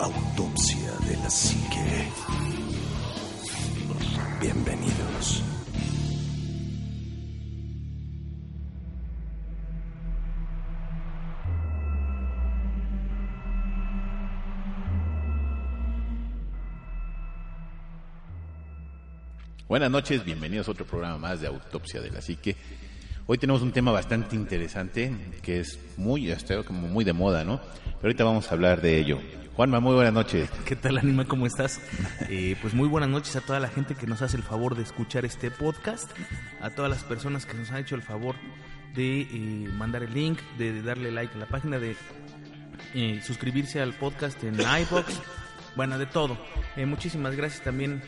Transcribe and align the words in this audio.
Autopsia 0.00 0.92
de 1.08 1.16
la 1.16 1.28
Psique. 1.28 2.08
Bienvenidos. 4.40 5.42
Buenas 19.66 19.90
noches, 19.90 20.24
bienvenidos 20.24 20.68
a 20.68 20.70
otro 20.70 20.86
programa 20.86 21.18
más 21.18 21.40
de 21.40 21.48
Autopsia 21.48 22.00
de 22.00 22.12
la 22.12 22.22
Psique. 22.22 22.56
Hoy 23.30 23.36
tenemos 23.36 23.60
un 23.60 23.72
tema 23.72 23.92
bastante 23.92 24.36
interesante 24.36 25.14
que 25.42 25.60
es 25.60 25.78
muy, 25.98 26.32
hasta 26.32 26.62
como 26.62 26.88
muy 26.88 27.04
de 27.04 27.12
moda, 27.12 27.44
¿no? 27.44 27.60
Pero 27.84 28.04
ahorita 28.04 28.24
vamos 28.24 28.50
a 28.50 28.54
hablar 28.54 28.80
de 28.80 28.98
ello. 28.98 29.20
Juanma, 29.54 29.80
muy 29.80 29.94
buenas 29.94 30.14
noches. 30.14 30.48
¿Qué 30.64 30.74
tal, 30.74 30.96
Anima? 30.96 31.26
¿Cómo 31.26 31.44
estás? 31.44 31.78
Eh, 32.30 32.56
pues 32.62 32.72
muy 32.72 32.88
buenas 32.88 33.10
noches 33.10 33.36
a 33.36 33.42
toda 33.42 33.60
la 33.60 33.68
gente 33.68 33.94
que 33.94 34.06
nos 34.06 34.22
hace 34.22 34.38
el 34.38 34.42
favor 34.42 34.76
de 34.76 34.82
escuchar 34.82 35.26
este 35.26 35.50
podcast, 35.50 36.10
a 36.62 36.70
todas 36.70 36.90
las 36.90 37.04
personas 37.04 37.44
que 37.44 37.52
nos 37.52 37.70
han 37.70 37.82
hecho 37.82 37.96
el 37.96 38.02
favor 38.02 38.34
de 38.94 39.20
eh, 39.20 39.68
mandar 39.74 40.04
el 40.04 40.14
link, 40.14 40.40
de, 40.56 40.80
darle 40.80 41.12
like 41.12 41.34
a 41.34 41.38
la 41.38 41.48
página, 41.48 41.78
de 41.78 41.96
eh, 42.94 43.20
suscribirse 43.22 43.82
al 43.82 43.92
podcast 43.92 44.42
en 44.42 44.54
iBox, 44.54 45.20
bueno, 45.76 45.98
de 45.98 46.06
todo. 46.06 46.38
Eh, 46.76 46.86
muchísimas 46.86 47.36
gracias 47.36 47.62
también. 47.62 48.02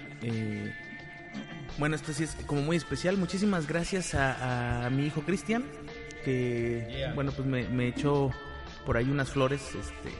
Bueno, 1.78 1.96
esto 1.96 2.12
sí 2.12 2.24
es 2.24 2.36
como 2.46 2.62
muy 2.62 2.76
especial. 2.76 3.16
Muchísimas 3.16 3.66
gracias 3.66 4.14
a, 4.14 4.86
a 4.86 4.90
mi 4.90 5.06
hijo 5.06 5.22
Cristian, 5.22 5.64
que, 6.24 7.10
bueno, 7.14 7.32
pues 7.32 7.46
me, 7.46 7.68
me 7.68 7.88
echó 7.88 8.30
por 8.84 8.96
ahí 8.96 9.10
unas 9.10 9.30
flores 9.30 9.62
este, 9.74 10.10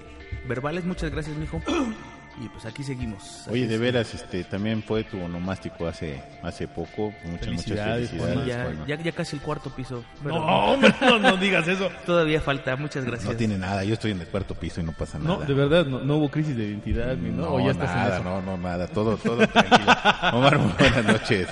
verbales. 0.48 0.84
Muchas 0.84 1.10
gracias, 1.10 1.36
mi 1.36 1.44
hijo. 1.44 1.60
Y 2.38 2.48
pues 2.48 2.64
aquí 2.64 2.82
seguimos. 2.82 3.46
Oye, 3.50 3.66
de 3.66 3.76
veras, 3.76 4.14
este, 4.14 4.44
también 4.44 4.82
fue 4.82 5.04
tu 5.04 5.20
onomástico 5.20 5.86
hace, 5.86 6.22
hace 6.42 6.68
poco. 6.68 7.12
Muchas, 7.24 7.46
Felicidades, 7.46 8.12
muchas 8.12 8.28
felicidades. 8.34 8.78
Ya, 8.86 8.96
ya, 8.96 9.02
ya 9.02 9.12
casi 9.12 9.36
el 9.36 9.42
cuarto 9.42 9.70
piso. 9.70 10.04
pero 10.22 10.36
No, 10.36 10.46
hombre, 10.72 10.94
no, 11.00 11.18
no 11.18 11.36
digas 11.36 11.66
eso. 11.68 11.90
Todavía 12.06 12.40
falta, 12.40 12.76
muchas 12.76 13.04
gracias. 13.04 13.30
No 13.30 13.36
tiene 13.36 13.58
nada, 13.58 13.84
yo 13.84 13.94
estoy 13.94 14.12
en 14.12 14.20
el 14.20 14.26
cuarto 14.28 14.54
piso 14.54 14.80
y 14.80 14.84
no 14.84 14.92
pasa 14.92 15.18
nada. 15.18 15.38
No, 15.38 15.44
de 15.44 15.54
verdad, 15.54 15.84
no, 15.86 16.00
no 16.00 16.16
hubo 16.16 16.30
crisis 16.30 16.56
de 16.56 16.64
identidad, 16.68 17.16
ni 17.16 17.30
no, 17.30 17.42
No, 17.42 17.54
o 17.54 17.60
ya 17.60 17.72
estás 17.72 17.90
en 17.90 17.96
nada, 17.96 18.14
eso. 18.16 18.24
no, 18.24 18.42
no, 18.42 18.56
nada, 18.56 18.86
todo, 18.86 19.16
todo 19.16 19.46
tranquilo. 19.46 19.92
Omar, 20.32 20.58
muy 20.58 20.72
buenas 20.78 21.04
noches. 21.04 21.48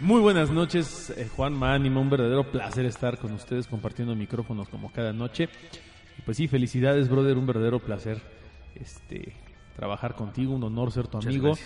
Muy 0.00 0.20
buenas 0.20 0.50
noches, 0.50 1.10
eh, 1.16 1.28
Juan 1.36 1.52
Mánimo, 1.52 2.00
un 2.00 2.10
verdadero 2.10 2.50
placer 2.50 2.84
estar 2.86 3.18
con 3.18 3.32
ustedes 3.32 3.66
compartiendo 3.68 4.16
micrófonos 4.16 4.68
como 4.68 4.90
cada 4.90 5.12
noche. 5.12 5.48
Y 6.18 6.22
pues 6.22 6.36
sí, 6.38 6.48
felicidades, 6.48 7.08
brother, 7.08 7.36
un 7.38 7.46
verdadero 7.46 7.78
placer 7.78 8.20
este 8.74 9.32
trabajar 9.76 10.14
contigo, 10.14 10.54
un 10.54 10.62
honor 10.64 10.92
ser 10.92 11.06
tu 11.08 11.18
amigo. 11.18 11.56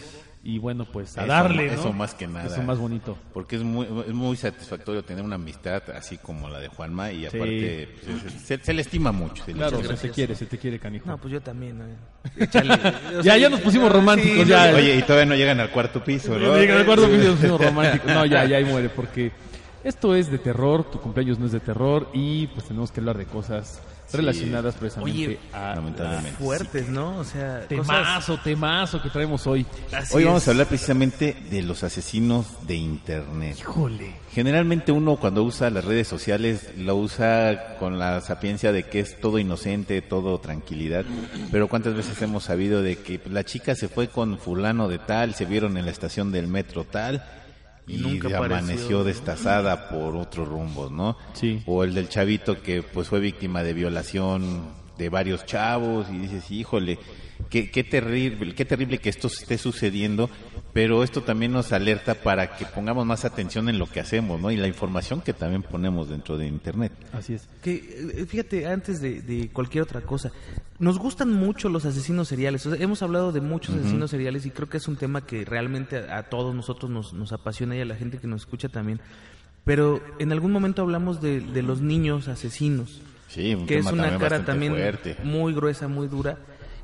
Y 0.44 0.58
bueno, 0.58 0.84
pues 0.84 1.18
a 1.18 1.22
Eso, 1.22 1.28
darle, 1.32 1.66
¿no? 1.66 1.72
eso 1.72 1.92
más 1.92 2.14
que 2.14 2.28
nada. 2.28 2.46
Eso 2.46 2.62
más 2.62 2.78
bonito. 2.78 3.18
Porque 3.34 3.56
es 3.56 3.62
muy, 3.64 3.86
es 4.06 4.14
muy 4.14 4.36
satisfactorio 4.36 5.02
tener 5.02 5.24
una 5.24 5.34
amistad 5.34 5.82
así 5.94 6.16
como 6.16 6.48
la 6.48 6.60
de 6.60 6.68
Juanma 6.68 7.10
y 7.10 7.22
Sí. 7.22 7.26
aparte 7.26 7.88
pues, 8.22 8.32
se, 8.44 8.58
se- 8.58 8.72
le 8.72 8.82
estima 8.82 9.10
mucho. 9.10 9.44
se 9.44 9.52
Claro, 9.52 9.82
se 9.82 9.94
te 9.96 10.10
quiere, 10.10 10.36
se 10.36 10.46
te 10.46 10.56
quiere, 10.56 10.78
canijo. 10.78 11.06
No, 11.08 11.18
pues 11.18 11.32
yo 11.32 11.40
también. 11.40 11.82
eh. 11.82 11.96
Échale. 12.44 12.68
Yo 13.12 13.20
Ya, 13.22 13.32
soy- 13.32 13.40
ya 13.42 13.48
nos 13.50 13.60
pusimos 13.60 13.92
románticos, 13.92 14.44
Sí, 14.44 14.48
ya. 14.48 14.72
Oye, 14.74 14.96
y 14.96 15.02
todavía 15.02 15.26
no 15.26 15.34
llegan 15.34 15.58
al 15.58 15.70
cuarto 15.70 16.02
piso, 16.04 16.38
¿no? 16.38 16.56
Llega 16.56 16.76
al 16.78 16.86
cuarto 16.86 17.08
piso, 17.08 17.18
nos 17.24 17.34
pusimos 17.36 17.60
románticos. 17.60 18.06
No, 18.12 18.24
ya, 18.24 18.44
ya 18.44 18.56
ahí 18.58 18.64
muere, 18.64 18.88
porque 18.90 19.32
esto 19.84 20.14
es 20.14 20.30
de 20.30 20.38
terror, 20.38 20.90
tu 20.90 21.00
cumpleaños 21.00 21.38
no 21.38 21.46
es 21.46 21.52
de 21.52 21.60
terror 21.60 22.08
y 22.12 22.46
pues 22.48 22.66
tenemos 22.66 22.90
que 22.90 23.00
hablar 23.00 23.18
de 23.18 23.26
cosas 23.26 23.80
relacionadas 24.12 24.74
precisamente 24.74 25.26
Oye, 25.26 25.38
a 25.52 25.74
lamentablemente. 25.74 26.42
Fuertes, 26.42 26.88
¿no? 26.88 27.18
O 27.18 27.24
sea, 27.24 27.66
cosas... 27.68 27.68
temazo, 27.68 28.38
temazo 28.42 29.02
que 29.02 29.10
traemos 29.10 29.46
hoy. 29.46 29.66
Así 29.92 30.16
Hoy 30.16 30.24
vamos 30.24 30.42
es. 30.42 30.48
a 30.48 30.50
hablar 30.52 30.66
precisamente 30.66 31.36
de 31.50 31.62
los 31.62 31.82
asesinos 31.82 32.66
de 32.66 32.76
Internet. 32.76 33.56
Híjole. 33.58 34.14
Generalmente 34.32 34.92
uno 34.92 35.16
cuando 35.16 35.42
usa 35.42 35.70
las 35.70 35.84
redes 35.84 36.08
sociales 36.08 36.70
lo 36.76 36.96
usa 36.96 37.76
con 37.78 37.98
la 37.98 38.20
sapiencia 38.20 38.72
de 38.72 38.84
que 38.84 39.00
es 39.00 39.20
todo 39.20 39.38
inocente, 39.38 40.00
todo 40.00 40.38
tranquilidad, 40.38 41.04
pero 41.50 41.68
cuántas 41.68 41.94
veces 41.94 42.20
hemos 42.22 42.44
sabido 42.44 42.82
de 42.82 42.96
que 42.96 43.20
la 43.28 43.44
chica 43.44 43.74
se 43.74 43.88
fue 43.88 44.08
con 44.08 44.38
fulano 44.38 44.88
de 44.88 44.98
tal, 44.98 45.34
se 45.34 45.44
vieron 45.44 45.76
en 45.76 45.84
la 45.84 45.90
estación 45.90 46.32
del 46.32 46.48
metro 46.48 46.84
tal 46.84 47.24
y, 47.88 47.94
Y 47.94 47.98
nunca 47.98 48.28
apareció, 48.28 48.56
amaneció 48.56 49.04
destazada 49.04 49.88
por 49.88 50.14
otros 50.16 50.46
rumbos, 50.46 50.92
¿no? 50.92 51.16
Sí. 51.32 51.62
O 51.66 51.82
el 51.84 51.94
del 51.94 52.08
chavito 52.08 52.62
que 52.62 52.82
pues 52.82 53.08
fue 53.08 53.18
víctima 53.18 53.62
de 53.62 53.72
violación 53.72 54.78
de 54.98 55.08
varios 55.08 55.46
chavos 55.46 56.08
y 56.10 56.18
dices, 56.18 56.50
híjole, 56.50 56.98
qué, 57.48 57.70
qué 57.70 57.84
terrible, 57.84 58.54
qué 58.54 58.64
terrible 58.64 58.98
que 58.98 59.08
esto 59.08 59.28
esté 59.28 59.56
sucediendo, 59.56 60.28
pero 60.78 61.02
esto 61.02 61.22
también 61.22 61.50
nos 61.50 61.72
alerta 61.72 62.14
para 62.14 62.54
que 62.56 62.64
pongamos 62.64 63.04
más 63.04 63.24
atención 63.24 63.68
en 63.68 63.80
lo 63.80 63.86
que 63.88 63.98
hacemos, 63.98 64.40
¿no? 64.40 64.52
Y 64.52 64.56
la 64.56 64.68
información 64.68 65.20
que 65.20 65.32
también 65.32 65.64
ponemos 65.64 66.08
dentro 66.08 66.38
de 66.38 66.46
internet. 66.46 66.92
Así 67.12 67.34
es. 67.34 67.48
Que, 67.60 67.74
eh, 68.14 68.26
fíjate, 68.26 68.64
antes 68.64 69.00
de, 69.00 69.20
de 69.20 69.48
cualquier 69.48 69.82
otra 69.82 70.02
cosa, 70.02 70.30
nos 70.78 71.00
gustan 71.00 71.32
mucho 71.32 71.68
los 71.68 71.84
asesinos 71.84 72.28
seriales. 72.28 72.64
O 72.64 72.70
sea, 72.70 72.80
hemos 72.80 73.02
hablado 73.02 73.32
de 73.32 73.40
muchos 73.40 73.74
asesinos 73.74 74.12
seriales 74.12 74.46
y 74.46 74.52
creo 74.52 74.68
que 74.68 74.76
es 74.76 74.86
un 74.86 74.94
tema 74.94 75.26
que 75.26 75.44
realmente 75.44 75.98
a, 75.98 76.18
a 76.18 76.22
todos 76.28 76.54
nosotros 76.54 76.88
nos, 76.92 77.12
nos 77.12 77.32
apasiona 77.32 77.74
y 77.74 77.80
a 77.80 77.84
la 77.84 77.96
gente 77.96 78.18
que 78.18 78.28
nos 78.28 78.42
escucha 78.42 78.68
también. 78.68 79.00
Pero 79.64 80.00
en 80.20 80.30
algún 80.30 80.52
momento 80.52 80.82
hablamos 80.82 81.20
de, 81.20 81.40
de 81.40 81.62
los 81.62 81.80
niños 81.80 82.28
asesinos, 82.28 83.02
Sí, 83.26 83.52
un 83.52 83.66
que 83.66 83.78
es 83.78 83.86
una 83.86 84.02
también 84.10 84.20
cara 84.20 84.44
también 84.44 84.72
fuerte. 84.74 85.16
muy 85.24 85.52
gruesa, 85.54 85.88
muy 85.88 86.06
dura. 86.06 86.38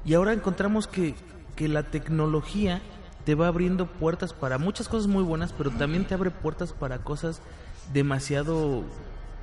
Y 0.04 0.14
ahora 0.14 0.32
encontramos 0.32 0.88
que, 0.88 1.14
que 1.54 1.68
la 1.68 1.84
tecnología 1.84 2.82
te 3.24 3.34
va 3.34 3.48
abriendo 3.48 3.86
puertas 3.86 4.32
para 4.32 4.58
muchas 4.58 4.88
cosas 4.88 5.06
muy 5.06 5.22
buenas, 5.22 5.52
pero 5.52 5.70
también 5.70 6.04
te 6.04 6.14
abre 6.14 6.30
puertas 6.30 6.72
para 6.72 6.98
cosas 6.98 7.40
demasiado 7.92 8.84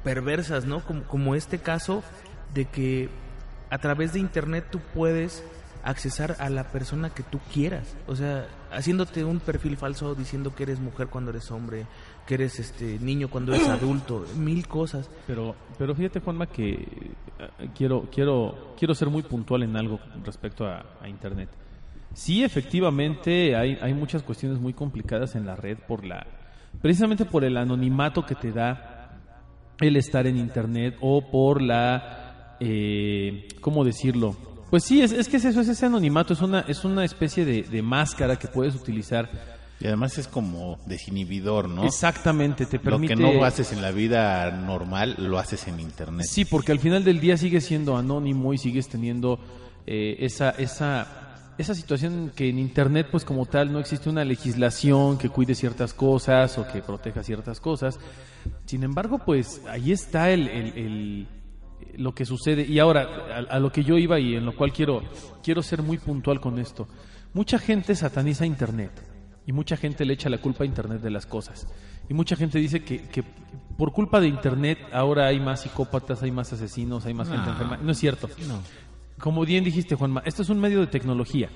perversas, 0.04 0.66
¿no? 0.66 0.82
Como, 0.82 1.04
como 1.04 1.36
este 1.36 1.60
caso 1.60 2.04
de 2.54 2.66
que 2.66 3.10
a 3.70 3.78
través 3.78 4.14
de 4.14 4.20
internet 4.20 4.66
tú 4.70 4.80
puedes 4.94 5.44
accesar 5.84 6.36
a 6.40 6.50
la 6.50 6.66
persona 6.72 7.10
que 7.10 7.24
tú 7.24 7.40
quieras, 7.52 7.96
o 8.08 8.16
sea, 8.16 8.48
haciéndote 8.72 9.24
un 9.24 9.40
perfil 9.40 9.78
falso 9.78 10.14
diciendo 10.14 10.54
que 10.54 10.64
eres 10.64 10.80
mujer 10.80 11.08
cuando 11.08 11.32
eres 11.32 11.50
hombre, 11.50 11.88
que 12.28 12.36
eres 12.36 12.60
este 12.60 13.00
niño 13.00 13.30
cuando 13.30 13.54
eres 13.54 13.68
adulto, 13.68 14.26
mil 14.36 14.68
cosas. 14.68 15.10
Pero, 15.26 15.56
pero 15.78 15.96
fíjate, 15.96 16.20
Juanma, 16.20 16.48
que 16.48 16.74
eh, 16.74 17.70
quiero, 17.76 18.08
quiero, 18.12 18.76
quiero 18.78 18.94
ser 18.94 19.10
muy 19.10 19.24
puntual 19.24 19.64
en 19.64 19.76
algo 19.76 20.00
respecto 20.24 20.66
a, 20.66 20.86
a 21.02 21.10
Internet. 21.10 21.50
Sí, 22.14 22.44
efectivamente, 22.44 23.56
hay, 23.56 23.78
hay 23.82 23.94
muchas 23.94 24.24
cuestiones 24.24 24.60
muy 24.60 24.74
complicadas 24.74 25.36
en 25.36 25.46
la 25.46 25.56
red 25.56 25.78
por 25.88 26.06
la, 26.06 26.26
precisamente 26.82 27.26
por 27.26 27.44
el 27.44 27.58
anonimato 27.58 28.26
que 28.26 28.36
te 28.36 28.52
da 28.52 29.20
el 29.80 29.96
estar 29.96 30.28
en 30.28 30.38
Internet 30.38 30.98
o 31.02 31.30
por 31.30 31.62
la, 31.62 32.58
eh, 32.60 33.48
¿cómo 33.62 33.84
decirlo? 33.84 34.36
Pues 34.70 34.84
sí, 34.84 35.02
es, 35.02 35.12
es 35.12 35.28
que 35.28 35.38
es 35.38 35.46
eso, 35.46 35.62
es 35.62 35.68
ese 35.68 35.86
anonimato, 35.86 36.34
es 36.34 36.42
una, 36.42 36.62
es 36.62 36.86
una 36.86 37.04
especie 37.04 37.44
de, 37.44 37.64
de 37.64 37.82
máscara 37.82 38.38
que 38.38 38.48
puedes 38.48 38.76
utilizar. 38.76 39.30
Y 39.82 39.88
además 39.88 40.18
es 40.20 40.28
como 40.28 40.78
desinhibidor, 40.86 41.68
¿no? 41.68 41.84
Exactamente, 41.84 42.68
te 42.68 42.78
Lo 42.78 42.84
permite... 42.84 43.16
que 43.16 43.22
no 43.22 43.44
haces 43.44 43.74
en 43.74 43.82
la 43.82 43.92
vida 43.92 44.52
normal, 44.52 45.16
lo 45.18 45.40
haces 45.40 45.68
en 45.68 45.80
internet. 45.80 46.26
Sí, 46.30 46.46
porque 46.46 46.72
al 46.72 46.80
final 46.80 47.04
del 47.04 47.20
día 47.20 47.36
sigues 47.36 47.66
siendo 47.66 47.98
anónimo 47.98 48.54
y 48.54 48.60
sigues 48.60 48.88
teniendo 48.88 49.40
eh, 49.88 50.18
esa, 50.20 50.52
esa, 50.52 51.21
esa 51.62 51.74
situación 51.76 52.32
que 52.36 52.50
en 52.50 52.60
Internet, 52.60 53.08
pues 53.10 53.24
como 53.24 53.46
tal, 53.46 53.72
no 53.72 53.80
existe 53.80 54.10
una 54.10 54.26
legislación 54.26 55.18
que 55.18 55.30
cuide 55.30 55.56
ciertas 55.56 55.94
cosas 55.94 56.58
o 56.58 56.68
que 56.68 56.82
proteja 56.82 57.24
ciertas 57.24 57.60
cosas. 57.60 58.00
Sin 58.66 58.84
embargo, 58.84 59.20
pues 59.26 59.62
ahí 59.70 59.92
está 59.92 60.30
el, 60.32 60.48
el- 60.48 60.78
el- 60.78 61.28
lo 61.98 62.14
que 62.14 62.26
sucede. 62.26 62.66
Y 62.66 62.80
ahora, 62.80 63.08
a, 63.50 63.56
a 63.56 63.60
lo 63.60 63.72
que 63.72 63.84
yo 63.84 63.98
iba 63.98 64.20
y 64.20 64.36
en 64.36 64.46
lo 64.46 64.56
cual 64.56 64.72
quiero, 64.72 65.02
quiero 65.44 65.62
ser 65.64 65.82
muy 65.82 65.98
puntual 65.98 66.40
con 66.40 66.58
esto. 66.60 66.88
Mucha 67.34 67.58
gente 67.60 67.96
sataniza 67.96 68.46
Internet 68.46 68.92
y 69.46 69.52
mucha 69.52 69.76
gente 69.78 70.06
le 70.06 70.14
echa 70.14 70.30
la 70.30 70.38
culpa 70.40 70.64
a 70.64 70.68
Internet 70.68 71.02
de 71.02 71.10
las 71.12 71.26
cosas. 71.26 71.68
Y 72.10 72.14
mucha 72.14 72.36
gente 72.36 72.60
dice 72.60 72.84
que, 72.84 73.04
que 73.10 73.24
por 73.78 73.92
culpa 73.94 74.20
de 74.20 74.28
Internet 74.28 74.80
ahora 74.94 75.28
hay 75.28 75.40
más 75.40 75.62
psicópatas, 75.62 76.22
hay 76.24 76.32
más 76.32 76.52
asesinos, 76.54 77.06
hay 77.06 77.14
más 77.14 77.30
gente 77.30 77.50
enferma. 77.50 77.78
No 77.78 77.92
es 77.92 77.98
cierto. 77.98 78.28
Como 79.22 79.46
bien 79.46 79.64
dijiste, 79.64 79.96
Juanma, 79.96 80.22
esto 80.26 80.42
es 80.42 80.50
un 80.50 80.60
medio 80.60 80.80
de 80.80 80.88
tecnología. 80.88 81.50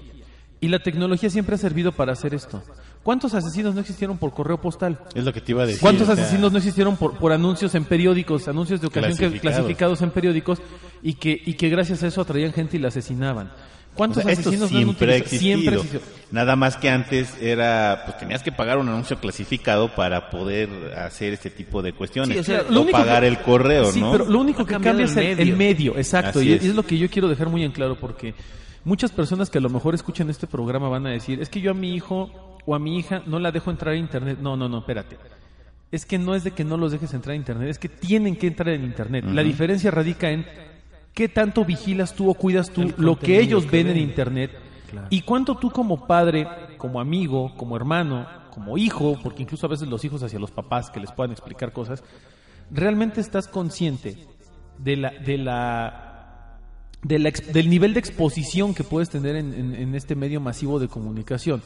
Y 0.62 0.68
la 0.70 0.80
tecnología 0.80 1.30
siempre 1.30 1.56
ha 1.56 1.58
servido 1.58 1.92
para 1.92 2.14
hacer 2.14 2.34
esto. 2.34 2.64
¿Cuántos 3.04 3.34
asesinos 3.34 3.76
no 3.76 3.82
existieron 3.82 4.18
por 4.18 4.34
correo 4.34 4.60
postal? 4.60 5.00
Es 5.14 5.24
lo 5.24 5.34
que 5.34 5.42
te 5.42 5.52
iba 5.52 5.64
a 5.64 5.66
decir. 5.66 5.82
¿Cuántos 5.82 6.08
asesinos 6.10 6.52
no 6.52 6.58
existieron 6.58 6.96
por, 6.96 7.18
por 7.18 7.32
anuncios 7.34 7.76
en 7.76 7.84
periódicos, 7.86 8.48
anuncios 8.48 8.82
de 8.82 8.88
ocasión 8.88 9.32
que- 9.32 9.40
clasificados 9.40 10.02
en 10.02 10.12
periódicos 10.12 10.60
y 11.04 11.14
que, 11.16 11.40
y 11.46 11.54
que 11.54 11.70
gracias 11.70 12.02
a 12.04 12.08
eso 12.08 12.22
atraían 12.22 12.54
gente 12.54 12.78
y 12.78 12.80
la 12.80 12.88
asesinaban? 12.88 13.52
O 13.95 13.97
¿Cuántos 13.97 14.24
sea, 14.24 14.31
esto 14.33 14.50
asesinos 14.50 14.71
no 14.71 14.77
han 14.77 14.83
siempre 14.83 15.07
ha 15.13 15.18
utilizado? 15.18 15.24
existido. 15.36 15.57
Siempre 15.59 15.75
existió. 15.97 16.01
Nada 16.31 16.56
más 16.57 16.75
que 16.75 16.89
antes 16.89 17.33
era, 17.42 18.01
pues 18.06 18.18
tenías 18.18 18.44
que 18.44 18.51
pagar 18.51 18.77
un 18.77 18.89
anuncio 18.89 19.18
clasificado 19.19 19.95
para 19.95 20.30
poder 20.30 20.69
hacer 20.97 21.31
este 21.33 21.50
tipo 21.50 21.81
de 21.81 21.94
cuestiones. 21.94 22.36
Sí, 22.36 22.39
o 22.39 22.44
sea, 22.44 22.65
o 22.68 22.71
lo 22.74 22.81
único 22.81 22.97
pagar 22.97 23.21
que- 23.21 23.27
el 23.30 23.39
correo, 23.39 23.86
Sí, 23.92 24.01
¿no? 24.01 24.12
pero 24.12 24.25
lo 24.25 24.39
único 24.42 24.63
Ha 24.63 24.65
que 24.68 24.74
cambia 24.74 25.06
es 25.06 25.15
el 25.15 25.24
medio. 25.25 25.42
el 25.44 25.56
medio, 25.56 25.97
exacto. 25.97 26.39
Así 26.39 26.50
Y 26.50 26.53
es. 26.53 26.65
es. 26.65 26.75
lo 26.75 26.83
que 26.83 26.97
yo 26.97 27.09
quiero 27.09 27.30
dejar 27.30 27.47
muy 27.50 27.63
en 27.63 27.71
claro 27.71 27.97
porque 28.00 28.33
Muchas 28.88 29.12
personas 29.12 29.50
que 29.50 29.57
a 29.57 29.62
lo 29.62 29.69
mejor 29.69 29.95
escuchan 29.95 30.30
este 30.30 30.45
programa 30.45 30.88
van 30.89 31.07
a 31.07 31.09
decir, 31.09 31.42
es 31.42 31.50
que 31.50 31.59
yo 31.59 31.71
a 31.71 31.74
mi 31.74 31.95
hijo 31.95 32.30
o 32.68 32.75
a 32.75 32.80
mi 32.80 33.00
hija 33.00 33.24
no 33.25 33.39
la 33.39 33.51
dejo 33.51 33.71
entrar 33.71 33.95
a 33.95 33.97
internet. 33.97 34.38
No, 34.39 34.56
no, 34.56 34.69
no, 34.69 34.77
espérate. 34.77 35.18
Es 35.92 36.06
que 36.06 36.19
no 36.19 36.36
es 36.36 36.44
de 36.44 36.51
que 36.51 36.63
no 36.63 36.77
los 36.77 36.92
dejes 36.92 37.12
entrar 37.15 37.33
a 37.33 37.36
internet, 37.36 37.69
es 37.69 37.80
que 37.80 37.89
tienen 37.89 38.36
que 38.36 38.45
entrar 38.45 38.69
en 38.69 38.83
internet. 38.83 39.25
La 39.27 39.42
diferencia 39.42 39.89
radica 39.89 40.30
en 40.30 40.45
qué 41.16 41.28
tanto 41.30 41.66
vigilas 41.66 42.14
tú 42.14 42.30
o 42.30 42.36
cuidas 42.36 42.70
tú 42.70 42.82
El 42.84 42.94
lo 42.98 43.18
que 43.18 43.40
ellos 43.40 43.64
que 43.66 43.72
ven 43.72 43.88
en 43.88 43.98
internet 43.98 44.52
Claro. 44.92 45.08
y 45.10 45.22
cuánto 45.22 45.56
tú 45.56 45.72
como 45.72 46.06
padre, 46.06 46.48
como 46.78 47.00
amigo, 47.02 47.54
como 47.58 47.76
hermano, 47.76 48.28
como 48.52 48.78
hijo, 48.78 49.18
porque 49.24 49.42
incluso 49.42 49.66
a 49.66 49.70
veces 49.70 49.88
los 49.88 50.06
hijos 50.06 50.22
hacia 50.22 50.38
los 50.40 50.52
papás 50.52 50.92
que 50.92 51.00
les 51.00 51.12
puedan 51.12 51.32
explicar 51.32 51.74
cosas, 51.74 52.04
realmente 52.70 53.20
estás 53.20 53.48
consciente 53.48 54.16
de 54.78 54.96
la, 54.96 55.10
de 55.10 55.38
la, 55.40 56.60
de 57.02 57.20
la 57.20 57.30
ex- 57.30 57.52
del 57.52 57.70
nivel 57.70 57.94
de 57.94 58.00
exposición 58.00 58.74
que 58.76 58.84
puedes 58.84 59.10
tener 59.10 59.36
en, 59.36 59.54
en- 59.54 59.76
en 59.76 59.96
este 59.96 60.16
medio 60.16 60.40
masivo 60.40 60.80
de 60.80 60.88
comunicación 60.88 61.62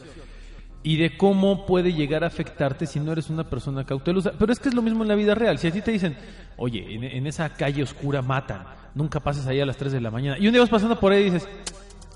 y 0.82 0.96
de 0.98 1.18
cómo 1.18 1.66
puede 1.66 1.94
llegar 1.94 2.24
a 2.24 2.28
afectarte 2.28 2.88
si 2.88 3.00
no 3.00 3.12
eres 3.12 3.30
una 3.30 3.44
persona 3.50 3.84
cautelosa. 3.86 4.32
Pero 4.40 4.52
es 4.54 4.60
que 4.60 4.70
es 4.70 4.76
lo 4.76 4.82
mismo 4.82 5.04
en 5.04 5.10
la 5.10 5.16
vida 5.16 5.36
real. 5.36 5.60
Si 5.60 5.68
a 5.68 5.72
ti 5.72 5.82
te 5.82 5.92
dicen, 5.92 6.16
oye, 6.58 6.96
en, 6.96 7.04
en 7.04 7.28
esa 7.28 7.50
calle 7.50 7.84
oscura 7.84 8.22
matan, 8.22 8.64
nunca 8.96 9.20
pases 9.20 9.46
ahí 9.48 9.60
a 9.60 9.66
las 9.66 9.78
3 9.78 9.92
de 9.92 10.02
la 10.02 10.12
mañana, 10.12 10.38
y 10.40 10.48
un 10.48 10.52
día 10.54 10.62
vas 10.62 10.70
pasando 10.70 11.00
por 11.00 11.12
ahí 11.12 11.22
y 11.22 11.26
dices, 11.32 11.48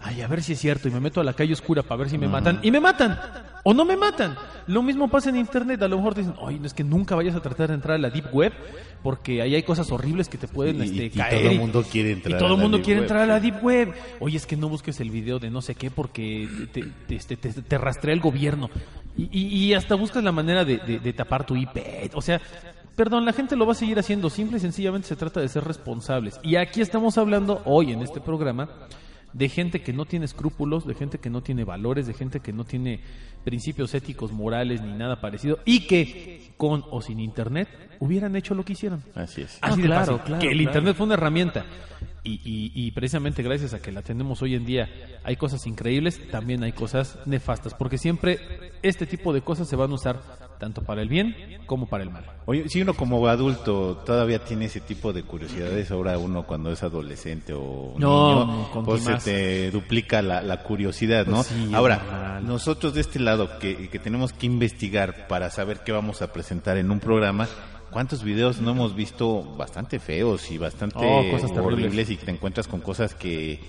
ay, 0.01 0.21
a 0.21 0.27
ver 0.27 0.41
si 0.43 0.53
es 0.53 0.59
cierto, 0.59 0.87
y 0.87 0.91
me 0.91 0.99
meto 0.99 1.21
a 1.21 1.23
la 1.23 1.33
calle 1.33 1.53
oscura 1.53 1.81
para 1.83 1.99
ver 1.99 2.09
si 2.09 2.17
me 2.17 2.27
matan, 2.27 2.59
y 2.61 2.71
me 2.71 2.79
matan, 2.79 3.19
o 3.63 3.73
no 3.73 3.85
me 3.85 3.95
matan. 3.95 4.35
Lo 4.67 4.81
mismo 4.81 5.09
pasa 5.09 5.29
en 5.29 5.35
internet, 5.37 5.81
a 5.81 5.87
lo 5.87 5.97
mejor 5.97 6.13
te 6.13 6.21
dicen, 6.21 6.35
oye, 6.39 6.57
no 6.59 6.65
es 6.67 6.73
que 6.73 6.83
nunca 6.83 7.15
vayas 7.15 7.35
a 7.35 7.41
tratar 7.41 7.67
de 7.69 7.75
entrar 7.75 7.95
a 7.95 7.97
la 7.99 8.09
deep 8.09 8.33
web, 8.33 8.53
porque 9.01 9.41
ahí 9.41 9.55
hay 9.55 9.63
cosas 9.63 9.91
horribles 9.91 10.29
que 10.29 10.37
te 10.37 10.47
pueden 10.47 10.77
Y- 10.77 10.83
este, 10.85 11.05
y 11.05 11.09
caer. 11.09 11.41
todo 11.41 11.51
el 11.51 11.59
mundo 11.59 11.83
quiere 11.89 12.11
entrar 12.13 12.35
Y 12.35 12.39
todo 12.39 12.55
el 12.55 12.61
mundo 12.61 12.81
quiere 12.81 13.01
web, 13.01 13.03
entrar 13.03 13.23
a 13.23 13.25
la 13.25 13.39
deep 13.41 13.61
web. 13.61 13.93
Oye, 14.21 14.37
es 14.37 14.45
que 14.45 14.55
no 14.55 14.69
busques 14.69 14.99
el 15.01 15.09
video 15.11 15.39
de 15.39 15.49
no 15.49 15.61
sé 15.61 15.75
qué 15.75 15.91
porque 15.91 16.47
te, 16.71 16.83
te, 17.07 17.15
este, 17.15 17.35
te- 17.35 17.51
te 17.51 17.77
rastrea 17.77 18.13
el 18.13 18.21
gobierno. 18.21 18.69
Y, 19.17 19.23
y- 19.37 19.65
y 19.65 19.73
hasta 19.73 19.95
buscas 19.95 20.23
la 20.23 20.31
manera 20.31 20.63
de, 20.63 20.77
de- 20.77 20.99
de 20.99 21.13
tapar 21.13 21.45
tu 21.45 21.57
IP. 21.57 22.11
O 22.13 22.21
sea, 22.21 22.39
perdón, 22.95 23.25
la 23.25 23.33
gente 23.33 23.55
lo 23.55 23.65
va 23.65 23.73
a 23.73 23.75
seguir 23.75 23.99
haciendo. 23.99 24.29
Simple 24.29 24.57
y 24.57 24.61
sencillamente 24.61 25.07
se 25.07 25.15
trata 25.15 25.39
de 25.39 25.47
ser 25.47 25.63
responsables. 25.63 26.39
Y 26.43 26.55
aquí 26.55 26.81
estamos 26.81 27.17
hablando 27.17 27.61
hoy 27.65 27.91
en 27.91 28.01
este 28.01 28.21
programa 28.21 28.69
de 29.33 29.49
gente 29.49 29.81
que 29.81 29.93
no 29.93 30.05
tiene 30.05 30.25
escrúpulos, 30.25 30.85
de 30.85 30.93
gente 30.93 31.17
que 31.17 31.29
no 31.29 31.41
tiene 31.41 31.63
valores, 31.63 32.07
de 32.07 32.13
gente 32.13 32.39
que 32.39 32.53
no 32.53 32.63
tiene 32.63 33.01
principios 33.43 33.93
éticos, 33.93 34.31
morales 34.31 34.81
ni 34.81 34.93
nada 34.93 35.19
parecido 35.19 35.59
y 35.65 35.87
que 35.87 36.53
con 36.55 36.83
o 36.91 37.01
sin 37.01 37.19
internet 37.19 37.67
hubieran 37.99 38.35
hecho 38.35 38.53
lo 38.55 38.63
que 38.63 38.73
hicieron. 38.73 39.03
Así 39.15 39.41
es. 39.41 39.57
Ah, 39.61 39.75
de 39.75 39.83
claro, 39.83 40.17
fácil. 40.17 40.25
claro, 40.25 40.39
que 40.41 40.47
el 40.47 40.57
claro. 40.57 40.69
internet 40.69 40.95
fue 40.95 41.05
una 41.05 41.15
herramienta 41.15 41.65
y, 42.23 42.33
y- 42.43 42.71
y 42.73 42.91
precisamente 42.91 43.43
gracias 43.43 43.73
a 43.73 43.81
que 43.81 43.91
la 43.91 44.01
tenemos 44.01 44.41
hoy 44.41 44.55
en 44.55 44.65
día 44.65 44.89
hay 45.23 45.35
cosas 45.35 45.65
increíbles, 45.67 46.19
también 46.31 46.63
hay 46.63 46.71
cosas 46.71 47.17
nefastas, 47.25 47.73
porque 47.73 47.97
siempre 47.97 48.39
este 48.81 49.05
tipo 49.05 49.33
de 49.33 49.41
cosas 49.41 49.67
se 49.67 49.75
van 49.75 49.91
a 49.91 49.95
usar 49.95 50.21
tanto 50.59 50.81
para 50.83 51.01
el 51.01 51.09
bien 51.09 51.35
como 51.65 51.87
para 51.87 52.03
el 52.03 52.09
mal. 52.09 52.23
Oye, 52.45 52.69
si 52.69 52.81
uno 52.81 52.93
como 52.93 53.25
adulto 53.27 53.97
todavía 54.05 54.39
tiene 54.39 54.65
ese 54.65 54.79
tipo 54.79 55.11
de 55.11 55.23
curiosidades, 55.23 55.91
ahora 55.91 56.17
uno 56.17 56.43
cuando 56.43 56.71
es 56.71 56.81
adolescente 56.83 57.53
o 57.53 57.93
No, 57.97 58.45
niño, 58.45 58.71
con 58.71 58.85
pues 58.85 59.03
se 59.03 59.15
te 59.15 59.71
duplica 59.71 60.21
la, 60.21 60.41
la 60.41 60.63
curiosidad, 60.63 61.25
¿no? 61.25 61.37
Pues 61.37 61.47
sí, 61.47 61.71
ahora, 61.73 62.39
nosotros 62.41 62.93
de 62.93 63.01
este 63.01 63.19
lado 63.19 63.59
que, 63.59 63.89
que 63.89 63.99
tenemos 63.99 64.31
que 64.31 64.45
investigar 64.45 65.27
para 65.27 65.49
saber 65.49 65.79
qué 65.85 65.91
vamos 65.91 66.21
a 66.21 66.31
presentar 66.31 66.77
en 66.77 66.91
un 66.91 66.99
programa, 67.01 67.47
¿cuántos 67.93 68.23
videos 68.23 68.59
no 68.59 68.71
hemos 68.71 68.95
visto 68.95 69.43
bastante 69.55 69.99
feos 69.99 70.49
y 70.51 70.57
bastante 70.57 70.97
Oh, 70.99 71.31
cosas 71.31 71.51
horribles 71.51 72.09
y 72.09 72.17
que 72.17 72.25
te 72.25 72.31
encuentras 72.31 72.67
con 72.67 72.81
cosas 72.81 73.13
que, 73.15 73.59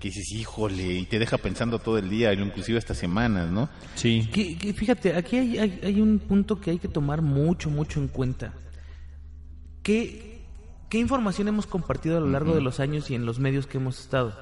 que 0.00 0.08
dices, 0.08 0.32
híjole, 0.32 0.82
y 0.94 1.04
te 1.06 1.18
deja 1.18 1.38
pensando 1.38 1.78
todo 1.78 1.98
el 1.98 2.08
día, 2.10 2.32
inclusive 2.32 2.78
estas 2.78 2.98
semanas, 2.98 3.50
¿no? 3.50 3.68
Sí. 3.94 4.28
Que- 4.32 4.56
que 4.58 4.72
fíjate, 4.72 5.14
aquí 5.16 5.36
hay, 5.36 5.58
hay- 5.58 5.80
hay 5.82 6.00
un 6.00 6.18
punto 6.18 6.60
que 6.60 6.70
hay 6.72 6.78
que 6.78 6.88
tomar 6.88 7.22
mucho, 7.22 7.70
mucho 7.70 8.00
en 8.00 8.08
cuenta. 8.08 8.52
¿Qué, 9.82 10.40
qué 10.88 10.98
información 10.98 11.48
hemos 11.48 11.66
compartido 11.66 12.16
a 12.16 12.20
lo 12.20 12.28
largo 12.30 12.54
de 12.54 12.60
los 12.60 12.80
años 12.80 13.10
y 13.10 13.14
en 13.14 13.26
los 13.26 13.38
medios 13.38 13.66
que 13.66 13.78
hemos 13.78 14.00
estado? 14.00 14.34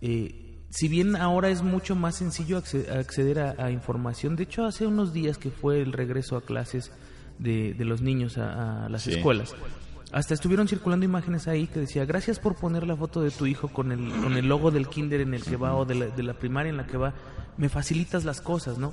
Eh, 0.00 0.58
si 0.70 0.88
bien 0.88 1.16
ahora 1.16 1.50
es 1.50 1.62
mucho 1.62 1.94
más 1.94 2.16
sencillo 2.16 2.58
acce- 2.58 2.88
acceder 2.90 3.38
a, 3.38 3.54
a 3.58 3.70
información, 3.70 4.36
de 4.36 4.44
hecho 4.44 4.64
hace 4.64 4.86
unos 4.86 5.12
días 5.12 5.38
que 5.38 5.50
fue 5.50 5.80
el 5.82 5.92
regreso 5.92 6.36
a 6.36 6.40
clases 6.42 6.90
de, 7.42 7.74
de 7.74 7.84
los 7.84 8.00
niños 8.02 8.38
a, 8.38 8.86
a 8.86 8.88
las 8.88 9.02
Sí. 9.02 9.12
escuelas, 9.14 9.54
hasta 10.12 10.34
estuvieron 10.34 10.68
circulando 10.68 11.04
imágenes 11.06 11.48
ahí 11.48 11.66
que 11.66 11.80
decía, 11.80 12.04
gracias 12.04 12.38
por 12.38 12.54
poner 12.56 12.86
la 12.86 12.96
foto 12.96 13.22
de 13.22 13.30
tu 13.30 13.46
hijo 13.46 13.68
con 13.68 13.92
el, 13.92 14.10
con 14.22 14.34
el 14.36 14.46
logo 14.46 14.70
del 14.70 14.88
kinder 14.88 15.20
en 15.22 15.32
el 15.34 15.42
que 15.42 15.56
va 15.56 15.74
o 15.74 15.84
de 15.84 15.94
la, 15.94 16.06
de 16.06 16.22
la 16.22 16.34
primaria 16.34 16.70
en 16.70 16.76
la 16.76 16.86
que 16.86 16.96
va, 16.98 17.14
me 17.56 17.68
facilitas 17.68 18.24
las 18.24 18.40
cosas, 18.40 18.78
¿no? 18.78 18.92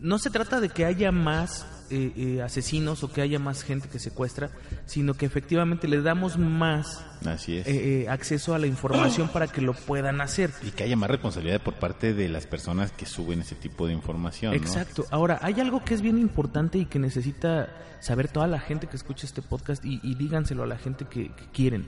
No 0.00 0.18
se 0.18 0.30
trata 0.30 0.60
de 0.60 0.68
que 0.68 0.84
haya 0.84 1.10
más 1.10 1.66
eh, 1.90 2.12
eh, 2.16 2.42
asesinos 2.42 3.02
o 3.02 3.12
que 3.12 3.20
haya 3.20 3.38
más 3.38 3.62
gente 3.62 3.88
que 3.88 3.98
secuestra, 3.98 4.50
sino 4.86 5.14
que 5.14 5.26
efectivamente 5.26 5.88
le 5.88 6.02
damos 6.02 6.38
más 6.38 7.04
Así 7.24 7.58
es. 7.58 7.66
eh, 7.66 8.02
eh, 8.02 8.08
acceso 8.08 8.54
a 8.54 8.58
la 8.58 8.66
información 8.66 9.28
para 9.28 9.46
que 9.48 9.60
lo 9.60 9.74
puedan 9.74 10.20
hacer. 10.20 10.50
Y 10.62 10.70
que 10.70 10.84
haya 10.84 10.96
más 10.96 11.10
responsabilidad 11.10 11.60
por 11.62 11.74
parte 11.74 12.14
de 12.14 12.28
las 12.28 12.46
personas 12.46 12.92
que 12.92 13.06
suben 13.06 13.40
ese 13.40 13.54
tipo 13.54 13.86
de 13.86 13.92
información. 13.92 14.52
¿no? 14.52 14.56
Exacto. 14.58 15.06
Ahora, 15.10 15.38
hay 15.42 15.60
algo 15.60 15.84
que 15.84 15.94
es 15.94 16.02
bien 16.02 16.18
importante 16.18 16.78
y 16.78 16.86
que 16.86 16.98
necesita 16.98 17.68
saber 18.00 18.28
toda 18.28 18.46
la 18.46 18.60
gente 18.60 18.86
que 18.86 18.96
escucha 18.96 19.26
este 19.26 19.42
podcast 19.42 19.84
y, 19.84 20.00
y 20.02 20.14
díganselo 20.14 20.62
a 20.62 20.66
la 20.66 20.78
gente 20.78 21.06
que, 21.06 21.34
que 21.34 21.44
quieren. 21.52 21.86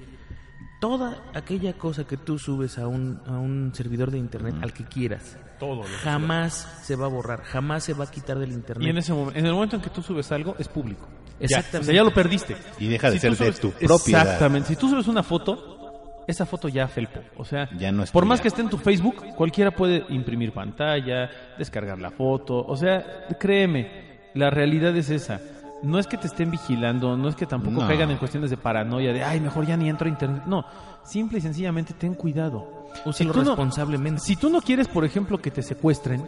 Toda 0.81 1.23
aquella 1.35 1.73
cosa 1.73 2.05
que 2.07 2.17
tú 2.17 2.39
subes 2.39 2.79
a 2.79 2.87
un, 2.87 3.21
a 3.27 3.33
un 3.33 3.73
servidor 3.75 4.11
de 4.13 4.19
internet, 4.19 4.55
al 4.63 4.73
que 4.73 4.85
quieras, 4.85 5.37
Todo. 5.59 5.83
jamás 6.05 6.55
se 6.85 6.95
va 6.95 7.07
a 7.07 7.09
borrar, 7.09 7.43
jamás 7.43 7.83
se 7.83 7.95
va 7.95 8.05
a 8.05 8.11
quitar 8.11 8.39
del 8.39 8.53
internet. 8.53 8.87
Y 8.87 8.91
en 8.91 8.99
ese 8.99 9.13
momento, 9.13 9.39
en 9.39 9.47
el 9.47 9.53
momento 9.55 9.75
en 9.77 9.83
que 9.83 9.91
tú 9.91 10.03
subes 10.03 10.31
algo, 10.31 10.55
es 10.59 10.69
público. 10.69 11.09
Ya, 11.41 11.45
Exactamente. 11.47 11.79
o 11.79 11.85
sea, 11.85 11.95
ya 11.95 12.05
lo 12.05 12.15
perdiste. 12.15 12.57
Y 12.79 12.87
deja 12.89 13.09
de 13.11 13.15
Si 13.19 13.21
ser 13.21 13.37
de 13.37 13.53
tu 13.53 13.71
propiedad. 13.73 14.23
Exactamente. 14.23 14.69
Si 14.69 14.77
tú 14.77 14.89
subes 14.89 15.09
una 15.09 15.23
foto, 15.25 16.23
esa 16.29 16.47
foto 16.47 16.69
ya 16.69 16.87
felpo. 16.87 17.21
O 17.37 17.45
sea, 17.45 17.69
Ya 17.77 17.91
no 17.91 18.03
es 18.05 18.11
por 18.13 18.23
tuya. 18.23 18.29
más 18.29 18.41
que 18.41 18.49
esté 18.49 18.61
en 18.63 18.69
tu 18.69 18.79
Facebook, 18.79 19.17
cualquiera 19.37 19.73
puede 19.73 20.05
imprimir 20.11 20.53
pantalla, 20.53 21.29
descargar 21.59 21.99
la 21.99 22.11
foto. 22.13 22.57
O 22.65 22.77
sea, 22.77 23.27
créeme, 23.39 24.31
la 24.35 24.51
realidad 24.51 24.97
es 24.97 25.11
esa. 25.11 25.41
No 25.83 25.99
es 25.99 26.07
que 26.07 26.17
te 26.17 26.27
estén 26.27 26.51
vigilando, 26.51 27.17
no 27.17 27.29
es 27.29 27.37
que 27.37 27.47
tampoco 27.47 27.81
No. 27.83 27.87
caigan 27.87 28.11
en 28.11 28.17
cuestiones 28.17 28.51
de 28.51 28.57
paranoia, 28.57 29.13
de, 29.13 29.23
ay, 29.23 29.39
mejor 29.41 29.65
ya 29.67 29.77
ni 29.77 29.89
entro 29.89 30.07
a 30.07 30.11
internet. 30.11 30.43
No, 30.47 30.65
simple 31.05 31.39
y 31.39 31.41
sencillamente 31.41 31.95
ten 31.95 32.15
cuidado. 32.15 32.87
Úsalo 33.05 33.33
no- 33.33 33.43
responsablemente. 33.45 34.21
si 34.21 34.35
tú 34.37 34.51
no 34.51 34.61
quieres, 34.61 34.89
por 34.89 35.05
ejemplo, 35.05 35.39
que 35.39 35.51
te 35.53 35.63
secuestren, 35.63 36.25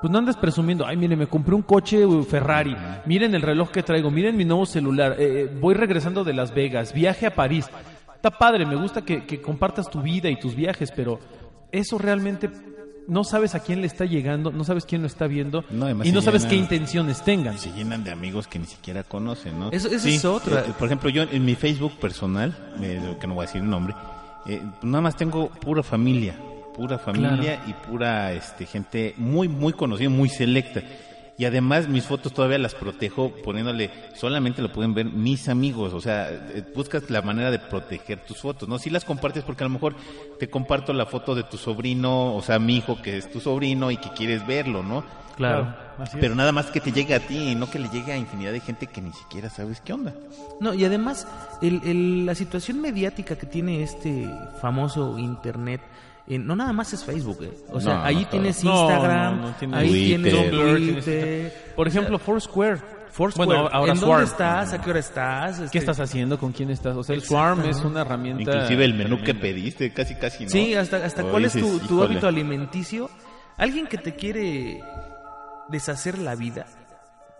pues 0.00 0.10
no 0.10 0.18
andas 0.18 0.36
presumiendo, 0.36 0.84
ay, 0.84 0.96
mire, 0.96 1.14
me 1.14 1.28
compré 1.28 1.54
un 1.54 1.62
coche 1.62 2.04
uh, 2.04 2.24
Ferrari, 2.24 2.76
miren 3.06 3.34
el 3.36 3.42
reloj 3.42 3.70
que 3.70 3.84
traigo, 3.84 4.10
miren 4.10 4.36
mi 4.36 4.44
nuevo 4.44 4.66
celular, 4.66 5.12
eh, 5.16 5.42
eh, 5.44 5.58
voy 5.60 5.74
regresando 5.74 6.24
de 6.24 6.32
Las 6.34 6.52
Vegas, 6.52 6.92
viaje 6.92 7.26
a 7.26 7.34
París. 7.34 7.70
Está 8.16 8.30
padre, 8.36 8.66
me 8.66 8.74
gusta 8.74 9.02
que, 9.02 9.24
que 9.26 9.40
compartas 9.40 9.88
tu 9.88 10.00
vida 10.02 10.28
y 10.28 10.40
tus 10.40 10.56
viajes, 10.56 10.90
pero 10.90 11.20
eso 11.70 11.98
realmente 11.98 12.50
no 13.08 13.24
sabes 13.24 13.54
a 13.54 13.60
quién 13.60 13.80
le 13.80 13.86
está 13.86 14.04
llegando, 14.04 14.50
no 14.52 14.64
sabes 14.64 14.84
quién 14.86 15.00
lo 15.02 15.06
está 15.06 15.26
viendo 15.26 15.64
No, 15.70 15.90
y 15.90 16.12
no 16.12 16.22
sabes 16.22 16.44
qué 16.46 16.54
intenciones 16.56 17.22
tengan. 17.24 17.58
Se 17.58 17.72
llenan 17.72 18.04
de 18.04 18.10
amigos 18.12 18.46
que 18.46 18.58
ni 18.58 18.66
siquiera 18.66 19.02
conocen, 19.02 19.58
¿no? 19.58 19.70
Eso- 19.70 19.88
eso 19.88 20.08
es 20.08 20.24
otra. 20.24 20.60
eh, 20.60 20.72
por 20.78 20.86
ejemplo, 20.86 21.10
yo 21.10 21.22
en 21.24 21.44
mi 21.44 21.54
Facebook 21.54 21.98
personal, 21.98 22.56
eh, 22.80 23.16
que 23.20 23.26
no 23.26 23.34
voy 23.34 23.44
a 23.44 23.46
decir 23.46 23.60
el 23.62 23.68
nombre, 23.70 23.94
eh, 24.46 24.62
nada 24.82 25.00
más 25.02 25.16
tengo 25.16 25.48
pura 25.50 25.82
familia, 25.82 26.34
pura 26.74 26.98
familia 26.98 27.62
y 27.66 27.72
pura 27.74 28.32
este, 28.32 28.66
gente 28.66 29.14
muy, 29.18 29.46
muy 29.48 29.72
conocida, 29.72 30.08
muy 30.08 30.28
selecta. 30.28 30.80
Y 31.38 31.46
además 31.46 31.88
mis 31.88 32.04
fotos 32.04 32.32
todavía 32.34 32.58
las 32.58 32.74
protejo 32.74 33.32
poniéndole, 33.42 33.90
solamente 34.14 34.60
lo 34.62 34.70
pueden 34.70 34.92
ver 34.94 35.06
mis 35.06 35.48
amigos, 35.48 35.92
o 35.94 36.00
sea, 36.00 36.28
eh, 36.30 36.62
buscas 36.76 37.08
la 37.10 37.22
manera 37.22 37.50
de 37.50 37.58
proteger 37.58 38.18
tus 38.20 38.38
fotos, 38.38 38.68
¿no? 38.68 38.78
Si 38.78 38.90
las 38.90 39.04
compartes 39.04 39.42
porque 39.42 39.64
a 39.64 39.66
lo 39.66 39.72
mejor 39.72 39.96
te 40.38 40.48
comparto 40.50 40.92
la 40.92 41.06
foto 41.06 41.34
de 41.34 41.42
tu 41.44 41.56
sobrino, 41.56 42.34
o 42.36 42.42
sea, 42.42 42.58
mi 42.58 42.76
hijo 42.76 43.00
que 43.00 43.16
es 43.16 43.30
tu 43.32 43.40
sobrino 43.40 43.90
y 43.90 43.96
que 43.96 44.10
quieres 44.10 44.46
verlo, 44.46 44.82
¿no? 44.82 45.04
Claro. 45.36 45.74
Pero 46.20 46.34
nada 46.34 46.52
más 46.52 46.66
que 46.66 46.80
te 46.80 46.92
llegue 46.92 47.14
a 47.14 47.20
ti, 47.26 47.54
no 47.54 47.70
que 47.70 47.78
le 47.78 47.88
llegue 47.88 48.12
a 48.12 48.16
infinidad 48.18 48.52
de 48.52 48.60
gente 48.60 48.86
que 48.86 49.00
ni 49.00 49.12
siquiera 49.12 49.48
sabes 49.48 49.80
qué 49.80 49.94
onda. 49.94 50.12
No, 50.60 50.74
y 50.74 50.84
además, 50.84 51.26
el, 51.62 51.80
el- 51.84 52.26
la 52.26 52.34
situación 52.34 52.80
mediática 52.82 53.36
que 53.36 53.46
tiene 53.46 53.82
este 53.82 54.28
famoso 54.60 55.18
Internet, 55.18 55.80
no 56.26 56.56
nada 56.56 56.72
más 56.72 56.92
es 56.92 57.04
Facebook, 57.04 57.38
eh. 57.42 57.52
O 57.70 57.80
sea, 57.80 57.94
No, 57.96 58.02
ahí 58.04 58.22
no, 58.22 58.28
tienes 58.28 58.64
No, 58.64 58.70
Instagram, 58.80 59.36
no, 59.40 59.48
no, 59.48 59.54
tienes 59.56 59.78
ahí 59.80 59.88
Twitter. 59.88 60.06
tienes 60.22 60.32
Tumblr, 60.50 60.76
tienes- 60.78 61.04
Twitter. 61.04 61.72
Por 61.76 61.88
ejemplo, 61.88 62.18
Foursquare. 62.18 62.78
Foursquare. 63.10 63.46
Bueno, 63.46 63.68
ahora 63.70 63.92
¿En 63.92 63.98
Swarm. 63.98 64.12
dónde 64.20 64.30
estás? 64.30 64.72
¿A 64.72 64.80
qué 64.80 64.88
hora 64.90 64.98
estás? 65.00 65.58
¿Qué 65.58 65.64
Este, 65.66 65.78
estás 65.78 66.00
haciendo? 66.00 66.38
¿Con 66.38 66.52
quién 66.52 66.70
estás? 66.70 66.96
O 66.96 67.02
sea, 67.02 67.14
el 67.14 67.22
Swarm 67.22 67.60
es 67.66 67.78
una 67.84 68.00
herramienta. 68.02 68.40
Inclusive 68.42 68.84
el 68.84 68.94
menú 68.94 69.22
que 69.22 69.34
pediste, 69.34 69.92
casi 69.92 70.14
casi 70.14 70.44
no. 70.44 70.50
Sí, 70.50 70.74
hasta, 70.74 70.96
hasta 71.04 71.22
O 71.24 71.30
cuál 71.30 71.44
es 71.44 71.52
tu, 71.52 71.78
tu 71.80 72.02
hábito 72.02 72.26
alimenticio. 72.26 73.10
Alguien 73.58 73.86
que 73.86 73.98
te 73.98 74.14
quiere 74.14 74.80
deshacer 75.68 76.18
la 76.18 76.34
vida, 76.36 76.64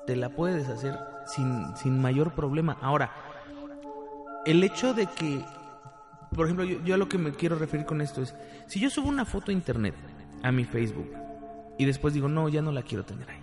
te 0.06 0.14
la 0.14 0.28
puede 0.28 0.56
deshacer 0.58 0.98
sin, 1.26 1.74
sin 1.76 1.98
mayor 2.00 2.34
problema. 2.34 2.76
Ahora, 2.82 3.10
el 4.44 4.62
hecho 4.64 4.92
de 4.92 5.06
que 5.06 5.42
por 6.34 6.46
ejemplo, 6.46 6.64
yo, 6.64 6.82
yo 6.84 6.94
a 6.94 6.98
lo 6.98 7.08
que 7.08 7.18
me 7.18 7.32
quiero 7.32 7.56
referir 7.56 7.86
con 7.86 8.00
esto 8.00 8.22
es, 8.22 8.34
si 8.66 8.80
yo 8.80 8.90
subo 8.90 9.08
una 9.08 9.24
foto 9.24 9.50
a 9.50 9.54
internet, 9.54 9.94
a 10.42 10.52
mi 10.52 10.64
Facebook, 10.64 11.10
y 11.78 11.84
después 11.84 12.14
digo, 12.14 12.28
no, 12.28 12.48
ya 12.48 12.62
no 12.62 12.72
la 12.72 12.82
quiero 12.82 13.04
tener 13.04 13.28
ahí, 13.30 13.40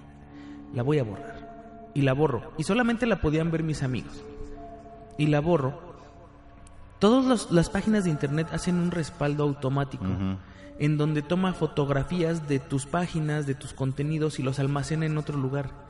la 0.73 0.83
voy 0.83 0.99
a 0.99 1.03
borrar, 1.03 1.91
y 1.93 2.01
la 2.01 2.13
borro, 2.13 2.53
y 2.57 2.63
solamente 2.63 3.05
la 3.05 3.21
podían 3.21 3.51
ver 3.51 3.63
mis 3.63 3.83
amigos, 3.83 4.23
y 5.17 5.27
la 5.27 5.39
borro, 5.39 5.89
todas 6.99 7.51
las 7.51 7.69
páginas 7.69 8.03
de 8.03 8.09
internet 8.09 8.47
hacen 8.51 8.75
un 8.75 8.91
respaldo 8.91 9.43
automático. 9.43 10.05
En 10.77 10.97
donde 10.97 11.21
toma 11.21 11.51
fotografías 11.51 12.47
de 12.47 12.59
tus 12.59 12.85
páginas, 12.85 13.45
de 13.45 13.53
tus 13.53 13.73
contenidos 13.73 14.39
y 14.39 14.43
los 14.43 14.59
almacena 14.59 15.05
en 15.05 15.17
otro 15.17 15.37
lugar. 15.37 15.88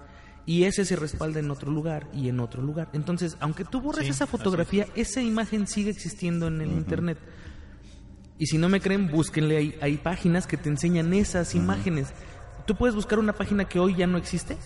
Y 0.49 0.63
ese 0.63 0.83
se 0.83 0.95
respalda 0.95 1.39
en 1.39 1.51
otro 1.51 1.71
lugar 1.71 2.07
y 2.11 2.27
en 2.27 2.39
otro 2.39 2.63
lugar. 2.63 2.89
Entonces, 2.93 3.37
aunque 3.39 3.65
tú 3.65 3.81
borres 3.81 4.05
Sí, 4.05 4.09
esa 4.09 4.25
fotografía, 4.25 4.87
esa 4.95 5.21
imagen 5.21 5.67
sigue 5.67 5.91
existiendo 5.91 6.47
en 6.47 6.59
el 6.61 6.71
internet. 6.71 7.19
Y 8.39 8.47
si 8.47 8.57
no 8.57 8.67
me 8.67 8.79
creen, 8.81 9.11
búsquenle. 9.11 9.57
Hay, 9.57 9.75
hay 9.79 9.97
páginas 9.97 10.47
que 10.47 10.57
te 10.57 10.69
enseñan 10.69 11.13
esas 11.13 11.53
imágenes. 11.53 12.07
Tú 12.65 12.75
puedes 12.75 12.95
buscar 12.95 13.19
una 13.19 13.33
página 13.33 13.65
que 13.65 13.79
hoy 13.79 13.95
ya 13.95 14.07
no 14.07 14.17
existe 14.17 14.57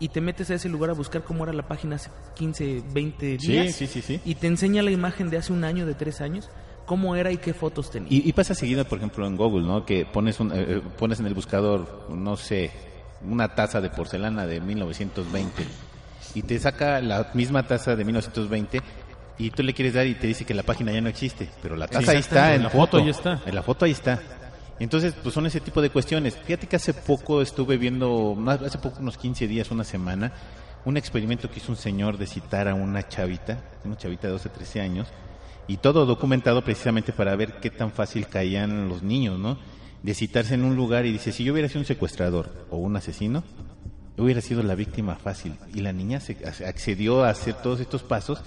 y 0.00 0.08
te 0.08 0.20
metes 0.20 0.50
a 0.50 0.54
ese 0.54 0.68
lugar 0.68 0.90
a 0.90 0.94
buscar 0.94 1.22
cómo 1.22 1.44
era 1.44 1.52
la 1.52 1.68
página 1.68 1.96
hace 1.96 2.10
15, 2.34 2.82
20 2.92 3.38
Sí, 3.38 3.46
días. 3.52 3.76
sí, 3.76 3.86
sí, 3.86 4.02
sí. 4.02 4.20
Y 4.24 4.34
te 4.34 4.48
enseña 4.48 4.82
la 4.82 4.90
imagen 4.90 5.30
de 5.30 5.36
hace 5.36 5.52
un 5.52 5.62
año, 5.62 5.86
de 5.86 5.94
tres 5.94 6.20
años, 6.20 6.50
cómo 6.84 7.14
era 7.14 7.30
y 7.30 7.36
qué 7.36 7.54
fotos 7.54 7.90
tenía. 7.92 8.08
Y, 8.12 8.28
y 8.28 8.32
pasa 8.32 8.54
seguido, 8.56 8.84
por 8.86 8.98
ejemplo, 8.98 9.24
en 9.26 9.36
Google, 9.36 9.66
¿no? 9.66 9.86
Que 9.86 10.04
pones, 10.04 10.40
un, 10.40 10.50
eh, 10.52 10.64
eh, 10.68 10.82
pones 10.98 11.20
en 11.20 11.26
el 11.26 11.34
buscador, 11.34 12.08
no 12.10 12.36
sé, 12.36 12.70
una 13.22 13.54
taza 13.54 13.80
de 13.80 13.90
porcelana 13.90 14.46
de 14.46 14.60
1920 14.60 15.64
y 16.34 16.42
te 16.42 16.58
saca 16.58 17.00
la 17.00 17.30
misma 17.34 17.62
taza 17.66 17.96
de 17.96 18.04
1920 18.04 18.80
y 19.38 19.50
tú 19.50 19.62
le 19.62 19.74
quieres 19.74 19.94
dar 19.94 20.06
y 20.06 20.14
te 20.14 20.26
dice 20.26 20.44
que 20.44 20.54
la 20.54 20.62
página 20.62 20.92
ya 20.92 21.00
no 21.00 21.08
existe, 21.08 21.48
pero 21.62 21.76
la 21.76 21.86
taza 21.88 22.12
ahí 22.12 22.18
está, 22.18 22.54
en 22.54 22.62
la 22.62 22.70
foto, 22.70 22.96
ahí 22.98 23.08
está. 23.10 23.40
En 23.46 23.54
la 23.54 23.62
foto 23.62 23.84
ahí 23.84 23.90
está. 23.92 24.20
Entonces, 24.78 25.14
pues 25.22 25.34
son 25.34 25.46
ese 25.46 25.60
tipo 25.60 25.80
de 25.80 25.88
cuestiones. 25.90 26.36
Fíjate 26.36 26.66
que 26.66 26.76
hace 26.76 26.92
poco 26.92 27.40
estuve 27.40 27.78
viendo, 27.78 28.34
más- 28.34 28.60
hace 28.62 28.76
poco, 28.78 29.00
unos 29.00 29.16
15 29.16 29.46
días, 29.48 29.70
una 29.70 29.84
semana, 29.84 30.32
un 30.84 30.96
experimento 30.98 31.50
que 31.50 31.58
hizo 31.58 31.72
un 31.72 31.76
señor 31.78 32.18
de 32.18 32.26
citar 32.26 32.68
a 32.68 32.74
una 32.74 33.08
chavita, 33.08 33.58
una 33.84 33.96
chavita 33.96 34.26
de 34.26 34.34
12, 34.34 34.48
13 34.50 34.80
años, 34.82 35.08
y 35.66 35.78
todo 35.78 36.04
documentado 36.06 36.62
precisamente 36.62 37.12
para 37.12 37.34
ver 37.36 37.54
qué 37.60 37.70
tan 37.70 37.90
fácil 37.90 38.28
caían 38.28 38.88
los 38.88 39.02
niños, 39.02 39.38
¿no? 39.38 39.58
De 40.06 40.14
citarse 40.14 40.54
en 40.54 40.64
un 40.64 40.76
lugar 40.76 41.04
y 41.04 41.10
dice, 41.10 41.32
si 41.32 41.42
yo 41.42 41.52
hubiera 41.52 41.68
sido 41.68 41.80
un 41.80 41.84
secuestrador 41.84 42.48
o 42.70 42.76
un 42.76 42.94
asesino, 42.94 43.42
yo 44.16 44.22
hubiera 44.22 44.40
sido 44.40 44.62
la 44.62 44.76
víctima 44.76 45.16
fácil. 45.16 45.56
Y 45.74 45.80
la 45.80 45.92
niña 45.92 46.20
se 46.20 46.36
accedió 46.64 47.24
a 47.24 47.30
hacer 47.30 47.54
todos 47.54 47.80
estos 47.80 48.04
pasos 48.04 48.40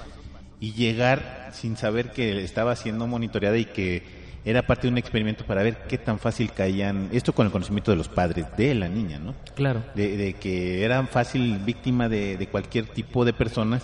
y 0.61 0.71
llegar 0.71 1.49
sin 1.51 1.75
saber 1.75 2.13
que 2.13 2.45
estaba 2.45 2.77
siendo 2.77 3.07
monitoreada 3.07 3.57
y 3.57 3.65
que 3.65 4.03
era 4.45 4.65
parte 4.67 4.83
de 4.83 4.93
un 4.93 4.97
experimento 4.97 5.43
para 5.45 5.61
ver 5.61 5.79
qué 5.89 5.97
tan 5.97 6.17
fácil 6.17 6.49
caían, 6.53 7.09
esto 7.11 7.33
con 7.33 7.45
el 7.45 7.51
conocimiento 7.51 7.91
de 7.91 7.97
los 7.97 8.07
padres 8.07 8.45
de 8.55 8.73
la 8.73 8.87
niña, 8.87 9.19
¿no? 9.19 9.35
Claro. 9.53 9.83
de, 9.95 10.15
de 10.15 10.33
que 10.35 10.85
era 10.85 11.05
fácil 11.07 11.59
víctima 11.59 12.07
de, 12.07 12.37
de 12.37 12.47
cualquier 12.47 12.85
tipo 12.85 13.25
de 13.25 13.33
personas 13.33 13.83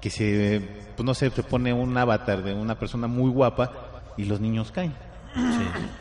que 0.00 0.10
se, 0.10 0.62
pues 0.94 1.04
no 1.04 1.12
sé, 1.12 1.30
se 1.30 1.42
pone 1.42 1.72
un 1.72 1.98
avatar 1.98 2.44
de 2.44 2.54
una 2.54 2.78
persona 2.78 3.08
muy 3.08 3.32
guapa 3.32 4.12
y 4.16 4.26
los 4.26 4.40
niños 4.40 4.70
caen, 4.70 4.94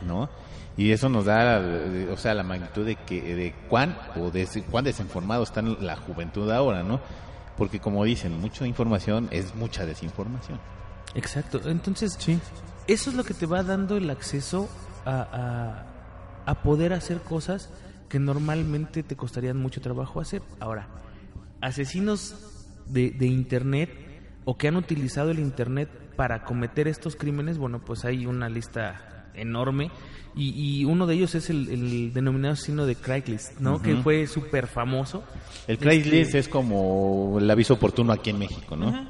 ¿no? 0.06 0.30
Y 0.78 0.92
eso 0.92 1.08
nos 1.08 1.26
da, 1.26 1.60
eh, 1.62 2.10
o 2.12 2.18
sea, 2.18 2.34
la 2.34 2.44
magnitud 2.44 2.86
de 2.86 2.96
que, 2.98 3.22
de 3.36 3.54
cuán, 3.70 3.98
o 4.18 4.30
de 4.30 4.48
cuán 4.70 4.84
desinformado 4.84 5.44
está 5.44 5.62
la 5.62 5.96
juventud 5.96 6.52
ahora, 6.52 6.84
¿no? 6.84 7.00
Porque 7.58 7.80
como 7.80 8.04
dicen, 8.04 8.40
mucha 8.42 8.68
información 8.68 9.30
es 9.32 9.56
mucha 9.56 9.86
desinformación. 9.86 10.60
Exacto. 11.14 11.62
Entonces, 11.70 12.18
Sí. 12.20 12.40
eso 12.88 13.10
es 13.10 13.16
lo 13.16 13.24
que 13.24 13.34
te 13.34 13.46
va 13.46 13.64
dando 13.64 13.96
el 13.96 14.10
acceso 14.10 14.68
a, 15.06 15.86
a, 16.46 16.52
a 16.52 16.62
poder 16.62 16.92
hacer 16.92 17.20
cosas 17.22 17.70
que 18.10 18.20
normalmente 18.20 19.02
te 19.02 19.16
costarían 19.16 19.56
mucho 19.58 19.80
trabajo 19.80 20.20
hacer. 20.20 20.42
Ahora, 20.60 20.88
asesinos 21.62 22.36
de, 22.88 23.12
de 23.12 23.28
Internet 23.28 23.90
o 24.44 24.58
que 24.58 24.68
han 24.68 24.76
utilizado 24.76 25.32
el 25.32 25.40
Internet 25.40 25.90
para 26.18 26.44
cometer 26.44 26.88
estos 26.90 27.16
crímenes, 27.16 27.58
bueno, 27.58 27.80
pues 27.80 28.04
hay 28.06 28.26
una 28.26 28.50
lista 28.50 29.15
enorme 29.38 29.92
y, 30.36 30.80
y 30.82 30.86
uno 30.86 31.08
de 31.08 31.16
ellos 31.16 31.34
es 31.36 31.50
el, 31.50 31.70
el 31.70 32.14
denominado 32.14 32.54
asesino 32.54 32.86
de 32.86 32.96
Craigslist, 32.96 33.60
¿no? 33.60 33.82
Que 33.82 33.96
fue 33.96 34.28
súper 34.28 34.68
famoso. 34.68 35.24
El 35.68 35.78
Craigslist 35.78 36.28
Este- 36.28 36.40
es 36.40 36.48
como 36.50 37.38
el 37.40 37.50
aviso 37.50 37.76
oportuno 37.76 38.12
aquí 38.12 38.32
en 38.32 38.40
México, 38.40 38.76
¿no? 38.76 39.08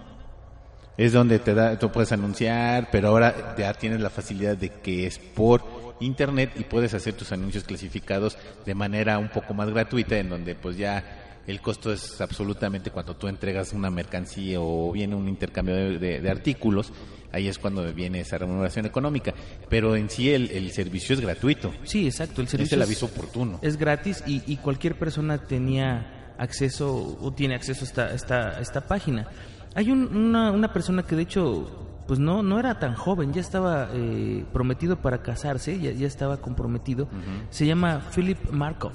Es 0.97 1.11
donde 1.11 1.39
te 1.39 1.53
da, 1.53 1.77
tú 1.77 1.91
puedes 1.91 2.11
anunciar, 2.11 2.89
pero 2.91 3.09
ahora 3.09 3.55
ya 3.57 3.73
tienes 3.73 3.99
la 3.99 4.09
facilidad 4.09 4.55
de 4.55 4.69
que 4.69 5.07
es 5.07 5.17
por 5.19 5.63
internet 5.99 6.51
y 6.57 6.63
puedes 6.63 6.93
hacer 6.93 7.13
tus 7.15 7.31
anuncios 7.31 7.63
clasificados 7.63 8.37
de 8.65 8.75
manera 8.75 9.17
un 9.17 9.29
poco 9.29 9.53
más 9.53 9.69
gratuita, 9.69 10.17
en 10.17 10.29
donde 10.29 10.55
pues 10.55 10.77
ya 10.77 11.24
el 11.47 11.61
costo 11.61 11.91
es 11.93 12.19
absolutamente 12.21 12.89
cuando 12.91 13.15
tú 13.15 13.27
entregas 13.27 13.73
una 13.73 13.89
mercancía 13.91 14.59
o 14.59 14.91
viene 14.91 15.15
un 15.15 15.27
intercambio 15.29 15.75
de, 15.75 15.99
de- 15.99 16.19
de 16.21 16.29
artículos, 16.31 16.91
ahí 17.31 17.47
es 17.47 17.59
cuando 17.59 17.91
viene 17.93 18.19
esa 18.21 18.37
remuneración 18.37 18.85
económica. 18.85 19.33
Pero 19.69 19.95
en 19.95 20.09
sí 20.09 20.31
el, 20.31 20.49
el 20.51 20.71
servicio 20.71 21.13
es 21.13 21.21
gratuito, 21.21 21.71
Sí, 21.83 22.05
exacto. 22.07 22.41
El 22.41 22.45
es 22.45 22.51
servicio 22.51 22.75
el 22.75 22.81
es- 22.81 22.87
aviso 22.87 23.05
oportuno. 23.07 23.59
es 23.61 23.77
gratis 23.77 24.23
y, 24.25 24.41
y 24.47 24.57
cualquier 24.57 24.97
persona 24.97 25.37
tenía 25.37 26.33
acceso 26.37 27.17
o 27.21 27.31
tiene 27.33 27.55
acceso 27.55 27.83
a 27.83 27.87
esta, 27.87 28.13
esta, 28.13 28.59
esta 28.59 28.81
página. 28.87 29.27
Hay 29.75 29.91
un- 29.91 30.15
una, 30.15 30.51
una 30.51 30.73
persona 30.73 31.03
que 31.03 31.15
de 31.15 31.23
hecho 31.23 31.81
pues 32.07 32.19
no, 32.19 32.43
no 32.43 32.59
era 32.59 32.77
tan 32.77 32.93
joven, 32.93 33.33
ya 33.33 33.41
estaba 33.41 33.89
eh, 33.91 34.45
prometido 34.53 34.97
para 34.97 35.23
casarse, 35.23 35.79
ya, 35.79 35.91
ya 35.91 36.05
estaba 36.05 36.37
comprometido. 36.37 37.07
Se 37.49 37.65
llama 37.65 37.99
Philip 38.15 38.37
Markov. 38.51 38.91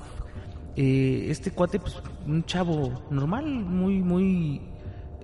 Eh, 0.77 1.27
este 1.31 1.51
cuate, 1.51 1.79
pues 1.81 1.97
un 2.27 2.45
chavo 2.45 3.03
normal, 3.11 3.45
muy, 3.47 4.01
muy, 4.01 4.61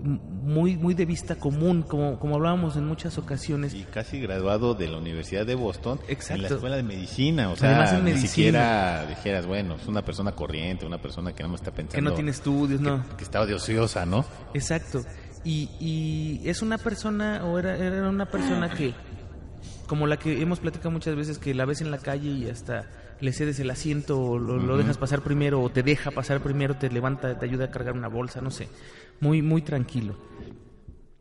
muy, 0.03 0.77
muy 0.77 0.95
de 0.95 1.07
vista 1.07 1.37
común, 1.37 1.83
como, 1.83 2.19
como 2.19 2.35
hablábamos 2.35 2.77
en 2.77 2.87
muchas 2.87 3.17
ocasiones. 3.19 3.73
Y 3.75 3.85
casi 3.85 4.21
graduado 4.21 4.75
de 4.75 4.89
la 4.89 4.99
Universidad 4.99 5.47
de 5.47 5.55
Boston 5.55 6.01
en 6.07 6.13
Exacto. 6.13 6.43
la 6.43 6.49
escuela 6.49 6.77
de 6.77 6.83
medicina. 6.83 7.51
O 7.51 7.57
sea, 7.57 7.71
Además 7.71 7.93
en 7.93 7.99
ni 7.99 8.05
medicina. 8.11 8.29
siquiera 8.29 9.07
dijeras, 9.07 9.47
bueno, 9.47 9.77
es 9.77 9.87
una 9.87 10.03
persona 10.05 10.33
corriente, 10.33 10.85
una 10.85 11.01
persona 11.01 11.33
que 11.33 11.43
no 11.43 11.49
me 11.51 11.55
está 11.57 11.71
pensando. 11.71 11.95
que 11.95 12.03
no 12.03 12.13
tiene 12.15 12.31
estudios, 12.31 12.81
no. 12.81 13.05
Que 13.17 13.25
estaba 13.25 13.47
de 13.47 13.55
ociosa, 13.55 14.05
¿no? 14.05 14.25
Exacto. 14.55 15.03
Y, 15.45 15.71
y 15.79 16.49
es 16.49 16.61
una 16.61 16.77
persona, 16.77 17.45
o 17.45 17.59
era, 17.59 17.77
era 17.77 18.09
una 18.09 18.27
persona 18.27 18.69
que, 18.71 18.95
como 19.87 20.09
la 20.09 20.17
que 20.19 20.43
hemos 20.43 20.59
platicado 20.59 20.91
muchas 20.91 21.15
veces, 21.15 21.39
que 21.39 21.55
la 21.55 21.65
ves 21.65 21.81
en 21.81 21.93
la 21.93 21.99
calle 21.99 22.31
y 22.31 22.51
hasta 22.51 22.85
le 23.21 23.33
cedes 23.33 23.59
el 23.61 23.71
asiento, 23.71 24.21
o 24.21 24.39
lo, 24.39 24.59
lo 24.59 24.77
dejas 24.77 24.99
pasar 24.99 25.23
primero, 25.23 25.63
o 25.63 25.71
te 25.71 25.83
deja 25.83 26.11
pasar 26.11 26.41
primero, 26.41 26.77
te 26.77 26.91
levanta, 26.91 27.39
te 27.39 27.47
ayuda 27.47 27.67
a 27.67 27.71
cargar 27.71 27.95
una 27.95 28.09
bolsa, 28.09 28.41
no 28.41 28.51
sé. 28.51 28.69
Muy, 29.21 29.43
muy 29.43 29.63
tranquilo. 29.63 30.17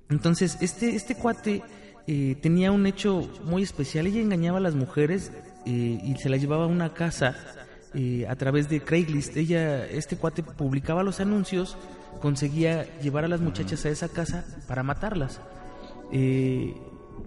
Entonces, 0.09 0.57
este, 0.61 0.95
este 0.95 1.15
cuate 1.15 1.63
eh, 2.07 2.35
tenía 2.41 2.71
un 2.71 2.85
hecho 2.85 3.29
muy 3.43 3.63
especial. 3.63 4.07
Ella 4.07 4.21
engañaba 4.21 4.57
a 4.57 4.61
las 4.61 4.75
mujeres 4.75 5.31
eh, 5.65 5.99
y 6.03 6.15
se 6.17 6.29
las 6.29 6.39
llevaba 6.39 6.65
a 6.65 6.67
una 6.67 6.93
casa 6.93 7.35
eh, 7.93 8.27
a 8.27 8.35
través 8.35 8.69
de 8.69 8.81
Craigslist. 8.81 9.37
Ella, 9.37 9.85
este 9.85 10.17
cuate 10.17 10.43
publicaba 10.43 11.01
los 11.01 11.19
anuncios, 11.21 11.77
conseguía 12.21 12.99
llevar 12.99 13.23
a 13.23 13.27
las 13.27 13.41
muchachas 13.41 13.85
a 13.85 13.89
esa 13.89 14.09
casa 14.09 14.45
para 14.67 14.83
matarlas. 14.83 15.39
Eh, 16.11 16.75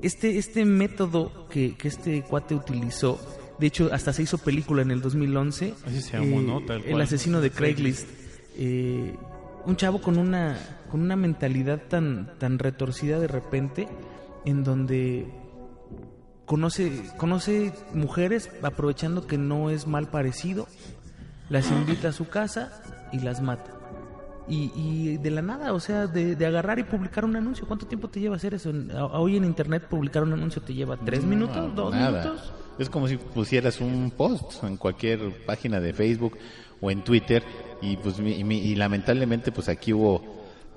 este, 0.02 0.38
este 0.38 0.64
método 0.64 1.48
que, 1.48 1.74
que 1.76 1.88
este 1.88 2.22
cuate 2.22 2.54
utilizó, 2.54 3.18
de 3.58 3.66
hecho, 3.66 3.90
hasta 3.92 4.12
se 4.12 4.22
hizo 4.22 4.38
película 4.38 4.82
en 4.82 4.90
el 4.90 5.00
2011. 5.00 5.74
Así 5.86 6.00
se 6.00 6.12
llamó, 6.18 6.40
eh, 6.40 6.44
¿no? 6.44 6.60
Tal 6.64 6.84
El 6.84 7.00
asesino 7.00 7.40
de 7.40 7.50
Craigslist. 7.50 8.08
Eh, 8.56 9.16
un 9.66 9.76
chavo 9.76 10.00
con 10.00 10.16
una, 10.18 10.58
con 10.90 11.00
una 11.00 11.16
mentalidad 11.16 11.82
tan, 11.88 12.32
tan 12.38 12.58
retorcida 12.58 13.18
de 13.18 13.28
repente, 13.28 13.88
en 14.44 14.64
donde 14.64 15.26
conoce, 16.46 17.02
conoce 17.16 17.72
mujeres 17.92 18.50
aprovechando 18.62 19.26
que 19.26 19.38
no 19.38 19.70
es 19.70 19.86
mal 19.86 20.08
parecido, 20.08 20.66
las 21.50 21.70
invita 21.70 22.08
a 22.08 22.12
su 22.12 22.28
casa 22.28 22.82
y 23.12 23.20
las 23.20 23.42
mata. 23.42 23.74
Y, 24.48 24.72
y 24.74 25.18
de 25.18 25.30
la 25.30 25.42
nada, 25.42 25.74
o 25.74 25.80
sea, 25.80 26.06
de, 26.06 26.34
de 26.34 26.46
agarrar 26.46 26.78
y 26.78 26.84
publicar 26.84 27.26
un 27.26 27.36
anuncio. 27.36 27.66
¿Cuánto 27.66 27.86
tiempo 27.86 28.08
te 28.08 28.18
lleva 28.20 28.36
hacer 28.36 28.54
eso? 28.54 28.72
Hoy 29.12 29.36
en 29.36 29.44
internet 29.44 29.86
publicar 29.88 30.22
un 30.22 30.32
anuncio 30.32 30.62
te 30.62 30.72
lleva 30.72 30.96
tres 30.96 31.22
minutos, 31.24 31.74
dos 31.74 31.92
nada. 31.92 32.22
minutos. 32.22 32.52
Es 32.78 32.88
como 32.88 33.08
si 33.08 33.16
pusieras 33.16 33.80
un 33.80 34.12
post 34.16 34.62
en 34.62 34.76
cualquier 34.76 35.44
página 35.44 35.80
de 35.80 35.92
Facebook 35.92 36.38
o 36.80 36.90
en 36.90 37.02
Twitter 37.02 37.42
y 37.82 37.96
pues 37.96 38.18
y, 38.20 38.24
y 38.24 38.74
lamentablemente 38.76 39.52
pues 39.52 39.68
aquí 39.68 39.92
hubo 39.92 40.22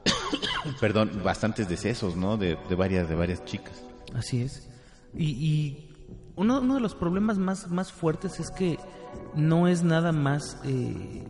perdón, 0.80 1.22
bastantes 1.24 1.68
decesos, 1.70 2.16
¿no? 2.16 2.38
De, 2.38 2.58
de 2.70 2.76
varias 2.76 3.10
de 3.10 3.16
varias 3.16 3.44
chicas. 3.46 3.84
Así 4.14 4.42
es. 4.42 4.70
Y, 5.14 5.26
y 5.26 5.90
uno, 6.36 6.62
uno 6.62 6.76
de 6.76 6.82
los 6.82 6.96
problemas 6.96 7.38
más, 7.38 7.70
más 7.70 7.92
fuertes 7.92 8.40
es 8.40 8.52
que 8.52 8.78
no 9.36 9.68
es 9.68 9.84
nada 9.84 10.12
más 10.12 10.60
eh, 10.66 11.28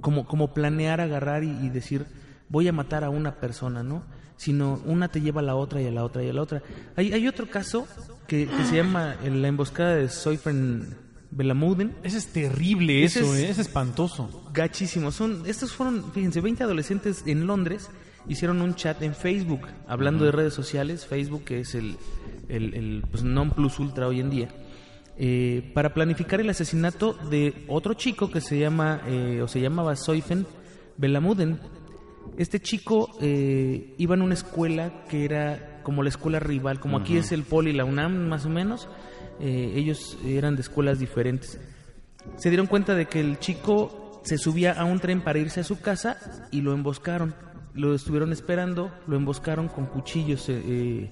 como, 0.00 0.26
como 0.26 0.52
planear 0.52 1.00
agarrar 1.00 1.44
y, 1.44 1.50
y 1.50 1.68
decir 1.68 2.06
voy 2.48 2.68
a 2.68 2.72
matar 2.72 3.04
a 3.04 3.10
una 3.10 3.36
persona, 3.40 3.82
¿no? 3.82 4.04
Sino 4.36 4.80
una 4.84 5.08
te 5.08 5.20
lleva 5.20 5.40
a 5.40 5.44
la 5.44 5.54
otra 5.56 5.80
y 5.82 5.86
a 5.86 5.90
la 5.90 6.04
otra 6.04 6.22
y 6.22 6.28
a 6.28 6.32
la 6.32 6.42
otra. 6.42 6.62
Hay, 6.96 7.12
hay 7.12 7.26
otro 7.28 7.48
caso 7.48 7.86
que, 8.26 8.46
que 8.46 8.64
se 8.64 8.76
llama 8.76 9.16
la 9.24 9.48
emboscada 9.48 9.94
de 9.96 10.08
Soifren 10.08 10.94
Belamuden. 11.30 11.94
Ese 12.02 12.18
es 12.18 12.26
terrible 12.28 13.04
Ese 13.04 13.20
eso, 13.20 13.34
es- 13.34 13.40
¿eh? 13.42 13.48
es 13.50 13.58
espantoso. 13.58 14.44
Gachísimo. 14.52 15.10
Son, 15.10 15.42
estos 15.46 15.72
fueron, 15.72 16.12
fíjense, 16.12 16.40
20 16.40 16.62
adolescentes 16.64 17.22
en 17.26 17.46
Londres 17.46 17.90
hicieron 18.28 18.60
un 18.62 18.74
chat 18.74 19.02
en 19.02 19.14
Facebook, 19.14 19.60
hablando 19.86 20.24
de 20.24 20.32
redes 20.32 20.52
sociales, 20.54 21.06
Facebook 21.06 21.44
que 21.44 21.60
es 21.60 21.74
el, 21.74 21.96
el, 22.48 22.74
el, 22.74 23.04
pues, 23.10 23.22
non 23.22 23.50
plus 23.52 23.78
ultra 23.78 24.08
hoy 24.08 24.18
en 24.20 24.30
día, 24.30 24.48
eh, 25.16 25.70
para 25.74 25.94
planificar 25.94 26.40
el 26.40 26.50
asesinato 26.50 27.14
de 27.30 27.64
otro 27.68 27.94
chico 27.94 28.30
que 28.30 28.40
se 28.40 28.58
llama, 28.58 29.00
eh, 29.06 29.40
o 29.42 29.48
se 29.48 29.60
llamaba 29.60 29.94
Soifen 29.94 30.44
Belamuden. 30.96 31.60
Este 32.36 32.60
chico 32.60 33.10
eh, 33.20 33.94
iba 33.98 34.14
en 34.14 34.22
una 34.22 34.34
escuela 34.34 35.04
que 35.08 35.24
era 35.24 35.80
como 35.82 36.02
la 36.02 36.08
escuela 36.08 36.40
rival, 36.40 36.80
como 36.80 36.98
aquí 36.98 37.16
es 37.16 37.32
el 37.32 37.44
Poli 37.44 37.70
y 37.70 37.74
la 37.74 37.84
UNAM 37.84 38.28
más 38.28 38.44
o 38.44 38.48
menos, 38.50 38.88
eh, 39.40 39.72
ellos 39.76 40.18
eran 40.24 40.56
de 40.56 40.62
escuelas 40.62 40.98
diferentes 40.98 41.60
se 42.34 42.50
dieron 42.50 42.66
cuenta 42.66 42.94
de 42.94 43.06
que 43.06 43.20
el 43.20 43.38
chico 43.38 44.20
se 44.24 44.38
subía 44.38 44.72
a 44.72 44.84
un 44.84 44.98
tren 44.98 45.22
para 45.22 45.38
irse 45.38 45.60
a 45.60 45.64
su 45.64 45.80
casa 45.80 46.18
y 46.50 46.60
lo 46.60 46.72
emboscaron. 46.72 47.34
Lo 47.74 47.94
estuvieron 47.94 48.32
esperando, 48.32 48.90
lo 49.06 49.16
emboscaron 49.16 49.68
con 49.68 49.86
cuchillos, 49.86 50.48
eh, 50.48 50.62
eh, 50.66 51.10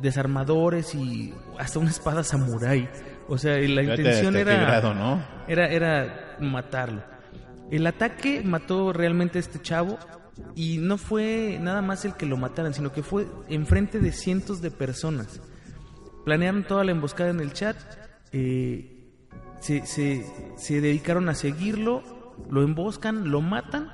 desarmadores 0.00 0.94
y 0.94 1.32
hasta 1.58 1.78
una 1.78 1.90
espada 1.90 2.22
samurái. 2.22 2.88
O 3.26 3.38
sea, 3.38 3.56
la 3.56 3.82
intención 3.82 4.36
era, 4.36 4.54
grado, 4.54 4.94
¿no? 4.94 5.22
era 5.46 5.66
era 5.68 6.36
matarlo. 6.40 7.02
El 7.70 7.86
ataque 7.86 8.42
mató 8.42 8.92
realmente 8.92 9.38
a 9.38 9.40
este 9.40 9.60
chavo 9.60 9.98
y 10.54 10.78
no 10.78 10.98
fue 10.98 11.58
nada 11.60 11.82
más 11.82 12.04
el 12.04 12.14
que 12.14 12.26
lo 12.26 12.36
mataran, 12.36 12.74
sino 12.74 12.92
que 12.92 13.02
fue 13.02 13.26
enfrente 13.48 14.00
de 14.00 14.12
cientos 14.12 14.60
de 14.60 14.70
personas. 14.70 15.40
Planearon 16.24 16.64
toda 16.64 16.84
la 16.84 16.92
emboscada 16.92 17.30
en 17.30 17.40
el 17.40 17.52
chat, 17.52 17.76
eh, 18.32 18.98
se, 19.60 19.86
se, 19.86 20.26
se 20.56 20.80
dedicaron 20.80 21.28
a 21.28 21.34
seguirlo, 21.34 22.02
lo 22.50 22.62
emboscan, 22.62 23.30
lo 23.30 23.40
matan 23.40 23.92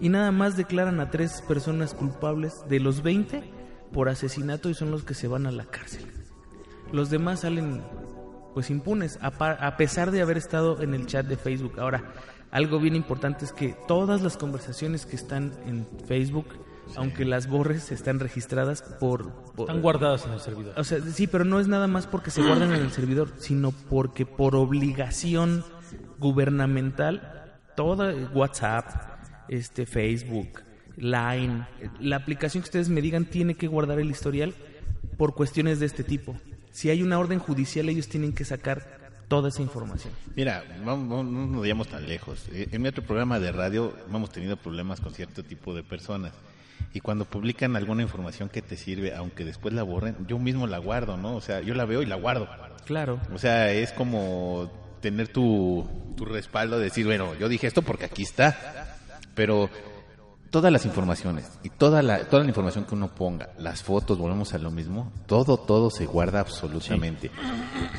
y 0.00 0.08
nada 0.08 0.32
más 0.32 0.56
declaran 0.56 1.00
a 1.00 1.10
tres 1.10 1.42
personas 1.42 1.94
culpables 1.94 2.64
de 2.68 2.80
los 2.80 3.02
20 3.02 3.42
por 3.92 4.08
asesinato 4.08 4.70
y 4.70 4.74
son 4.74 4.90
los 4.90 5.04
que 5.04 5.14
se 5.14 5.28
van 5.28 5.46
a 5.46 5.50
la 5.50 5.66
cárcel. 5.66 6.06
Los 6.92 7.10
demás 7.10 7.40
salen 7.40 7.82
pues 8.54 8.70
impunes, 8.70 9.18
a, 9.22 9.28
a 9.28 9.76
pesar 9.76 10.10
de 10.10 10.20
haber 10.20 10.36
estado 10.36 10.82
en 10.82 10.94
el 10.94 11.06
chat 11.06 11.26
de 11.26 11.36
Facebook. 11.36 11.80
Ahora, 11.80 12.12
algo 12.52 12.78
bien 12.78 12.94
importante 12.94 13.44
es 13.44 13.52
que 13.52 13.74
todas 13.88 14.22
las 14.22 14.36
conversaciones 14.36 15.04
que 15.06 15.16
están 15.16 15.52
en 15.66 15.86
Facebook, 16.06 16.46
aunque 16.96 17.24
las 17.24 17.48
borres, 17.48 17.90
están 17.90 18.20
registradas 18.20 18.82
por... 19.00 19.32
por- 19.54 19.68
Están 19.68 19.82
guardadas 19.82 20.24
en 20.26 20.32
el 20.32 20.40
servidor. 20.40 20.74
o 20.78 20.84
sea, 20.84 21.00
sí, 21.00 21.26
pero 21.26 21.44
no 21.44 21.58
es 21.58 21.66
nada 21.66 21.86
más 21.88 22.06
porque 22.06 22.30
se 22.30 22.42
guardan 22.42 22.72
en 22.72 22.82
el 22.82 22.90
servidor, 22.98 23.32
sino 23.38 23.72
porque 23.72 24.26
por 24.26 24.54
obligación 24.54 25.64
gubernamental, 26.18 27.56
toda 27.76 28.14
WhatsApp, 28.34 28.86
este 29.48 29.86
Facebook, 29.86 30.62
Line, 30.96 31.66
la 32.00 32.16
aplicación 32.16 32.62
que 32.62 32.66
ustedes 32.68 32.88
me 32.90 33.00
digan 33.00 33.24
tiene 33.24 33.54
que 33.54 33.66
guardar 33.66 33.98
el 33.98 34.10
historial 34.10 34.54
por 35.16 35.34
cuestiones 35.34 35.80
de 35.80 35.86
este 35.86 36.04
tipo. 36.04 36.36
Si 36.70 36.90
hay 36.90 37.02
una 37.02 37.18
orden 37.18 37.38
judicial, 37.38 37.88
ellos 37.88 38.08
tienen 38.08 38.32
que 38.34 38.44
sacar 38.44 39.01
toda 39.36 39.48
esa 39.48 39.62
información. 39.62 40.12
Mira, 40.36 40.62
vamos- 40.84 41.24
no 41.24 41.46
nos 41.46 41.60
vayamos 41.62 41.88
tan 41.88 42.06
lejos. 42.06 42.46
Eh, 42.52 42.68
En 42.72 42.82
mi 42.82 42.88
otro 42.88 43.02
programa 43.02 43.38
de 43.40 43.50
radio 43.52 43.94
hemos 44.08 44.30
tenido 44.30 44.56
problemas 44.56 45.00
con 45.00 45.12
cierto 45.14 45.42
tipo 45.42 45.74
de 45.74 45.82
personas. 45.82 46.32
Y 46.94 47.00
cuando 47.00 47.24
publican 47.24 47.74
alguna 47.76 48.02
información 48.02 48.48
que 48.50 48.60
te 48.60 48.76
sirve, 48.76 49.14
aunque 49.14 49.44
después 49.44 49.72
la 49.72 49.82
borren, 49.82 50.16
yo 50.28 50.38
mismo 50.38 50.66
la 50.66 50.76
guardo, 50.78 51.16
¿no? 51.16 51.34
O 51.36 51.40
sea, 51.40 51.60
yo 51.62 51.74
la 51.74 51.84
veo 51.86 52.02
y 52.02 52.06
la 52.06 52.16
guardo. 52.16 52.46
Claro. 52.84 53.18
O 53.34 53.38
sea, 53.38 53.72
es 53.72 53.92
como 53.92 54.70
tener 55.00 55.28
tu, 55.28 55.88
tu 56.16 56.24
respaldo 56.26 56.76
de 56.78 56.84
decir, 56.84 57.06
bueno, 57.06 57.34
yo 57.36 57.48
dije 57.48 57.66
esto 57.66 57.80
porque 57.82 58.04
aquí 58.04 58.22
está. 58.22 58.98
Pero 59.34 59.70
todas 60.52 60.70
las 60.70 60.84
informaciones 60.84 61.46
y 61.64 61.70
toda 61.70 62.02
la, 62.02 62.24
toda 62.28 62.42
la 62.44 62.48
información 62.50 62.84
que 62.84 62.94
uno 62.94 63.08
ponga, 63.12 63.48
las 63.58 63.82
fotos, 63.82 64.18
volvemos 64.18 64.52
a 64.52 64.58
lo 64.58 64.70
mismo, 64.70 65.10
todo, 65.26 65.56
todo 65.56 65.90
se 65.90 66.04
guarda 66.06 66.40
absolutamente. 66.40 67.30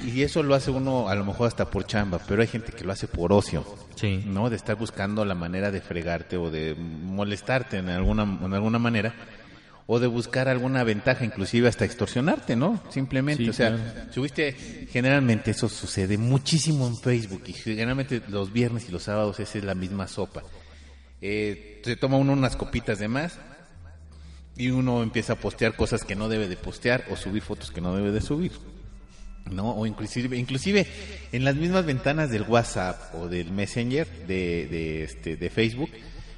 Y 0.05 0.21
eso 0.21 0.43
lo 0.43 0.53
hace 0.55 0.69
uno 0.71 1.09
a 1.09 1.15
lo 1.15 1.25
mejor 1.25 1.47
hasta 1.47 1.69
por 1.69 1.85
chamba, 1.85 2.19
pero 2.27 2.41
hay 2.41 2.47
gente 2.47 2.71
que 2.71 2.85
lo 2.85 2.93
hace 2.93 3.07
por 3.07 3.33
ocio. 3.33 3.65
Sí. 3.95 4.23
¿no? 4.25 4.49
De 4.51 4.55
estar 4.55 4.75
buscando 4.77 5.25
la 5.25 5.35
manera 5.35 5.71
de 5.71 5.81
fregarte 5.81 6.37
o 6.37 6.51
de 6.51 6.75
molestarte 6.75 7.77
en 7.79 7.89
alguna, 7.89 8.23
en 8.23 8.53
alguna 8.53 8.79
manera. 8.79 9.13
O 9.85 9.99
de 9.99 10.07
buscar 10.07 10.47
alguna 10.47 10.85
ventaja, 10.85 11.25
inclusive 11.25 11.67
hasta 11.67 11.83
extorsionarte, 11.83 12.55
¿no? 12.55 12.81
Simplemente, 12.89 13.43
Sí, 13.43 13.49
o 13.49 13.53
sea, 13.53 13.75
claro. 13.75 14.13
subiste, 14.13 14.87
generalmente 14.89 15.51
eso 15.51 15.67
sucede 15.67 16.17
muchísimo 16.17 16.87
en 16.87 16.95
Facebook 16.95 17.43
y 17.47 17.51
generalmente 17.53 18.21
los 18.29 18.53
viernes 18.53 18.87
y 18.87 18.93
los 18.93 19.03
sábados 19.03 19.41
esa 19.41 19.57
es 19.57 19.63
la 19.65 19.75
misma 19.75 20.07
sopa. 20.07 20.41
Eh, 21.25 21.79
se 21.85 21.95
toma 21.95 22.17
uno 22.17 22.33
unas 22.33 22.57
copitas 22.57 22.99
de 22.99 23.07
más 23.07 23.39
y 24.57 24.71
uno 24.71 25.01
empieza 25.01 25.33
a 25.33 25.35
postear 25.37 25.73
cosas 25.73 26.03
que 26.03 26.17
no 26.17 26.27
debe 26.27 26.49
de 26.49 26.57
postear 26.57 27.05
o 27.09 27.15
subir 27.15 27.41
fotos 27.41 27.71
que 27.71 27.79
no 27.79 27.95
debe 27.95 28.11
de 28.11 28.19
subir. 28.19 28.51
¿no? 29.49 29.71
O 29.71 29.85
inclusive, 29.85 30.37
inclusive 30.37 30.85
en 31.31 31.45
las 31.45 31.55
mismas 31.55 31.85
ventanas 31.85 32.29
del 32.29 32.43
WhatsApp 32.43 33.15
o 33.15 33.29
del 33.29 33.51
Messenger 33.51 34.05
de, 34.27 34.67
de, 34.67 35.03
este, 35.03 35.37
de 35.37 35.49
Facebook, 35.49 35.89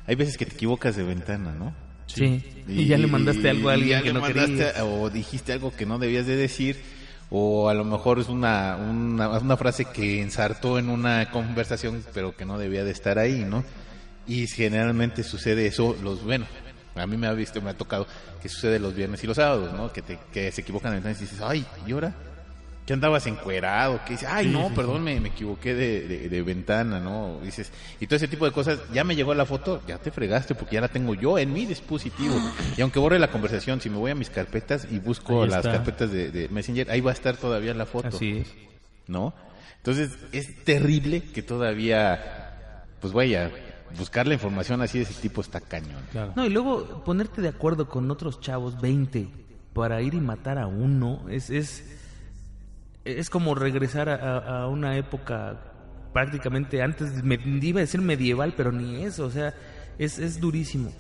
hay 0.06 0.14
veces 0.14 0.38
que 0.38 0.46
te 0.46 0.54
equivocas 0.54 0.96
de 0.96 1.04
ventana, 1.04 1.52
¿no? 1.52 1.74
Sí. 2.06 2.44
Y, 2.68 2.86
ya 2.86 3.00
le 3.00 3.08
mandaste 3.08 3.50
algo 3.50 3.70
a 3.70 3.74
alguien 3.74 4.04
que 4.04 4.14
no 4.14 4.22
mandaste 4.22 4.52
querías. 4.52 4.82
O 4.82 5.10
dijiste 5.10 5.52
algo 5.52 5.76
que 5.76 5.88
no 5.88 5.98
debías 5.98 6.28
de 6.28 6.36
decir, 6.36 6.78
o 7.32 7.70
a 7.70 7.74
lo 7.74 7.86
mejor 7.86 8.20
es 8.20 8.30
una, 8.30 8.76
una, 8.76 9.30
una 9.30 9.58
frase 9.58 9.86
que 9.86 10.22
ensartó 10.22 10.78
en 10.78 10.90
una 10.90 11.32
conversación, 11.32 12.04
pero 12.14 12.36
que 12.38 12.46
no 12.46 12.60
debía 12.60 12.84
de 12.84 12.92
estar 12.92 13.18
ahí, 13.18 13.44
¿no? 13.50 13.64
Y 14.28 14.48
generalmente 14.48 15.24
sucede 15.24 15.68
eso, 15.68 15.96
los, 16.02 16.24
bueno, 16.24 16.46
a 16.96 17.06
mí 17.08 17.16
me 17.18 17.28
ha 17.28 17.34
visto, 17.34 17.62
me 17.62 17.70
ha 17.72 17.78
tocado 17.78 18.08
que 18.42 18.50
sucede 18.50 18.80
los 18.80 18.96
viernes 18.96 19.24
y 19.24 19.28
los 19.28 19.36
sábados, 19.38 19.74
¿no? 19.74 19.92
Que, 19.94 20.02
te, 20.02 20.18
que 20.34 20.52
se 20.52 20.62
equivocan 20.62 20.94
ventana 20.94 21.16
y 21.16 21.20
dices, 21.22 21.40
ay, 21.42 21.66
¿y 21.88 21.92
ahora? 21.92 22.14
que 22.86 22.94
andabas 22.94 23.26
encuerado, 23.26 24.00
que 24.06 24.12
dices, 24.14 24.30
ay, 24.32 24.46
no, 24.46 24.72
perdón, 24.76 25.04
me, 25.04 25.20
me 25.20 25.30
equivoqué 25.30 25.74
de, 25.74 26.08
de- 26.08 26.30
de 26.30 26.42
ventana, 26.44 27.00
¿no? 27.00 27.40
Dices, 27.44 27.72
y 28.00 28.06
todo 28.06 28.18
ese 28.18 28.28
tipo 28.28 28.46
de 28.46 28.52
cosas, 28.52 28.78
ya 28.94 29.04
me 29.04 29.16
llegó 29.16 29.34
la 29.34 29.48
foto, 29.48 29.82
ya 29.88 29.98
te 29.98 30.12
fregaste 30.12 30.54
porque 30.54 30.76
ya 30.76 30.82
la 30.82 30.88
tengo 30.88 31.16
yo 31.16 31.40
en 31.40 31.52
mi 31.52 31.66
dispositivo. 31.66 32.36
Y 32.78 32.82
aunque 32.82 33.00
borre 33.00 33.18
la 33.18 33.32
conversación, 33.32 33.82
si 33.82 33.90
me 33.90 33.98
voy 33.98 34.12
a 34.12 34.16
mis 34.16 34.30
carpetas 34.30 34.88
y 34.92 35.00
busco 35.00 35.42
Ahí 35.42 35.50
las 35.50 35.66
está. 35.66 35.72
carpetas 35.78 36.12
de, 36.12 36.30
de 36.30 36.48
Messenger, 36.50 36.92
ahí 36.92 37.02
va 37.02 37.10
a 37.10 37.16
estar 37.16 37.38
todavía 37.38 37.74
la 37.74 37.88
foto. 37.88 38.10
Así 38.10 38.38
es. 38.38 38.54
¿no? 39.08 39.34
Entonces, 39.78 40.12
es 40.32 40.64
terrible 40.64 41.24
que 41.24 41.42
todavía, 41.42 42.84
pues 43.02 43.14
vaya, 43.14 43.50
buscar 43.98 44.28
la 44.28 44.34
información 44.34 44.82
así 44.82 44.98
de 45.00 45.04
ese 45.06 45.22
tipo 45.22 45.42
está 45.42 45.60
cañón. 45.62 46.02
Claro. 46.12 46.34
No, 46.36 46.46
y 46.46 46.50
luego 46.50 47.04
ponerte 47.04 47.42
de 47.42 47.48
acuerdo 47.50 47.88
con 47.88 48.10
otros 48.12 48.40
chavos, 48.40 48.80
20, 48.82 49.28
para 49.74 50.02
ir 50.02 50.14
y 50.14 50.20
matar 50.22 50.58
a 50.58 50.68
uno, 50.68 51.26
es, 51.30 51.50
es, 51.50 51.84
es 53.04 53.30
como 53.30 53.56
regresar 53.56 54.10
a, 54.10 54.16
a- 54.16 54.64
a 54.64 54.68
una 54.68 54.98
época 54.98 55.62
prácticamente 56.14 56.82
antes, 56.82 57.24
me, 57.24 57.38
iba 57.62 57.80
a 57.80 57.82
decir 57.82 58.02
medieval, 58.02 58.54
pero 58.56 58.72
ni 58.72 59.04
eso, 59.04 59.26
o 59.26 59.32
sea, 59.32 59.54
es, 59.98 60.18
es 60.18 60.40
durísimo. 60.40 60.92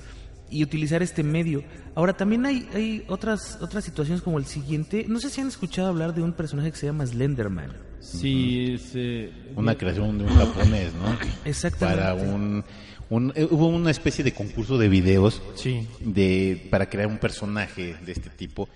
Y 0.49 0.61
utilizar 0.63 1.01
este 1.01 1.23
medio. 1.23 1.63
Ahora, 1.95 2.13
también 2.13 2.45
hay, 2.45 2.69
hay 2.73 3.03
otras, 3.07 3.57
otras 3.61 3.83
situaciones 3.83 4.21
como 4.21 4.37
el 4.37 4.45
siguiente. 4.45 5.05
No 5.07 5.19
sé 5.19 5.29
si 5.31 5.41
han 5.41 5.47
escuchado 5.47 5.87
hablar 5.87 6.13
de 6.13 6.21
un 6.21 6.33
personaje 6.33 6.69
que 6.71 6.77
se 6.77 6.85
llama 6.85 7.05
Slenderman. 7.07 7.71
Sí, 8.05 8.73
es, 8.73 8.91
eh, 8.95 9.31
Una 9.55 9.75
creación 9.75 10.17
de 10.17 10.25
un 10.25 10.29
japonés, 10.35 10.93
¿no? 10.93 11.17
Exactamente. 11.45 12.01
Para 12.01 12.13
un, 12.13 12.63
un- 13.09 13.33
eh, 13.35 13.47
hubo 13.49 13.67
una 13.67 13.91
especie 13.91 14.23
de 14.23 14.31
concurso 14.33 14.77
de 14.77 14.87
videos 14.89 15.41
Sí. 15.55 15.87
de 15.99 16.67
para 16.69 16.87
crear 16.89 17.07
un 17.07 17.17
personaje 17.17 17.95
de 18.05 18.11
este 18.11 18.29
tipo 18.29 18.69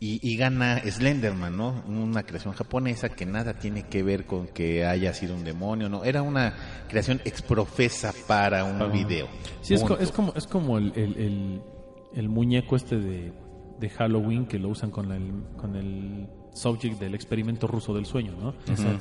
y, 0.00 0.20
y 0.22 0.36
gana 0.36 0.80
Slenderman, 0.84 1.56
¿no? 1.56 1.82
Una 1.88 2.22
creación 2.24 2.52
japonesa 2.54 3.08
que 3.08 3.26
nada 3.26 3.54
tiene 3.54 3.84
que 3.84 4.02
ver 4.02 4.26
con 4.26 4.46
que 4.48 4.84
haya 4.84 5.12
sido 5.14 5.34
un 5.34 5.44
demonio, 5.44 5.88
no, 5.88 6.04
era 6.04 6.22
una 6.22 6.54
creación 6.88 7.20
exprofesa 7.24 8.12
para 8.28 8.64
un 8.64 8.92
video. 8.92 9.28
Sí, 9.62 9.74
es, 9.74 9.82
co- 9.82 9.98
es 9.98 10.12
como, 10.12 10.32
es 10.36 10.46
como 10.46 10.78
el, 10.78 10.92
el, 10.94 11.16
el- 11.16 11.62
el 12.14 12.28
muñeco 12.28 12.76
este 12.76 12.96
de, 12.98 13.32
de 13.80 13.88
Halloween 13.90 14.46
que 14.46 14.58
lo 14.58 14.68
usan 14.68 14.90
con 14.90 15.10
el, 15.10 15.32
con 15.56 15.74
el 15.74 16.28
subject 16.54 16.98
del 17.00 17.14
experimento 17.14 17.66
ruso 17.66 17.92
del 17.92 18.06
sueño, 18.06 18.32
¿no? 18.40 18.54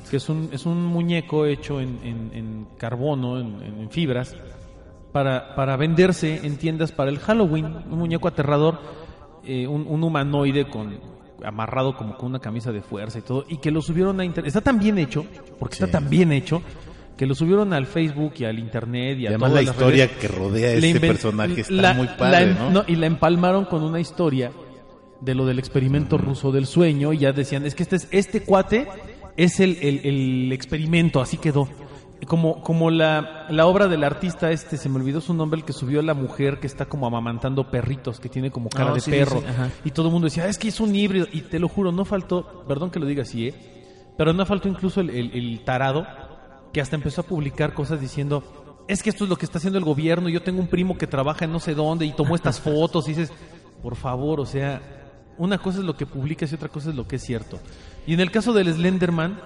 Que 0.10 0.18
es 0.18 0.28
un, 0.28 0.50
es 0.52 0.66
un 0.66 0.84
muñeco 0.86 1.46
hecho 1.46 1.80
en, 1.80 2.00
en- 2.04 2.32
en 2.34 2.68
carbono, 2.78 3.40
en, 3.40 3.62
en- 3.62 3.90
fibras, 3.90 4.36
para, 5.12 5.56
para 5.56 5.78
venderse 5.78 6.42
en 6.46 6.58
tiendas 6.58 6.92
para 6.92 7.10
el 7.12 7.20
Halloween. 7.20 7.66
Un 7.90 8.00
muñeco 8.00 8.28
aterrador, 8.28 8.80
eh, 9.46 9.68
un, 9.68 9.86
un 9.88 10.04
humanoide 10.04 10.66
con 10.68 10.98
amarrado 11.44 11.96
como 11.96 12.16
con 12.18 12.30
una 12.30 12.40
camisa 12.40 12.72
de 12.72 12.82
fuerza 12.82 13.20
y 13.20 13.22
todo, 13.22 13.46
y 13.48 13.58
que 13.58 13.70
lo 13.70 13.82
subieron 13.82 14.20
a 14.20 14.26
internet. 14.26 14.48
Está 14.48 14.62
tan 14.62 14.80
bien 14.80 14.98
hecho, 14.98 15.26
porque 15.60 15.74
está 15.76 15.88
tan 15.88 16.10
bien 16.10 16.32
hecho, 16.32 16.62
que 17.18 17.28
lo 17.28 17.36
subieron 17.36 17.74
al 17.74 17.86
Facebook 17.86 18.34
y 18.40 18.46
al 18.46 18.58
Internet 18.58 19.20
y 19.20 19.24
Y 19.24 19.26
a 19.28 19.30
además 19.30 19.52
todas 19.52 19.64
la 19.66 19.68
las 19.70 19.76
historia 19.76 20.06
redes. 20.08 20.18
que 20.20 20.28
rodea 20.30 20.70
a 20.70 20.74
este 20.74 21.00
personaje 21.00 21.62
está 21.62 21.74
la- 21.74 21.94
muy 21.94 22.08
la 22.08 22.18
padre, 22.18 22.56
¿no? 22.72 22.84
Y 22.88 22.96
la 22.96 23.06
empalmaron 23.06 23.66
con 23.66 23.84
una 23.84 24.00
historia 24.00 24.52
de 25.24 25.36
lo 25.36 25.46
del 25.46 25.60
experimento 25.60 26.18
ruso 26.18 26.52
del 26.52 26.66
sueño 26.66 27.14
y 27.14 27.20
ya 27.20 27.32
decían, 27.32 27.66
es 27.66 27.76
que 27.76 27.84
este, 27.84 27.96
es, 27.98 28.08
este 28.12 28.42
cuate 28.44 28.88
es 29.38 29.60
el, 29.60 29.78
el- 29.82 30.02
el 30.06 30.52
experimento, 30.52 31.22
así 31.22 31.38
quedó. 31.38 31.68
Como, 32.28 32.62
como 32.62 32.90
la, 32.90 33.48
la 33.50 33.66
obra 33.66 33.88
del 33.90 34.04
artista 34.06 34.50
este, 34.52 34.78
se 34.78 34.88
me 34.88 34.96
olvidó 34.96 35.20
su 35.20 35.34
nombre, 35.34 35.60
el 35.60 35.66
que 35.66 35.74
subió 35.74 36.00
a 36.00 36.04
la 36.04 36.14
mujer 36.14 36.60
que 36.62 36.68
está 36.68 36.86
como 36.86 37.06
amamantando 37.06 37.70
perritos, 37.70 38.22
que 38.22 38.30
tiene 38.30 38.50
como 38.50 38.70
cara 38.70 38.92
Ah, 38.92 38.94
de 38.94 39.02
sí, 39.02 39.12
perro. 39.12 39.40
sí, 39.42 39.46
y 39.84 39.92
todo 39.92 40.08
el 40.08 40.14
mundo 40.14 40.28
decía, 40.28 40.44
"Ah, 40.46 40.48
es 40.48 40.58
que 40.58 40.70
es 40.70 40.80
un 40.80 40.96
híbrido. 40.96 41.28
Y 41.34 41.42
te 41.42 41.60
lo 41.60 41.68
juro, 41.68 41.92
no 41.92 42.06
faltó, 42.06 42.64
perdón 42.66 42.92
que 42.92 43.00
lo 43.00 43.06
diga 43.08 43.24
así, 43.24 43.48
¿eh? 43.50 43.54
pero 44.18 44.32
no 44.32 44.46
faltó 44.46 44.70
incluso 44.70 45.02
el, 45.02 45.10
el- 45.10 45.32
el 45.34 45.64
tarado 45.66 46.06
que 46.72 46.80
hasta 46.80 46.96
empezó 46.96 47.22
a 47.22 47.24
publicar 47.26 47.74
cosas 47.74 48.00
diciendo, 48.00 48.42
es 48.88 49.04
que 49.04 49.10
esto 49.10 49.26
es 49.26 49.30
lo 49.30 49.36
que 49.36 49.46
está 49.46 49.58
haciendo 49.58 49.78
el 49.80 49.84
gobierno, 49.86 50.30
yo 50.30 50.42
tengo 50.44 50.62
un 50.62 50.68
primo 50.68 50.98
que 50.98 51.08
trabaja 51.08 51.44
en 51.44 51.52
no 51.52 51.60
sé 51.60 51.74
dónde 51.76 52.06
y 52.06 52.14
tomó 52.14 52.36
estas 52.36 52.60
fotos 52.62 53.06
y 53.08 53.12
dices, 53.16 53.34
por 53.82 53.98
favor, 53.98 54.40
o 54.40 54.46
sea, 54.46 54.82
una 55.38 55.58
cosa 55.58 55.80
es 55.80 55.86
lo 55.86 55.96
que 55.96 56.06
publicas 56.06 56.52
y 56.52 56.56
otra 56.56 56.70
cosa 56.70 56.90
es 56.90 56.96
lo 56.96 57.08
que 57.08 57.18
es 57.18 57.24
cierto. 57.24 57.60
Y 58.06 58.14
en 58.14 58.20
el 58.20 58.32
caso 58.32 58.54
del 58.54 58.72
Slenderman, 58.74 59.40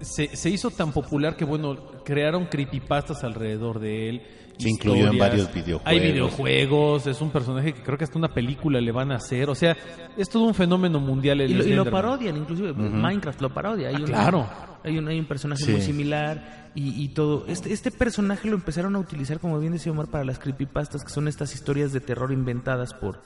se, 0.00 0.36
se 0.36 0.50
hizo 0.50 0.70
tan 0.70 0.92
popular 0.92 1.36
que, 1.36 1.44
bueno, 1.44 1.76
crearon 2.04 2.46
creepypastas 2.46 3.24
alrededor 3.24 3.78
de 3.80 4.08
él. 4.10 4.22
Se 4.58 4.68
incluyó 4.68 5.08
en 5.10 5.18
varios 5.18 5.52
videojuegos. 5.52 5.82
Hay 5.86 5.98
videojuegos, 6.00 7.06
es 7.08 7.20
un 7.20 7.30
personaje 7.30 7.72
que 7.72 7.82
creo 7.82 7.98
que 7.98 8.04
hasta 8.04 8.18
una 8.18 8.32
película 8.32 8.80
le 8.80 8.92
van 8.92 9.10
a 9.12 9.16
hacer. 9.16 9.50
O 9.50 9.54
sea, 9.54 9.76
es 10.16 10.28
todo 10.28 10.44
un 10.44 10.54
fenómeno 10.54 11.00
mundial 11.00 11.40
el 11.40 11.50
Y 11.50 11.54
lo, 11.54 11.64
y 11.64 11.72
lo 11.74 11.90
parodian, 11.90 12.36
inclusive 12.36 12.72
Minecraft 12.72 13.40
lo 13.40 13.52
parodia. 13.52 13.88
Hay 13.88 13.96
Ah, 13.96 14.04
claro. 14.04 14.46
Hay 14.84 14.98
un, 14.98 15.08
hay 15.08 15.18
un 15.18 15.26
personaje 15.26 15.64
Sí. 15.64 15.72
muy 15.72 15.80
similar 15.80 16.70
y, 16.74 17.02
y 17.02 17.08
todo. 17.08 17.46
Este, 17.48 17.72
este 17.72 17.90
personaje 17.90 18.48
lo 18.48 18.54
empezaron 18.54 18.94
a 18.94 18.98
utilizar, 19.00 19.40
como 19.40 19.58
bien 19.58 19.72
decía 19.72 19.90
Omar, 19.90 20.06
para 20.08 20.24
las 20.24 20.38
creepypastas, 20.38 21.02
que 21.02 21.10
son 21.10 21.26
estas 21.26 21.52
historias 21.54 21.92
de 21.92 22.00
terror 22.00 22.30
inventadas 22.30 22.92
por, 22.94 23.22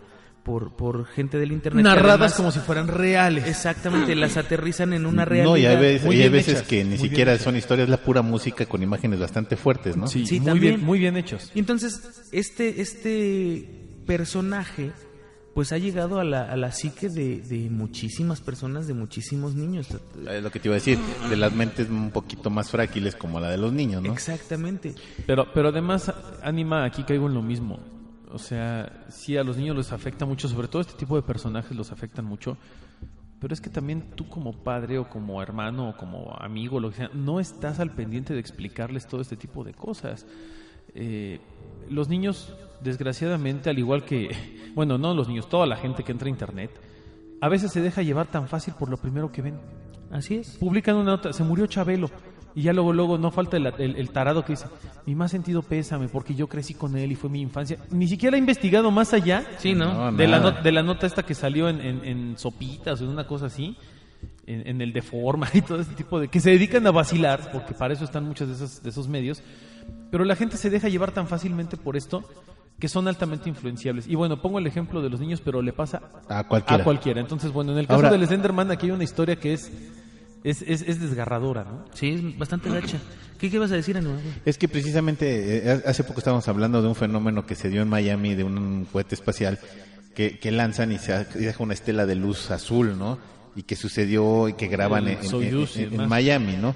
por, 0.48 0.74
por 0.74 1.04
gente 1.04 1.38
del 1.38 1.52
internet. 1.52 1.84
Narradas 1.84 2.08
además- 2.32 2.34
como 2.34 2.50
si 2.52 2.58
fueran 2.60 2.88
reales. 2.88 3.46
Exactamente, 3.46 4.14
las 4.14 4.38
aterrizan 4.38 4.94
en 4.94 5.04
una 5.04 5.26
realidad. 5.26 5.44
No, 5.50 5.56
y 5.58 5.66
hay 5.66 5.76
veces, 5.76 6.06
Muy 6.06 6.16
y 6.16 6.22
hay 6.22 6.30
veces 6.30 6.54
hechas, 6.54 6.66
que 6.68 6.84
ni 6.84 6.96
siquiera 6.96 7.36
son 7.36 7.54
historias, 7.54 7.90
la 7.90 7.98
pura 7.98 8.22
música 8.22 8.64
con 8.64 8.82
imágenes 8.82 9.20
bastante 9.20 9.56
fuertes, 9.58 9.94
¿no? 9.98 10.06
Sí, 10.06 10.24
Sí, 10.24 10.40
muy 10.40 10.46
también. 10.46 10.74
bien, 10.76 10.86
muy 10.86 10.98
bien 10.98 11.16
hechos. 11.18 11.52
Y 11.54 11.58
entonces, 11.58 12.00
este, 12.32 12.80
este 12.80 14.00
personaje, 14.06 14.92
pues 15.54 15.72
ha 15.72 15.76
llegado 15.78 16.18
a 16.18 16.24
la, 16.24 16.44
a 16.50 16.56
la 16.56 16.72
psique 16.72 17.10
de, 17.10 17.40
de 17.42 17.68
muchísimas 17.68 18.40
personas, 18.40 18.86
de 18.86 18.94
muchísimos 18.94 19.54
niños. 19.54 19.88
Es 20.30 20.42
lo 20.42 20.50
que 20.50 20.60
te 20.60 20.68
iba 20.68 20.76
a 20.76 20.78
decir, 20.78 20.98
de 21.28 21.36
las 21.36 21.52
mentes 21.52 21.90
un 21.90 22.10
poquito 22.10 22.48
más 22.48 22.70
frágiles 22.70 23.16
como 23.16 23.38
la 23.38 23.50
de 23.50 23.58
los 23.58 23.72
niños, 23.74 24.02
¿no? 24.02 24.12
Exactamente. 24.14 24.94
Pero, 25.26 25.52
pero 25.52 25.68
además, 25.68 26.10
Anima, 26.42 26.86
aquí 26.86 27.02
caigo 27.02 27.26
en 27.26 27.34
lo 27.34 27.42
mismo. 27.42 27.97
O 28.32 28.38
sea, 28.38 29.06
sí, 29.08 29.36
a 29.36 29.44
los 29.44 29.56
niños 29.56 29.76
les 29.76 29.92
afecta 29.92 30.26
mucho, 30.26 30.48
sobre 30.48 30.68
todo 30.68 30.82
este 30.82 30.94
tipo 30.94 31.16
de 31.16 31.22
personajes 31.22 31.76
los 31.76 31.92
afectan 31.92 32.24
mucho. 32.24 32.56
Pero 33.40 33.54
es 33.54 33.60
que 33.60 33.70
también 33.70 34.10
tú 34.16 34.28
como 34.28 34.52
padre 34.52 34.98
o 34.98 35.08
como 35.08 35.40
hermano 35.40 35.90
o 35.90 35.96
como 35.96 36.36
amigo, 36.38 36.80
lo 36.80 36.90
que 36.90 36.96
sea, 36.96 37.10
no 37.14 37.38
estás 37.40 37.78
al 37.78 37.92
pendiente 37.92 38.34
de 38.34 38.40
explicarles 38.40 39.06
todo 39.06 39.20
este 39.20 39.36
tipo 39.36 39.62
de 39.64 39.74
cosas. 39.74 40.26
Eh, 40.94 41.40
los 41.88 42.08
niños, 42.08 42.54
desgraciadamente, 42.82 43.70
al 43.70 43.78
igual 43.78 44.04
que, 44.04 44.30
bueno, 44.74 44.98
no 44.98 45.14
los 45.14 45.28
niños, 45.28 45.48
toda 45.48 45.66
la 45.66 45.76
gente 45.76 46.02
que 46.02 46.12
entra 46.12 46.26
a 46.26 46.30
Internet, 46.30 46.70
a 47.40 47.48
veces 47.48 47.72
se 47.72 47.80
deja 47.80 48.02
llevar 48.02 48.26
tan 48.26 48.48
fácil 48.48 48.74
por 48.78 48.88
lo 48.88 48.96
primero 48.96 49.30
que 49.30 49.42
ven. 49.42 49.58
Así 50.10 50.36
es. 50.36 50.56
Publican 50.56 50.96
una 50.96 51.12
nota, 51.12 51.32
se 51.32 51.44
murió 51.44 51.66
Chabelo. 51.66 52.10
Y 52.58 52.62
ya 52.62 52.72
luego, 52.72 52.92
luego 52.92 53.18
no 53.18 53.30
falta 53.30 53.56
el, 53.56 53.66
el- 53.78 53.94
el 53.96 54.10
tarado 54.10 54.44
que 54.44 54.54
dice, 54.54 54.66
mi 55.06 55.14
más 55.14 55.30
sentido 55.30 55.62
pésame 55.62 56.08
porque 56.08 56.34
yo 56.34 56.48
crecí 56.48 56.74
con 56.74 56.96
él 56.96 57.12
y 57.12 57.14
fue 57.14 57.30
mi 57.30 57.40
infancia. 57.40 57.78
Ni 57.92 58.08
siquiera 58.08 58.34
ha 58.34 58.38
investigado 58.38 58.90
más 58.90 59.12
allá 59.14 59.44
Sí, 59.58 59.74
¿no? 59.74 60.10
No, 60.10 60.16
de, 60.16 60.26
la 60.26 60.40
not- 60.40 60.62
de 60.62 60.72
la 60.72 60.82
nota 60.82 61.06
esta 61.06 61.22
que 61.22 61.34
salió 61.36 61.68
en, 61.68 61.80
en- 61.80 62.04
en 62.04 62.36
Sopitas 62.36 63.00
o 63.00 63.04
en 63.04 63.10
una 63.10 63.28
cosa 63.28 63.46
así, 63.46 63.76
en, 64.44 64.66
en 64.66 64.80
el 64.80 64.92
Deforma 64.92 65.48
y 65.54 65.60
todo 65.62 65.80
ese 65.80 65.94
tipo 65.94 66.18
de... 66.18 66.26
que 66.26 66.40
se 66.40 66.50
dedican 66.50 66.84
a 66.88 66.90
vacilar, 66.90 67.50
porque 67.52 67.74
para 67.74 67.94
eso 67.94 68.02
están 68.04 68.24
muchos 68.24 68.48
de 68.48 68.54
esos, 68.54 68.82
de 68.82 68.90
esos 68.90 69.06
medios. 69.06 69.40
Pero 70.10 70.24
la 70.24 70.34
gente 70.34 70.56
se 70.56 70.68
deja 70.68 70.88
llevar 70.88 71.12
tan 71.12 71.28
fácilmente 71.28 71.76
por 71.76 71.96
esto 71.96 72.24
que 72.80 72.88
son 72.88 73.06
altamente 73.06 73.48
influenciables. 73.48 74.08
Y 74.08 74.16
bueno, 74.16 74.42
pongo 74.42 74.58
el 74.58 74.66
ejemplo 74.66 75.00
de 75.00 75.10
los 75.10 75.20
niños, 75.20 75.40
pero 75.44 75.62
le 75.62 75.72
pasa 75.72 76.02
A 76.28 76.42
cualquiera. 76.48 76.82
a 76.82 76.84
cualquiera. 76.84 77.20
Entonces, 77.20 77.52
bueno, 77.52 77.70
en 77.72 77.78
el 77.78 77.86
caso 77.86 77.98
Ahora- 77.98 78.10
del 78.10 78.26
Slenderman 78.26 78.70
aquí 78.72 78.86
hay 78.86 78.92
una 78.92 79.04
historia 79.04 79.36
que 79.36 79.52
es, 79.52 79.70
es, 80.44 80.62
es, 80.62 80.82
es 80.82 81.00
desgarradora, 81.00 81.64
¿no? 81.64 81.84
Sí, 81.94 82.10
es 82.10 82.38
bastante 82.38 82.70
gacha. 82.70 82.98
¿Qué, 83.38 83.50
qué 83.50 83.58
vas 83.58 83.70
a 83.70 83.76
decir, 83.76 83.96
Anuel? 83.96 84.18
Es 84.44 84.58
que 84.58 84.68
precisamente 84.68 85.58
eh, 85.58 85.82
hace 85.86 86.04
poco 86.04 86.20
estábamos 86.20 86.48
hablando 86.48 86.82
de 86.82 86.88
un 86.88 86.94
fenómeno 86.94 87.46
que 87.46 87.54
se 87.54 87.70
dio 87.70 87.82
en 87.82 87.88
Miami 87.88 88.34
de 88.34 88.44
un 88.44 88.86
cohete 88.90 89.14
espacial 89.14 89.58
que, 90.14 90.38
que 90.38 90.50
lanzan 90.50 90.90
y 90.92 90.98
se 90.98 91.24
deja 91.24 91.62
una 91.62 91.74
estela 91.74 92.04
de 92.06 92.16
luz 92.16 92.50
azul, 92.50 92.98
¿no? 92.98 93.18
Y 93.54 93.62
que 93.62 93.76
sucedió 93.76 94.48
y 94.48 94.54
que 94.54 94.66
graban 94.66 95.06
en. 95.08 95.18
Miami, 96.08 96.56
¿no? 96.56 96.74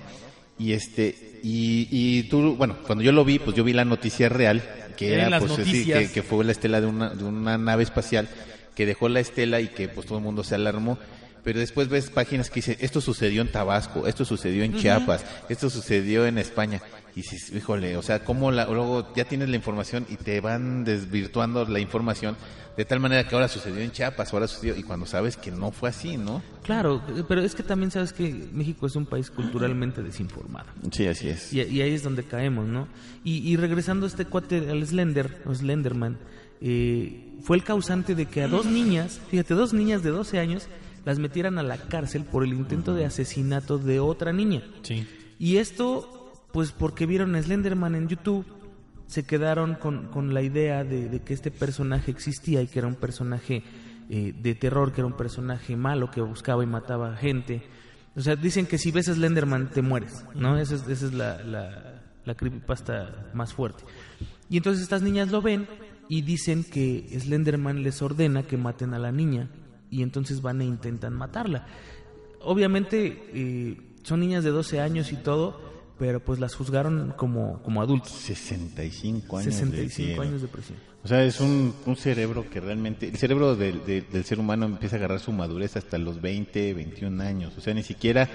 Y 0.58 0.72
este 0.72 1.40
y, 1.42 1.88
y 1.90 2.22
tú, 2.24 2.54
bueno, 2.54 2.76
cuando 2.86 3.02
yo 3.02 3.10
lo 3.10 3.24
vi, 3.24 3.40
pues 3.40 3.56
yo 3.56 3.64
vi 3.64 3.72
la 3.72 3.84
noticia 3.84 4.28
real 4.28 4.62
que 4.96 5.14
era 5.14 5.28
las 5.28 5.42
pues 5.42 5.58
noticias. 5.58 5.98
que, 5.98 6.12
que 6.12 6.22
fue 6.22 6.44
la 6.44 6.52
estela 6.52 6.80
de 6.80 6.86
una, 6.86 7.10
de 7.10 7.24
una 7.24 7.58
nave 7.58 7.82
espacial 7.82 8.28
que 8.76 8.86
dejó 8.86 9.08
la 9.08 9.20
estela 9.20 9.60
y 9.60 9.68
que 9.68 9.88
pues 9.88 10.06
todo 10.06 10.18
el 10.18 10.24
mundo 10.24 10.44
se 10.44 10.54
alarmó. 10.54 10.98
Pero 11.44 11.58
después 11.58 11.88
ves 11.88 12.10
páginas 12.10 12.50
que 12.50 12.56
dicen, 12.56 12.76
esto 12.80 13.00
sucedió 13.00 13.42
en 13.42 13.50
Tabasco, 13.50 14.06
esto 14.06 14.24
sucedió 14.24 14.62
en 14.62 14.76
Chiapas, 14.76 15.24
esto 15.48 15.70
sucedió 15.70 16.26
en 16.26 16.38
España. 16.38 16.80
Y 17.12 17.22
dices, 17.22 17.52
híjole, 17.52 17.96
o 17.96 18.02
sea, 18.02 18.24
cómo 18.24 18.50
la, 18.52 18.66
luego 18.66 19.12
ya 19.14 19.24
tienes 19.24 19.48
la 19.48 19.56
información 19.56 20.06
y 20.08 20.16
te 20.16 20.40
van 20.40 20.84
desvirtuando 20.84 21.64
la 21.66 21.80
información 21.80 22.36
de 22.76 22.84
tal 22.84 23.00
manera 23.00 23.28
que 23.28 23.34
ahora 23.34 23.48
sucedió 23.48 23.82
en 23.82 23.90
Chiapas, 23.90 24.32
ahora 24.32 24.48
sucedió, 24.48 24.74
y 24.76 24.82
cuando 24.82 25.04
sabes 25.04 25.36
que 25.36 25.50
no 25.50 25.72
fue 25.72 25.90
así, 25.90 26.16
¿no? 26.16 26.42
Claro, 26.62 27.02
pero 27.28 27.42
es 27.42 27.54
que 27.54 27.62
también 27.62 27.90
sabes 27.90 28.12
que 28.12 28.48
México 28.52 28.86
es 28.86 28.96
un 28.96 29.04
país 29.04 29.30
culturalmente 29.30 30.02
desinformado. 30.02 30.68
Sí, 30.90 31.06
así 31.06 31.28
es. 31.28 31.52
Y, 31.52 31.60
y 31.60 31.82
ahí 31.82 31.92
es 31.92 32.02
donde 32.02 32.22
caemos, 32.22 32.66
¿no? 32.66 32.88
Y, 33.24 33.46
y 33.46 33.56
regresando 33.56 34.06
a 34.06 34.08
este 34.08 34.24
cuate, 34.24 34.70
al 34.70 34.86
Slender, 34.86 35.42
o 35.44 35.54
Slenderman, 35.54 36.16
eh, 36.62 37.28
fue 37.42 37.56
el 37.56 37.64
causante 37.64 38.14
de 38.14 38.26
que 38.26 38.42
a 38.42 38.48
dos 38.48 38.66
niñas, 38.66 39.20
fíjate, 39.28 39.54
dos 39.54 39.74
niñas 39.74 40.02
de 40.02 40.10
12 40.10 40.38
años, 40.38 40.68
las 41.04 41.18
metieran 41.18 41.58
a 41.58 41.62
la 41.62 41.76
cárcel 41.78 42.24
por 42.24 42.44
el 42.44 42.52
intento 42.52 42.94
de 42.94 43.04
asesinato 43.04 43.78
de 43.78 44.00
otra 44.00 44.32
niña. 44.32 44.62
Sí. 44.82 45.06
Y 45.38 45.56
esto, 45.56 46.32
pues 46.52 46.72
porque 46.72 47.06
vieron 47.06 47.34
a 47.34 47.42
Slenderman 47.42 47.94
en 47.94 48.08
YouTube, 48.08 48.46
se 49.06 49.24
quedaron 49.24 49.74
con, 49.74 50.08
con 50.08 50.32
la 50.32 50.42
idea 50.42 50.84
de, 50.84 51.08
de 51.08 51.20
que 51.20 51.34
este 51.34 51.50
personaje 51.50 52.10
existía 52.10 52.62
y 52.62 52.66
que 52.66 52.78
era 52.78 52.88
un 52.88 52.94
personaje 52.94 53.62
eh, 54.08 54.34
de 54.36 54.54
terror, 54.54 54.92
que 54.92 55.00
era 55.00 55.06
un 55.06 55.16
personaje 55.16 55.76
malo 55.76 56.10
que 56.10 56.20
buscaba 56.20 56.62
y 56.62 56.66
mataba 56.66 57.16
gente. 57.16 57.62
O 58.14 58.20
sea, 58.20 58.36
dicen 58.36 58.66
que 58.66 58.78
si 58.78 58.90
ves 58.90 59.08
a 59.08 59.14
Slenderman 59.14 59.70
te 59.70 59.82
mueres, 59.82 60.24
¿no? 60.34 60.58
Esa 60.58 60.74
es, 60.74 60.86
esa 60.88 61.06
es 61.06 61.12
la, 61.12 61.42
la, 61.42 62.02
la 62.24 62.34
creepypasta 62.34 63.30
más 63.34 63.52
fuerte. 63.52 63.84
Y 64.48 64.58
entonces 64.58 64.82
estas 64.82 65.02
niñas 65.02 65.30
lo 65.30 65.40
ven 65.40 65.66
y 66.08 66.22
dicen 66.22 66.62
que 66.64 67.08
Slenderman 67.18 67.82
les 67.82 68.02
ordena 68.02 68.42
que 68.42 68.56
maten 68.56 68.92
a 68.94 68.98
la 68.98 69.12
niña 69.12 69.48
y 69.92 70.02
entonces 70.02 70.42
van 70.42 70.60
e 70.60 70.64
intentan 70.64 71.12
matarla. 71.12 71.66
Obviamente 72.40 73.22
eh, 73.34 73.76
son 74.02 74.18
niñas 74.20 74.42
de 74.42 74.50
12 74.50 74.80
años 74.80 75.12
y 75.12 75.16
todo, 75.16 75.60
pero 75.98 76.18
pues 76.18 76.40
las 76.40 76.54
juzgaron 76.56 77.14
como, 77.16 77.62
como 77.62 77.80
adultos. 77.82 78.10
65 78.10 79.38
años. 79.38 79.54
65 79.54 80.20
de- 80.22 80.28
años 80.28 80.42
de 80.42 80.48
prisión. 80.48 80.78
O 81.04 81.08
sea, 81.08 81.24
es 81.24 81.40
un, 81.40 81.74
un 81.84 81.96
cerebro 81.96 82.48
que 82.48 82.60
realmente, 82.60 83.08
el 83.08 83.16
cerebro 83.16 83.56
del, 83.56 83.84
del- 83.84 84.06
del 84.08 84.24
ser 84.24 84.38
humano 84.38 84.66
empieza 84.66 84.94
a 84.94 84.98
agarrar 85.00 85.18
su 85.18 85.32
madurez 85.32 85.76
hasta 85.76 85.98
los 85.98 86.20
20, 86.20 86.74
21 86.74 87.20
años. 87.24 87.52
O 87.58 87.60
sea, 87.60 87.74
ni 87.74 87.82
siquiera, 87.82 88.28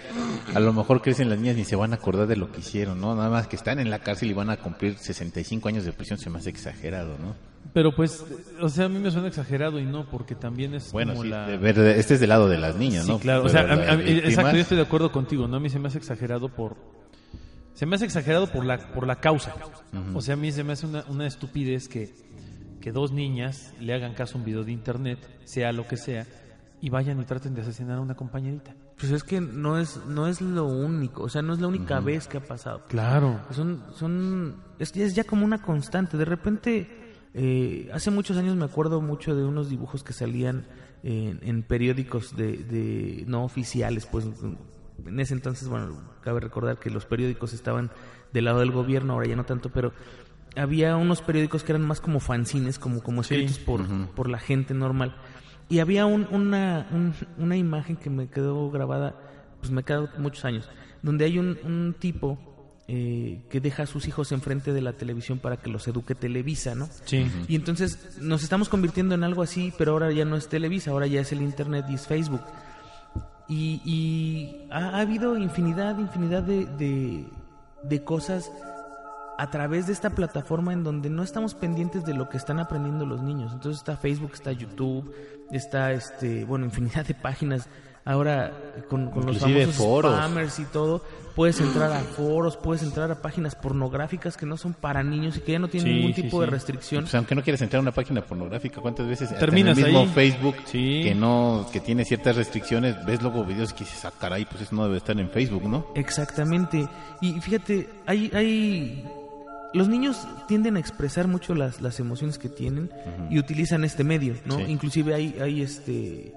a 0.53 0.59
lo 0.59 0.73
mejor 0.73 1.01
crecen 1.01 1.29
las 1.29 1.39
niñas 1.39 1.55
ni 1.55 1.63
se 1.63 1.77
van 1.77 1.93
a 1.93 1.95
acordar 1.95 2.27
de 2.27 2.35
lo 2.35 2.51
que 2.51 2.59
hicieron, 2.59 2.99
¿no? 2.99 3.15
Nada 3.15 3.29
más 3.29 3.47
que 3.47 3.55
están 3.55 3.79
en 3.79 3.89
la 3.89 3.99
cárcel 3.99 4.29
y 4.31 4.33
van 4.33 4.49
a 4.49 4.57
cumplir 4.57 4.97
65 4.97 5.69
años 5.69 5.85
de 5.85 5.93
prisión, 5.93 6.19
se 6.19 6.29
me 6.29 6.39
hace 6.39 6.49
exagerado, 6.49 7.17
¿no? 7.19 7.35
Pero 7.73 7.95
pues, 7.95 8.25
o 8.59 8.67
sea, 8.67 8.85
a 8.85 8.89
mí 8.89 8.99
me 8.99 9.11
suena 9.11 9.29
exagerado 9.29 9.79
y 9.79 9.85
no, 9.85 10.09
porque 10.09 10.35
también 10.35 10.73
es 10.73 10.91
Bueno, 10.91 11.13
como 11.13 11.23
sí, 11.23 11.29
la... 11.29 11.47
de 11.47 11.57
ver- 11.57 11.79
este 11.97 12.15
es 12.15 12.19
del 12.19 12.29
lado 12.29 12.49
de 12.49 12.57
las 12.57 12.75
niñas, 12.75 13.05
Sí, 13.05 13.11
¿no? 13.11 13.19
claro. 13.19 13.43
O 13.45 13.49
sea, 13.49 13.61
a 13.61 13.95
mí- 13.95 14.03
víctimas- 14.03 14.25
exacto, 14.29 14.55
yo 14.55 14.61
estoy 14.61 14.77
de 14.77 14.83
acuerdo 14.83 15.11
contigo, 15.13 15.47
¿no? 15.47 15.55
A 15.55 15.59
mí 15.61 15.69
se 15.69 15.79
me 15.79 15.87
hace 15.87 15.99
exagerado 15.99 16.49
por... 16.49 16.75
Se 17.75 17.85
me 17.85 17.95
hace 17.95 18.05
exagerado 18.05 18.47
por 18.51 18.65
la, 18.65 18.77
por 18.91 19.05
la 19.07 19.17
causa. 19.21 19.53
O 20.15 20.19
sea, 20.21 20.33
a 20.33 20.37
mí 20.37 20.51
se 20.51 20.63
me 20.65 20.73
hace 20.73 20.85
una, 20.85 21.05
una 21.09 21.27
estupidez 21.27 21.87
que, 21.87 22.11
que 22.87 22.93
dos 22.93 23.11
niñas 23.11 23.73
le 23.81 23.93
hagan 23.93 24.13
caso 24.13 24.37
a 24.37 24.39
un 24.39 24.45
video 24.45 24.63
de 24.63 24.71
internet, 24.71 25.19
sea 25.43 25.73
lo 25.73 25.85
que 25.85 25.97
sea, 25.97 26.25
y 26.79 26.89
vayan 26.89 27.19
y 27.19 27.25
traten 27.25 27.53
de 27.53 27.59
asesinar 27.59 27.97
a 27.97 27.99
una 27.99 28.15
compañerita. 28.15 28.73
Pues 28.97 29.11
es 29.11 29.25
que 29.25 29.41
no 29.41 29.77
es, 29.77 29.99
no 30.07 30.25
es 30.25 30.39
lo 30.39 30.63
único, 30.63 31.23
o 31.23 31.27
sea, 31.27 31.41
no 31.41 31.51
es 31.51 31.59
la 31.59 31.67
única 31.67 31.99
vez 31.99 32.29
que 32.29 32.37
ha 32.37 32.41
pasado. 32.45 32.85
Claro. 32.87 33.41
Son, 33.51 33.83
son, 33.93 34.63
es, 34.79 34.95
es 34.95 35.15
ya 35.15 35.25
como 35.25 35.43
una 35.43 35.61
constante. 35.61 36.15
De 36.15 36.23
repente, 36.23 36.87
eh, 37.33 37.89
hace 37.91 38.09
muchos 38.09 38.37
años 38.37 38.55
me 38.55 38.63
acuerdo 38.63 39.01
mucho 39.01 39.35
de 39.35 39.43
unos 39.43 39.69
dibujos 39.69 40.01
que 40.01 40.13
salían 40.13 40.65
en, 41.03 41.41
en 41.41 41.63
periódicos 41.63 42.37
de, 42.37 42.55
de 42.55 43.25
no 43.27 43.43
oficiales, 43.43 44.05
pues 44.05 44.27
en 45.05 45.19
ese 45.19 45.33
entonces, 45.33 45.67
bueno, 45.67 45.93
cabe 46.21 46.39
recordar 46.39 46.79
que 46.79 46.89
los 46.89 47.05
periódicos 47.05 47.51
estaban 47.51 47.91
del 48.31 48.45
lado 48.45 48.59
del 48.59 48.71
gobierno, 48.71 49.11
ahora 49.11 49.27
ya 49.27 49.35
no 49.35 49.43
tanto, 49.43 49.71
pero 49.73 49.91
había 50.57 50.95
unos 50.97 51.21
periódicos 51.21 51.63
que 51.63 51.71
eran 51.73 51.85
más 51.85 52.01
como 52.01 52.19
fanzines, 52.19 52.79
como, 52.79 53.01
como 53.01 53.21
escritos 53.21 53.59
por, 53.59 53.85
por 54.15 54.29
la 54.29 54.39
gente 54.39 54.73
normal. 54.73 55.15
Y 55.69 55.79
había 55.79 56.05
un- 56.05 56.27
una, 56.31 56.87
un- 56.91 57.13
una 57.37 57.55
imagen 57.57 57.95
que 57.97 58.09
me 58.09 58.27
quedó 58.27 58.69
grabada, 58.71 59.15
pues 59.59 59.71
me 59.71 59.83
quedó 59.83 60.09
muchos 60.17 60.45
años, 60.45 60.69
donde 61.01 61.25
hay 61.25 61.39
un, 61.39 61.57
un 61.65 61.95
tipo 61.99 62.37
eh, 62.89 63.41
que 63.49 63.59
deja 63.59 63.83
a 63.83 63.85
sus 63.85 64.07
hijos 64.07 64.31
enfrente 64.31 64.71
de 64.71 64.79
la 64.81 64.93
televisión 64.93 65.39
para 65.39 65.57
que 65.57 65.69
los 65.69 65.85
eduque 65.89 66.15
Televisa, 66.15 66.73
¿no? 66.73 66.87
Sí. 67.03 67.29
Y 67.49 67.55
entonces 67.55 68.17
nos 68.21 68.43
estamos 68.43 68.69
convirtiendo 68.69 69.13
en 69.13 69.25
algo 69.25 69.41
así, 69.41 69.73
pero 69.77 69.91
ahora 69.91 70.09
ya 70.13 70.23
no 70.23 70.37
es 70.37 70.47
Televisa, 70.47 70.91
ahora 70.91 71.05
ya 71.07 71.19
es 71.19 71.31
el 71.33 71.41
Internet 71.41 71.85
y 71.89 71.95
es 71.95 72.07
Facebook. 72.07 72.41
Y, 73.49 73.81
y 73.85 74.67
ha, 74.71 74.89
ha 74.89 74.99
habido 75.01 75.37
infinidad, 75.37 75.97
infinidad 75.99 76.43
de, 76.43 76.65
de, 76.77 77.25
de 77.83 78.03
cosas 78.03 78.51
a 79.37 79.49
través 79.51 79.87
de 79.87 79.93
esta 79.93 80.09
plataforma 80.11 80.73
en 80.73 80.83
donde 80.83 81.09
no 81.09 81.23
estamos 81.23 81.53
pendientes 81.53 82.05
de 82.05 82.13
lo 82.13 82.27
que 82.29 82.37
están 82.37 82.59
aprendiendo 82.59 83.05
los 83.05 83.21
niños. 83.21 83.53
Entonces 83.53 83.79
está 83.79 83.95
Facebook, 83.97 84.31
está 84.33 84.51
YouTube, 84.51 85.13
está 85.51 85.91
este, 85.91 86.43
bueno, 86.45 86.65
infinidad 86.65 87.05
de 87.05 87.13
páginas. 87.13 87.69
Ahora 88.03 88.53
con, 88.89 89.11
con 89.11 89.25
los 89.25 89.37
famosos 89.37 89.75
foros. 89.75 90.15
spammers 90.15 90.59
y 90.59 90.63
todo, 90.63 91.03
puedes 91.35 91.59
entrar 91.59 91.91
a 91.91 91.99
foros, 91.99 92.55
puedes 92.55 92.81
entrar 92.81 93.11
a 93.11 93.21
páginas 93.21 93.53
pornográficas 93.53 94.37
que 94.37 94.45
no 94.45 94.55
son 94.55 94.73
para 94.73 95.03
niños 95.03 95.35
y 95.35 95.41
que 95.41 95.51
ya 95.51 95.59
no 95.59 95.67
tienen 95.67 95.89
Sí, 95.89 95.95
ningún 95.95 96.13
sí, 96.13 96.21
tipo 96.21 96.39
de 96.39 96.47
restricción. 96.47 97.03
Pues 97.03 97.15
aunque 97.15 97.35
no 97.35 97.43
quieres 97.43 97.61
entrar 97.61 97.79
a 97.79 97.81
una 97.81 97.91
página 97.91 98.21
pornográfica, 98.21 98.79
¿cuántas 98.79 99.07
veces 99.07 99.37
Terminas 99.37 99.77
en 99.77 99.83
el 99.83 99.91
mismo 99.91 100.07
ahí. 100.07 100.13
Facebook 100.31 100.55
que 100.71 101.13
no 101.15 101.67
que 101.69 101.81
tiene 101.81 102.05
ciertas 102.05 102.37
restricciones, 102.37 102.95
ves 103.05 103.21
luego 103.21 103.43
videos 103.43 103.73
que 103.73 103.83
dices, 103.83 104.05
ah, 104.05 104.13
caray, 104.17 104.45
pues 104.45 104.61
eso 104.61 104.73
no 104.73 104.85
debe 104.85 104.95
estar 104.95 105.19
en 105.19 105.29
Facebook, 105.29 105.67
¿no? 105.67 105.87
Exactamente. 105.93 106.87
Y 107.19 107.41
fíjate, 107.41 107.89
hay, 108.05 108.31
hay... 108.33 109.05
Los 109.73 109.87
niños 109.89 110.25
tienden 110.47 110.77
a 110.77 110.79
expresar 110.79 111.27
mucho 111.27 111.53
las, 111.53 111.81
las 111.81 111.99
emociones 111.99 112.37
que 112.37 112.49
tienen 112.49 112.89
y 113.29 113.37
utilizan 113.39 113.83
este 113.83 114.03
medio, 114.03 114.35
¿no? 114.45 114.57
Sí. 114.57 114.63
Inclusive 114.67 115.13
hay, 115.13 115.35
hay 115.41 115.61
este 115.61 116.33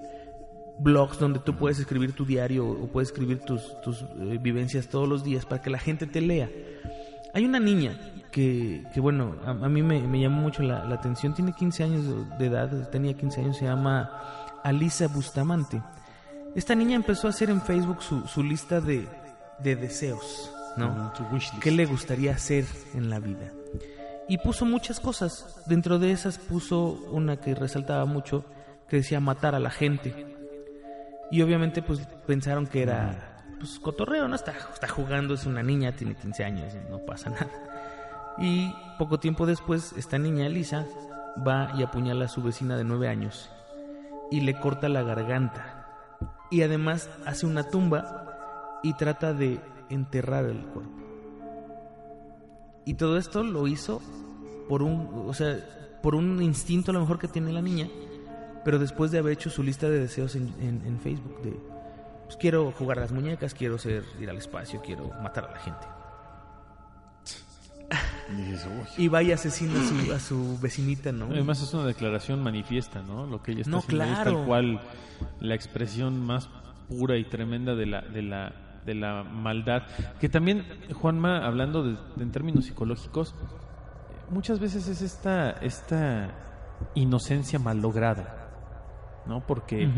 blogs 0.79 1.19
donde 1.19 1.39
tú 1.39 1.55
puedes 1.55 1.79
escribir 1.79 2.13
tu 2.13 2.25
diario 2.25 2.67
o 2.67 2.87
puedes 2.87 3.09
escribir 3.09 3.39
tus, 3.39 3.79
tus 3.81 4.01
eh, 4.01 4.37
vivencias 4.41 4.87
todos 4.87 5.07
los 5.07 5.23
días 5.23 5.45
para 5.45 5.61
que 5.61 5.69
la 5.69 5.77
gente 5.79 6.07
te 6.07 6.21
lea. 6.21 6.49
Hay 7.33 7.45
una 7.45 7.59
niña 7.59 7.97
que, 8.31 8.83
que 8.93 8.99
bueno, 8.99 9.35
a, 9.45 9.51
a 9.51 9.69
mí 9.69 9.81
me, 9.81 10.01
me 10.01 10.19
llamó 10.19 10.41
mucho 10.41 10.63
la, 10.63 10.83
la 10.85 10.95
atención, 10.95 11.33
tiene 11.33 11.53
15 11.53 11.83
años 11.83 12.05
de- 12.07 12.37
de 12.37 12.45
edad, 12.47 12.89
tenía 12.89 13.13
15 13.13 13.41
años, 13.41 13.57
se 13.57 13.65
llama 13.65 14.09
Alisa 14.63 15.07
Bustamante. 15.07 15.81
Esta 16.55 16.75
niña 16.75 16.95
empezó 16.95 17.27
a 17.27 17.29
hacer 17.29 17.49
en 17.49 17.61
Facebook 17.61 18.01
su, 18.03 18.27
su 18.27 18.43
lista 18.43 18.81
de, 18.81 19.07
de 19.63 19.75
deseos, 19.77 20.51
¿no? 20.77 21.13
¿Qué 21.61 21.71
le 21.71 21.85
gustaría 21.85 22.31
hacer 22.33 22.65
en 22.93 23.09
la 23.09 23.19
vida? 23.19 23.51
Y 24.27 24.37
puso 24.37 24.65
muchas 24.65 24.99
cosas. 24.99 25.61
Dentro 25.65 25.99
de 25.99 26.11
esas 26.11 26.37
puso 26.37 26.99
una 27.11 27.37
que 27.37 27.55
resaltaba 27.55 28.05
mucho, 28.05 28.45
que 28.87 28.97
decía 28.97 29.19
matar 29.19 29.55
a 29.55 29.59
la 29.59 29.71
gente. 29.71 30.25
Y 31.31 31.41
obviamente 31.41 31.81
pues 31.81 31.99
pensaron 32.25 32.67
que 32.67 32.83
era 32.83 33.43
pues 33.59 33.79
cotorreo, 33.79 34.27
¿no? 34.27 34.35
Está, 34.35 34.53
está 34.73 34.87
jugando, 34.87 35.33
es 35.33 35.45
una 35.45 35.61
niña, 35.61 35.91
tiene 35.91 36.15
15 36.15 36.43
años, 36.43 36.73
no 36.89 36.99
pasa 36.99 37.29
nada. 37.31 37.49
Y 38.37 38.73
poco 38.97 39.19
tiempo 39.19 39.45
después, 39.45 39.93
esta 39.97 40.17
niña, 40.17 40.49
Lisa, 40.49 40.85
va 41.47 41.71
y 41.77 41.83
apuñala 41.83 42.25
a 42.25 42.29
su 42.29 42.41
vecina 42.41 42.75
de 42.77 42.83
9 42.83 43.07
años 43.07 43.49
y 44.31 44.41
le 44.41 44.59
corta 44.59 44.89
la 44.89 45.03
garganta. 45.03 45.85
Y 46.49 46.63
además 46.63 47.09
hace 47.25 47.45
una 47.45 47.63
tumba 47.63 48.79
y 48.83 48.93
trata 48.93 49.33
de 49.33 49.59
enterrar 49.91 50.45
el 50.45 50.59
cuerpo. 50.65 50.91
Y 52.85 52.95
todo 52.95 53.17
esto 53.17 53.43
lo 53.43 53.67
hizo 53.67 54.01
por 54.67 54.81
un, 54.83 55.25
o 55.27 55.33
sea, 55.33 55.57
por 56.01 56.15
un 56.15 56.41
instinto 56.41 56.91
a 56.91 56.93
lo 56.93 56.99
mejor 57.01 57.19
que 57.19 57.27
tiene 57.27 57.51
la 57.53 57.61
niña, 57.61 57.87
pero 58.65 58.79
después 58.79 59.11
de 59.11 59.19
haber 59.19 59.33
hecho 59.33 59.49
su 59.49 59.61
lista 59.63 59.89
de 59.89 59.99
deseos 59.99 60.35
en, 60.35 60.47
en- 60.59 60.81
en 60.85 60.99
Facebook 60.99 61.41
de 61.43 61.59
pues 62.25 62.37
quiero 62.37 62.71
jugar 62.71 62.97
a 62.99 63.01
las 63.01 63.11
muñecas, 63.11 63.53
quiero 63.53 63.77
ser 63.77 64.03
ir 64.19 64.29
al 64.29 64.37
espacio, 64.37 64.81
quiero 64.81 65.09
matar 65.21 65.45
a 65.45 65.51
la 65.51 65.59
gente. 65.59 65.87
Y 68.31 68.41
dices, 68.43 68.65
uy, 68.67 69.03
Y 69.03 69.07
va 69.09 69.21
y 69.21 69.31
asesina 69.33 69.73
a 69.79 69.83
su, 69.83 70.13
a 70.13 70.19
su 70.19 70.59
vecinita, 70.61 71.11
¿no? 71.11 71.25
Además 71.25 71.61
es 71.61 71.73
una 71.73 71.85
declaración 71.85 72.41
manifiesta, 72.41 73.01
¿no? 73.01 73.25
Lo 73.27 73.43
que 73.43 73.51
ella 73.51 73.61
está 73.61 73.71
No, 73.71 73.79
haciendo 73.79 74.03
es 74.05 74.23
tal 74.23 74.45
cual 74.45 74.81
la 75.41 75.55
expresión 75.55 76.19
más 76.25 76.47
pura 76.87 77.17
y 77.17 77.25
tremenda 77.25 77.75
de 77.75 77.85
la 77.87 78.01
de 78.01 78.21
la 78.21 78.53
de 78.85 78.95
la 78.95 79.23
maldad. 79.23 79.83
Que 80.19 80.29
también 80.29 80.65
Juanma 80.93 81.45
hablando 81.45 81.83
de, 81.83 81.97
de- 82.15 82.23
en 82.23 82.31
términos 82.31 82.65
psicológicos 82.65 83.35
muchas 84.29 84.59
veces 84.59 84.87
es 84.87 85.01
esta 85.01 85.51
esta 85.51 86.29
inocencia 86.95 87.59
malograda, 87.59 88.49
¿no? 89.25 89.41
Porque 89.45 89.89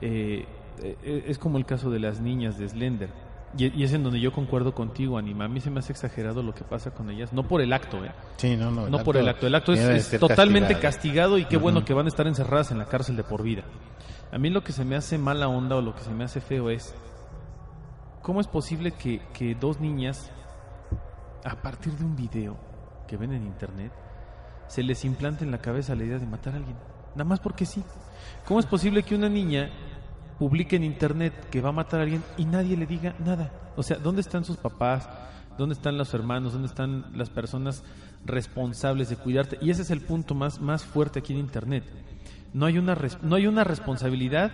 eh, 0.00 0.46
eh, 0.82 1.24
es 1.26 1.38
como 1.38 1.58
el 1.58 1.64
caso 1.66 1.90
de 1.90 2.00
las 2.00 2.20
niñas 2.20 2.58
de 2.58 2.68
Slender. 2.68 3.10
Y, 3.56 3.74
y 3.80 3.82
es 3.82 3.94
en 3.94 4.02
donde 4.04 4.20
yo 4.20 4.30
concuerdo 4.30 4.74
contigo, 4.74 5.16
Anima. 5.16 5.46
A 5.46 5.48
mí 5.48 5.60
se 5.60 5.70
me 5.70 5.78
hace 5.78 5.92
exagerado 5.92 6.42
lo 6.42 6.54
que 6.54 6.64
pasa 6.64 6.90
con 6.90 7.08
ellas. 7.08 7.32
No 7.32 7.44
por 7.48 7.62
el 7.62 7.72
acto, 7.72 8.04
¿eh? 8.04 8.10
sí, 8.36 8.56
no, 8.58 8.70
no. 8.70 8.90
No 8.90 9.02
por 9.02 9.16
el 9.16 9.26
acto. 9.26 9.46
El 9.46 9.54
acto 9.54 9.72
es, 9.72 10.10
totalmente 10.20 10.74
castigado. 10.74 10.82
castigado 10.82 11.38
y 11.38 11.44
qué 11.46 11.56
bueno 11.56 11.82
que 11.84 11.94
van 11.94 12.04
a 12.04 12.08
estar 12.08 12.26
encerradas 12.26 12.70
en 12.72 12.78
la 12.78 12.84
cárcel 12.84 13.16
de 13.16 13.24
por 13.24 13.42
vida. 13.42 13.62
A 14.30 14.36
mí 14.36 14.50
lo 14.50 14.62
que 14.62 14.72
se 14.72 14.84
me 14.84 14.96
hace 14.96 15.16
mala 15.16 15.48
onda 15.48 15.76
o 15.76 15.80
lo 15.80 15.94
que 15.94 16.02
se 16.02 16.10
me 16.10 16.24
hace 16.24 16.42
feo 16.42 16.68
es 16.68 16.94
cómo 18.28 18.42
es 18.42 18.46
posible 18.46 18.92
que, 18.92 19.22
que 19.32 19.54
dos 19.54 19.80
niñas, 19.80 20.30
a 21.46 21.62
partir 21.62 21.94
de 21.94 22.04
un 22.04 22.14
video 22.14 22.58
que 23.06 23.16
ven 23.16 23.32
en 23.32 23.46
internet, 23.46 23.90
se 24.66 24.82
les 24.82 25.06
implante 25.06 25.46
en 25.46 25.50
la 25.50 25.62
cabeza 25.62 25.94
la 25.94 26.04
idea 26.04 26.18
de 26.18 26.26
matar 26.26 26.52
a 26.52 26.56
alguien. 26.58 26.76
Nada 27.12 27.24
más 27.24 27.40
porque 27.40 27.64
sí. 27.64 27.82
¿Cómo 28.44 28.60
es 28.60 28.66
posible 28.66 29.02
que 29.02 29.14
una 29.14 29.30
niña 29.30 29.70
publique 30.38 30.76
en 30.76 30.84
internet 30.84 31.48
que 31.48 31.62
va 31.62 31.70
a 31.70 31.72
matar 31.72 32.00
a 32.00 32.02
alguien 32.02 32.22
y 32.36 32.44
nadie 32.44 32.76
le 32.76 32.84
diga 32.84 33.14
nada? 33.18 33.50
O 33.76 33.82
sea, 33.82 33.96
¿dónde 33.96 34.20
están 34.20 34.44
sus 34.44 34.58
papás? 34.58 35.08
¿Dónde 35.56 35.72
están 35.72 35.96
los 35.96 36.12
hermanos? 36.12 36.52
¿Dónde 36.52 36.68
están 36.68 37.06
las 37.16 37.30
personas 37.30 37.82
responsables 38.26 39.08
de 39.08 39.16
cuidarte? 39.16 39.56
Y 39.62 39.70
ese 39.70 39.80
es 39.80 39.90
el 39.90 40.02
punto 40.02 40.34
más, 40.34 40.60
más 40.60 40.84
fuerte 40.84 41.20
aquí 41.20 41.32
en 41.32 41.38
internet. 41.38 41.82
No 42.52 42.66
hay 42.66 42.76
una, 42.76 42.94
no 43.22 43.36
hay 43.36 43.46
una 43.46 43.64
responsabilidad. 43.64 44.52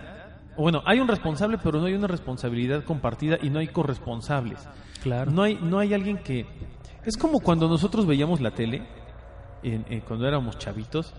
O 0.57 0.61
Bueno, 0.63 0.81
hay 0.85 0.99
un 0.99 1.07
responsable, 1.07 1.57
pero 1.57 1.79
no 1.79 1.85
hay 1.87 1.93
una 1.93 2.07
responsabilidad 2.07 2.83
compartida 2.83 3.37
y 3.41 3.49
no 3.49 3.59
hay 3.59 3.67
corresponsables. 3.67 4.67
Claro. 5.03 5.31
No 5.31 5.43
hay, 5.43 5.55
no 5.61 5.79
hay 5.79 5.93
alguien 5.93 6.17
que... 6.17 6.45
Es 7.05 7.17
como 7.17 7.39
cuando 7.39 7.67
nosotros 7.67 8.05
veíamos 8.07 8.41
la 8.41 8.51
tele, 8.51 8.83
en- 9.63 9.85
en- 9.89 10.01
cuando 10.01 10.27
éramos 10.27 10.57
chavitos, 10.57 11.13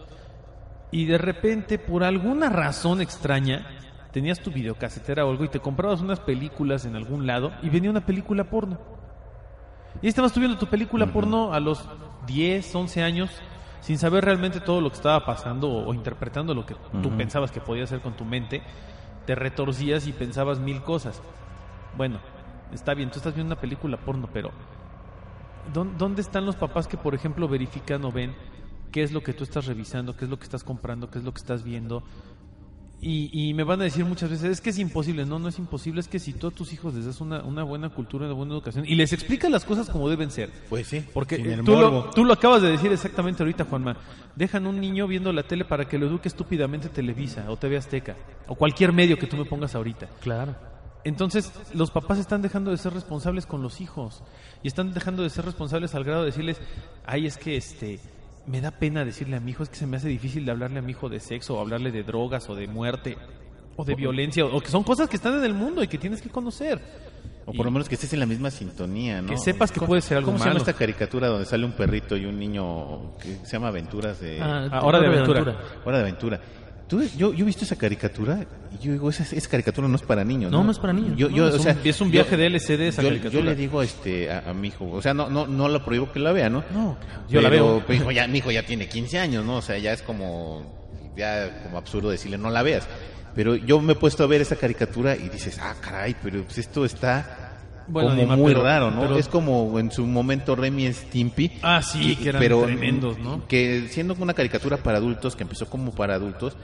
y 0.90 1.04
de 1.04 1.18
repente, 1.18 1.78
por 1.78 2.02
alguna 2.04 2.48
razón 2.48 3.00
extraña, 3.00 3.66
tenías 4.12 4.40
tu 4.40 4.50
videocasetera 4.50 5.26
o 5.26 5.30
algo 5.30 5.44
y 5.44 5.48
te 5.48 5.60
comprabas 5.60 6.00
unas 6.00 6.20
películas 6.20 6.84
en 6.86 6.96
algún 6.96 7.26
lado 7.26 7.52
y 7.62 7.68
venía 7.68 7.90
una 7.90 8.04
película 8.06 8.44
porno. 8.44 8.78
Y 10.02 10.08
estabas 10.08 10.36
viendo 10.38 10.58
tu 10.58 10.66
película 10.66 11.06
porno 11.12 11.52
a 11.52 11.60
los 11.60 11.88
10, 12.26 12.74
11 12.74 13.02
años 13.02 13.30
sin 13.80 13.98
saber 13.98 14.24
realmente 14.24 14.60
todo 14.60 14.80
lo 14.80 14.90
que 14.90 14.96
estaba 14.96 15.24
pasando 15.24 15.68
o, 15.70 15.88
o 15.88 15.94
interpretando 15.94 16.54
lo 16.54 16.66
que 16.66 16.74
tú 17.02 17.10
pensabas 17.16 17.50
que 17.52 17.60
podía 17.60 17.84
hacer 17.84 18.00
con 18.00 18.14
tu 18.14 18.24
mente. 18.24 18.62
Te 19.26 19.34
retorcías 19.34 20.06
y 20.06 20.12
pensabas 20.12 20.60
mil 20.60 20.82
cosas. 20.82 21.20
Bueno, 21.96 22.20
está 22.72 22.94
bien, 22.94 23.10
tú 23.10 23.18
estás 23.18 23.34
viendo 23.34 23.52
una 23.54 23.60
película 23.60 23.96
porno, 23.96 24.28
pero 24.32 24.52
¿dón- 25.72 25.96
¿dónde 25.98 26.22
están 26.22 26.46
los 26.46 26.56
papás 26.56 26.86
que, 26.86 26.96
por 26.96 27.14
ejemplo, 27.14 27.48
verifican 27.48 28.04
o 28.04 28.12
ven 28.12 28.34
qué 28.92 29.02
es 29.02 29.12
lo 29.12 29.22
que 29.22 29.34
tú 29.34 29.44
estás 29.44 29.66
revisando, 29.66 30.16
qué 30.16 30.24
es 30.24 30.30
lo 30.30 30.38
que 30.38 30.44
estás 30.44 30.64
comprando, 30.64 31.10
qué 31.10 31.18
es 31.18 31.24
lo 31.24 31.32
que 31.32 31.38
estás 31.40 31.64
viendo? 31.64 32.04
Y, 33.00 33.30
y 33.32 33.52
me 33.52 33.62
van 33.62 33.80
a 33.82 33.84
decir 33.84 34.04
muchas 34.06 34.30
veces, 34.30 34.50
es 34.50 34.60
que 34.60 34.70
es 34.70 34.78
imposible. 34.78 35.26
No, 35.26 35.38
no 35.38 35.48
es 35.48 35.58
imposible. 35.58 36.00
Es 36.00 36.08
que 36.08 36.18
si 36.18 36.32
tú 36.32 36.46
a 36.46 36.50
tus 36.50 36.72
hijos 36.72 36.94
les 36.94 37.04
das 37.04 37.20
una, 37.20 37.42
una 37.42 37.62
buena 37.62 37.90
cultura, 37.90 38.24
una 38.24 38.34
buena 38.34 38.54
educación 38.54 38.84
y 38.86 38.94
les 38.94 39.12
explicas 39.12 39.50
las 39.50 39.64
cosas 39.64 39.90
como 39.90 40.08
deben 40.08 40.30
ser. 40.30 40.50
Pues 40.70 40.86
sí, 40.86 41.04
Porque 41.12 41.36
eh, 41.36 41.60
tú, 41.64 41.72
lo, 41.72 42.10
tú 42.10 42.24
lo 42.24 42.32
acabas 42.32 42.62
de 42.62 42.70
decir 42.70 42.90
exactamente 42.92 43.42
ahorita, 43.42 43.64
Juanma. 43.64 43.96
Dejan 44.34 44.66
un 44.66 44.80
niño 44.80 45.06
viendo 45.06 45.32
la 45.32 45.42
tele 45.42 45.64
para 45.64 45.86
que 45.86 45.98
lo 45.98 46.06
eduque 46.06 46.28
estúpidamente 46.28 46.88
Televisa 46.88 47.50
o 47.50 47.56
TV 47.56 47.76
Azteca 47.76 48.16
o 48.46 48.54
cualquier 48.54 48.92
medio 48.92 49.18
que 49.18 49.26
tú 49.26 49.36
me 49.36 49.44
pongas 49.44 49.74
ahorita. 49.74 50.08
Claro. 50.20 50.54
Entonces, 51.04 51.52
los 51.72 51.92
papás 51.92 52.18
están 52.18 52.42
dejando 52.42 52.72
de 52.72 52.78
ser 52.78 52.92
responsables 52.92 53.46
con 53.46 53.62
los 53.62 53.80
hijos 53.80 54.24
y 54.64 54.68
están 54.68 54.92
dejando 54.92 55.22
de 55.22 55.30
ser 55.30 55.44
responsables 55.44 55.94
al 55.94 56.02
grado 56.02 56.22
de 56.22 56.26
decirles, 56.26 56.60
ay, 57.04 57.26
es 57.26 57.36
que 57.36 57.56
este 57.56 58.00
me 58.46 58.60
da 58.60 58.70
pena 58.70 59.04
decirle 59.04 59.36
a 59.36 59.40
mi 59.40 59.50
hijo, 59.52 59.62
es 59.62 59.68
que 59.68 59.76
se 59.76 59.86
me 59.86 59.96
hace 59.96 60.08
difícil 60.08 60.44
de 60.44 60.50
hablarle 60.52 60.78
a 60.78 60.82
mi 60.82 60.92
hijo 60.92 61.08
de 61.08 61.20
sexo 61.20 61.56
o 61.56 61.60
hablarle 61.60 61.90
de 61.90 62.02
drogas 62.04 62.48
o 62.48 62.54
de 62.54 62.66
muerte 62.68 63.16
o 63.76 63.84
de 63.84 63.94
violencia 63.94 64.44
o 64.46 64.60
que 64.60 64.68
son 64.68 64.82
cosas 64.84 65.08
que 65.08 65.16
están 65.16 65.34
en 65.38 65.44
el 65.44 65.52
mundo 65.54 65.82
y 65.82 65.88
que 65.88 65.98
tienes 65.98 66.22
que 66.22 66.28
conocer. 66.30 66.80
O 67.48 67.52
por 67.52 67.64
lo 67.66 67.70
menos 67.70 67.88
que 67.88 67.94
estés 67.94 68.12
en 68.12 68.18
la 68.20 68.26
misma 68.26 68.50
sintonía, 68.50 69.22
¿no? 69.22 69.28
Que 69.30 69.38
sepas 69.38 69.70
que 69.70 69.78
¿Cómo- 69.78 69.88
puede 69.88 70.02
ser 70.02 70.16
algo 70.18 70.26
¿Cómo 70.28 70.38
se 70.38 70.44
llama 70.44 70.54
malo? 70.54 70.60
esta 70.68 70.72
caricatura 70.72 71.28
donde 71.28 71.44
sale 71.46 71.64
un 71.64 71.72
perrito 71.72 72.16
y 72.16 72.24
un 72.24 72.38
niño 72.38 73.16
que 73.18 73.36
se 73.44 73.52
llama 73.52 73.68
Aventuras 73.68 74.20
de... 74.20 74.40
Ah, 74.40 74.80
Hora 74.82 74.98
de 75.00 75.06
Aventura. 75.06 75.56
Hora 75.84 75.96
de 75.98 76.02
Aventura. 76.02 76.40
Tú- 76.88 77.02
yo, 77.16 77.32
yo 77.32 77.42
he 77.44 77.46
visto 77.46 77.64
esa 77.64 77.76
caricatura 77.76 78.44
yo 78.80 78.92
digo, 78.92 79.10
esa, 79.10 79.22
esa 79.36 79.48
caricatura 79.50 79.88
no 79.88 79.96
es 79.96 80.02
para 80.02 80.24
niños. 80.24 80.50
No, 80.52 80.62
no 80.64 80.70
es 80.70 80.78
para 80.78 80.92
niños. 80.92 81.16
Yo, 81.16 81.28
No, 81.28 81.36
yo, 81.36 81.48
es 81.48 81.54
o 81.54 81.56
un- 81.58 81.62
sea, 81.62 81.76
es 81.84 82.00
un 82.00 82.08
yo- 82.08 82.12
viaje 82.12 82.36
de 82.36 82.46
LCD 82.46 82.88
esa 82.88 83.02
yo, 83.02 83.08
caricatura. 83.08 83.40
yo 83.42 83.44
le 83.50 83.54
digo 83.56 83.82
este, 83.82 84.30
a, 84.30 84.50
a 84.50 84.54
mi 84.54 84.68
hijo, 84.68 84.88
o 84.90 85.02
sea, 85.02 85.14
no, 85.14 85.28
no, 85.30 85.46
no 85.46 85.68
lo 85.68 85.84
prohíbo 85.84 86.10
que 86.12 86.18
la 86.20 86.32
vea, 86.32 86.48
¿no? 86.50 86.64
No, 86.72 86.96
yo 87.28 87.40
la 87.40 87.50
Pero, 87.50 87.64
veo. 87.66 87.82
pero, 87.86 88.00
hijo, 88.02 88.10
ya, 88.12 88.26
mi 88.26 88.38
hijo 88.38 88.50
ya 88.50 88.64
tiene 88.64 88.88
15 88.88 89.18
años, 89.18 89.44
¿no? 89.44 89.56
O 89.56 89.62
sea, 89.62 89.78
ya 89.78 89.92
es 89.92 90.02
como, 90.02 90.62
ya 91.16 91.62
como 91.62 91.78
absurdo 91.78 92.10
decirle, 92.10 92.38
no 92.38 92.50
la 92.50 92.62
veas. 92.62 92.88
Pero 93.34 93.54
yo 93.54 93.80
me 93.80 93.92
he 93.92 93.96
puesto 93.96 94.24
a 94.24 94.26
ver 94.26 94.40
esa 94.40 94.56
caricatura 94.56 95.14
y 95.16 95.28
dices, 95.28 95.58
ah, 95.60 95.74
caray, 95.80 96.16
pero 96.22 96.42
pues 96.44 96.56
esto 96.58 96.84
está 96.86 97.42
Bueno, 97.86 98.08
como 98.10 98.20
Dima, 98.22 98.36
muy 98.36 98.52
pero- 98.52 98.64
raro, 98.64 98.90
¿no? 98.90 99.02
pero- 99.02 99.18
Es 99.18 99.28
como 99.28 99.78
en 99.78 99.90
su 99.90 100.06
momento 100.06 100.56
Remy 100.56 100.90
Stimpy. 100.92 101.52
Ah, 101.62 101.82
sí, 101.82 102.16
que 102.16 102.30
eran 102.30 102.42
tremendos, 102.42 103.18
¿no? 103.18 103.46
Que 103.46 103.88
siendo 103.90 104.14
una 104.18 104.32
caricatura 104.34 104.78
para 104.78 104.96
adultos, 104.98 105.36
que 105.36 105.42
empezó 105.42 105.68
como 105.68 105.92
para 105.94 106.14
adultos, 106.14 106.56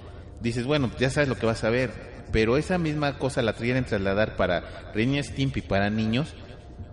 dices, 0.43 0.67
bueno, 0.67 0.91
ya 0.99 1.11
sabes 1.11 1.29
lo 1.29 1.37
que 1.37 1.47
vas 1.47 1.65
a 1.65 1.71
ver. 1.71 2.13
Pero 2.33 2.57
esa 2.57 2.79
misma 2.79 3.19
cosa 3.19 3.43
la 3.43 3.53
quieren 3.53 3.85
trasladar 3.85 4.37
para 4.37 4.93
Remy 4.95 5.23
Stimpy, 5.23 5.61
para 5.61 5.91
niños, 5.91 6.35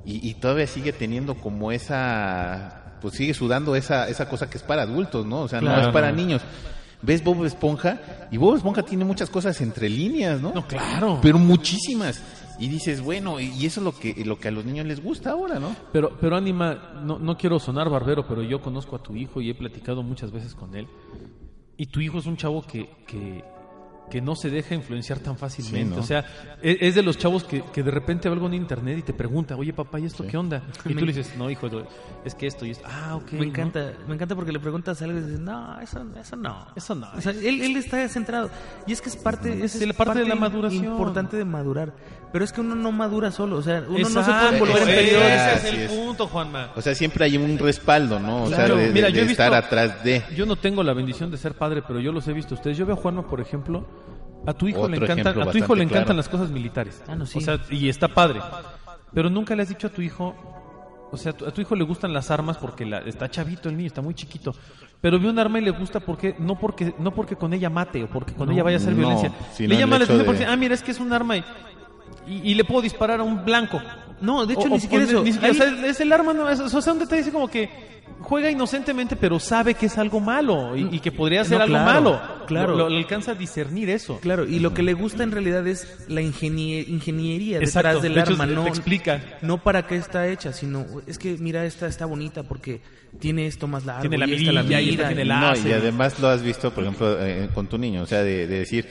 y, 0.05 0.27
y 0.27 0.33
todavía 0.33 0.67
sigue 0.67 0.91
teniendo 0.91 1.35
como 1.35 1.71
esa, 1.71 2.97
pues 3.01 3.15
sigue 3.15 3.33
sudando 3.33 3.75
esa, 3.75 4.07
esa 4.09 4.27
cosa 4.27 4.49
que 4.49 4.57
es 4.57 4.63
para 4.63 4.83
adultos, 4.83 5.25
¿no? 5.25 5.41
O 5.41 5.47
sea, 5.47 5.61
no 5.61 5.79
es 5.79 5.87
para 5.89 6.11
niños. 6.11 6.41
Ves 7.01 7.23
Bob 7.23 7.45
Esponja 7.45 8.27
y 8.29 8.37
Bob 8.37 8.57
Esponja 8.57 8.83
tiene 8.83 9.05
muchas 9.05 9.29
cosas 9.29 9.59
entre 9.61 9.87
líneas, 9.87 10.41
¿no? 10.41 10.51
No, 10.53 10.67
claro. 10.67 11.19
Pero 11.21 11.39
muchísimas. 11.39 12.21
Y 12.59 12.67
dices, 12.67 12.99
bueno, 12.99 13.39
y 13.39 13.65
eso 13.65 13.79
es 13.79 13.85
lo 13.85 13.93
que, 13.93 14.25
lo 14.25 14.37
que 14.37 14.49
a 14.49 14.51
los 14.51 14.65
niños 14.65 14.85
les 14.85 15.01
gusta 15.01 15.31
ahora, 15.31 15.59
¿no? 15.59 15.73
Pero, 15.93 16.17
pero 16.19 16.35
Anima, 16.35 16.99
no, 17.05 17.17
no 17.17 17.37
quiero 17.37 17.57
sonar 17.57 17.89
barbero, 17.89 18.27
pero 18.27 18.43
yo 18.43 18.61
conozco 18.61 18.97
a 18.97 18.99
tu 19.01 19.15
hijo 19.15 19.39
y 19.39 19.49
he 19.49 19.55
platicado 19.55 20.03
muchas 20.03 20.31
veces 20.31 20.55
con 20.55 20.75
él. 20.75 20.85
Y 21.79 21.87
tu 21.87 21.99
hijo 22.01 22.19
es 22.19 22.25
un 22.27 22.35
chavo 22.37 22.61
que, 22.61 22.89
que, 23.07 23.43
que 24.11 24.19
no 24.21 24.35
se 24.35 24.49
deja 24.49 24.75
influenciar 24.75 25.19
tan 25.19 25.37
fácilmente. 25.37 25.89
Sí, 25.91 25.95
¿no? 25.95 26.01
O 26.01 26.03
sea, 26.03 26.25
e- 26.61 26.77
es, 26.81 26.93
de 26.95 27.01
los 27.03 27.17
chavos 27.17 27.43
que, 27.45 27.63
que 27.71 27.83
de 27.83 27.89
repente 27.91 28.27
ve 28.27 28.33
algo 28.33 28.47
en 28.47 28.55
internet 28.55 28.97
y 28.99 29.01
te 29.03 29.13
pregunta, 29.13 29.55
oye 29.55 29.71
papá, 29.71 29.97
¿y 29.99 30.05
esto 30.05 30.25
qué 30.27 30.35
onda? 30.35 30.61
Y 30.85 30.93
tú 30.93 31.05
le 31.05 31.13
dices, 31.13 31.37
no, 31.37 31.49
hijo, 31.49 31.67
es 32.25 32.35
que 32.35 32.47
esto 32.47 32.65
y 32.65 32.71
esto. 32.71 32.85
Ah, 32.85 33.15
ok. 33.15 33.31
Me 33.31 33.37
¿no? 33.39 33.43
encanta, 33.45 33.93
me 34.07 34.15
encanta 34.15 34.35
porque 34.35 34.51
le 34.51 34.59
preguntas 34.59 35.01
algo 35.01 35.17
y 35.19 35.21
dices, 35.21 35.39
no, 35.39 35.79
eso, 35.79 36.05
eso 36.19 36.35
no. 36.35 36.67
Eso 36.75 36.95
no. 36.95 37.07
O 37.15 37.21
sea, 37.21 37.31
él, 37.31 37.61
él 37.61 37.77
está 37.77 38.05
centrado. 38.09 38.49
Y 38.85 38.91
es 38.91 39.01
que 39.01 39.07
es 39.09 39.15
parte, 39.15 39.63
es, 39.63 39.71
Sí, 39.71 39.85
la 39.85 39.93
parte 39.93 40.19
de 40.19 40.25
la 40.27 40.35
maduración. 40.35 40.83
importante 40.83 41.37
de 41.37 41.45
madurar. 41.45 41.93
Pero 42.31 42.45
es 42.45 42.51
que 42.53 42.61
uno 42.61 42.75
no 42.75 42.91
madura 42.91 43.31
solo. 43.31 43.57
O 43.57 43.61
sea, 43.61 43.83
uno 43.87 44.07
no 44.09 44.23
se 44.23 44.31
puede 44.31 44.53
envolver 44.53 44.77
en 44.81 44.85
periodos. 44.85 45.25
Ese 45.25 45.53
es 45.55 45.63
el 45.73 45.79
es. 45.81 45.91
punto, 45.91 46.27
Juanma. 46.27 46.69
O 46.75 46.81
sea, 46.81 46.93
siempre 46.93 47.25
hay 47.25 47.37
un 47.37 47.57
respaldo, 47.57 48.19
¿no? 48.19 48.43
O 48.43 48.47
Claro. 48.47 48.67
sea, 48.67 48.75
de, 48.75 48.87
de- 48.87 48.93
Mira, 48.93 49.07
de 49.07 49.13
yo 49.13 49.19
he 49.21 49.23
visto- 49.25 49.41
estar 49.43 49.53
atrás 49.53 50.03
de... 50.03 50.23
Yo 50.35 50.45
no 50.45 50.55
tengo 50.55 50.83
la 50.83 50.93
bendición 50.93 51.31
de 51.31 51.37
ser 51.37 51.55
padre, 51.55 51.81
pero 51.87 51.99
yo 51.99 52.11
los 52.11 52.27
he 52.27 52.33
visto 52.33 52.53
a 52.53 52.57
ustedes. 52.57 52.77
Yo 52.77 52.85
veo 52.85 52.95
a 52.95 52.99
Juanma, 52.99 53.27
por 53.27 53.41
ejemplo, 53.41 53.87
a 54.45 54.53
tu 54.53 54.67
hijo 54.67 54.81
Otro 54.81 54.91
le 54.91 54.97
encantan, 54.97 55.41
a 55.41 55.51
tu 55.51 55.57
hijo 55.57 55.73
le 55.75 55.83
encantan 55.83 56.03
claro. 56.05 56.17
las 56.17 56.29
cosas 56.29 56.49
militares. 56.51 57.01
Ah, 57.07 57.15
no, 57.15 57.25
sí. 57.25 57.39
O 57.39 57.41
sea, 57.41 57.59
y 57.71 57.89
está 57.89 58.07
padre. 58.07 58.39
Pero 59.13 59.29
nunca 59.31 59.55
le 59.55 59.63
has 59.63 59.69
dicho 59.69 59.87
a 59.87 59.89
tu 59.89 60.03
hijo, 60.03 60.35
o 61.11 61.17
sea, 61.17 61.31
a 61.31 61.35
tu, 61.35 61.47
a 61.47 61.51
tu 61.51 61.61
hijo 61.61 61.75
le 61.75 61.83
gustan 61.83 62.13
las 62.13 62.29
armas 62.29 62.57
porque 62.57 62.85
la- 62.85 62.99
está 62.99 63.27
chavito 63.29 63.69
el 63.69 63.75
niño, 63.77 63.87
está 63.87 64.01
muy 64.03 64.13
chiquito. 64.13 64.53
Pero 65.01 65.17
ve 65.19 65.29
un 65.29 65.39
arma 65.39 65.59
y 65.59 65.61
le 65.63 65.71
gusta 65.71 65.99
porque 66.01 66.35
no 66.39 66.59
porque 66.59 66.93
no 66.99 67.11
porque 67.11 67.35
con 67.37 67.53
ella 67.53 67.69
mate 67.69 68.03
o 68.03 68.07
porque 68.07 68.33
con 68.33 68.51
ella 68.51 68.63
vaya 68.63 68.75
a 68.77 68.79
hacer 68.81 68.91
no, 68.91 68.99
violencia. 68.99 69.31
le 69.57 69.77
llama 69.77 69.97
la 69.97 70.03
atención 70.03 70.25
porque 70.25 70.45
ah, 70.45 70.55
mira, 70.57 70.73
es 70.75 70.83
que 70.83 70.91
es 70.91 70.99
un 70.99 71.13
arma 71.13 71.37
y, 71.37 71.43
y, 72.27 72.51
y 72.51 72.53
le 72.55 72.63
puedo 72.63 72.81
disparar 72.81 73.19
a 73.19 73.23
un 73.23 73.43
blanco. 73.45 73.81
No, 74.21 74.45
de 74.45 74.53
hecho, 74.53 74.63
O- 74.63 74.69
ni 74.69 74.75
o- 74.75 74.79
siquiera 74.79 75.05
o 75.05 75.07
eso. 75.07 75.23
ni 75.23 75.31
siquiera, 75.33 75.53
Ahí- 75.53 75.59
o 75.71 75.77
sea, 75.77 75.87
es 75.89 75.99
el 76.01 76.11
arma, 76.11 76.33
no, 76.33 76.49
es, 76.49 76.59
o 76.59 76.81
sea, 76.81 76.93
un 76.93 76.99
detalle 76.99 77.21
así 77.21 77.31
como 77.31 77.47
que 77.47 77.69
juega 78.21 78.51
inocentemente, 78.51 79.15
pero 79.15 79.39
sabe 79.39 79.75
que 79.75 79.85
es 79.85 79.97
algo 79.97 80.19
malo 80.19 80.75
y, 80.75 80.95
y 80.95 80.99
que 80.99 81.09
podría 81.11 81.45
ser 81.45 81.57
No, 81.59 81.63
algo 81.63 81.75
claro, 81.75 81.93
malo. 82.01 82.21
claro. 82.47 82.75
Lo, 82.75 82.85
alcanza 82.87 83.31
a 83.31 83.35
discernir 83.35 83.89
eso. 83.89 84.19
Claro, 84.19 84.45
y 84.45 84.59
lo 84.59 84.73
que 84.73 84.83
le 84.83 84.93
gusta 84.93 85.23
en 85.23 85.31
realidad 85.31 85.65
es 85.67 85.87
la 86.09 86.21
ingenie- 86.21 86.85
ingeniería 86.89 87.59
Exacto, 87.59 87.87
detrás 87.87 88.03
del 88.03 88.13
de 88.15 88.19
hecho, 88.21 88.31
arma, 88.33 88.45
no, 88.45 88.67
explica. 88.67 89.21
no 89.41 89.63
para 89.63 89.87
qué 89.87 89.95
está 89.95 90.27
hecha, 90.27 90.51
sino 90.51 90.85
es 91.07 91.17
que 91.17 91.37
mira 91.37 91.63
esta 91.65 91.87
está 91.87 92.05
bonita 92.05 92.43
porque 92.43 92.81
tiene 93.19 93.47
esto 93.47 93.67
más 93.67 93.85
largo, 93.85 94.01
Tiene 94.01 94.17
la 94.17 94.27
y 94.27 94.33
esta 94.33 94.51
mirilla, 94.63 94.81
y 94.81 94.89
esta 94.89 94.97
mira, 95.03 95.07
tiene 95.07 95.25
la- 95.25 95.39
No, 95.55 95.69
y 95.69 95.71
además 95.71 96.19
lo 96.19 96.27
has 96.27 96.43
visto, 96.43 96.71
por 96.71 96.83
ejemplo, 96.83 97.17
eh, 97.25 97.49
con 97.53 97.67
tu 97.67 97.77
niño, 97.77 98.01
o 98.01 98.05
sea, 98.05 98.21
de, 98.21 98.47
de 98.47 98.59
decir, 98.59 98.89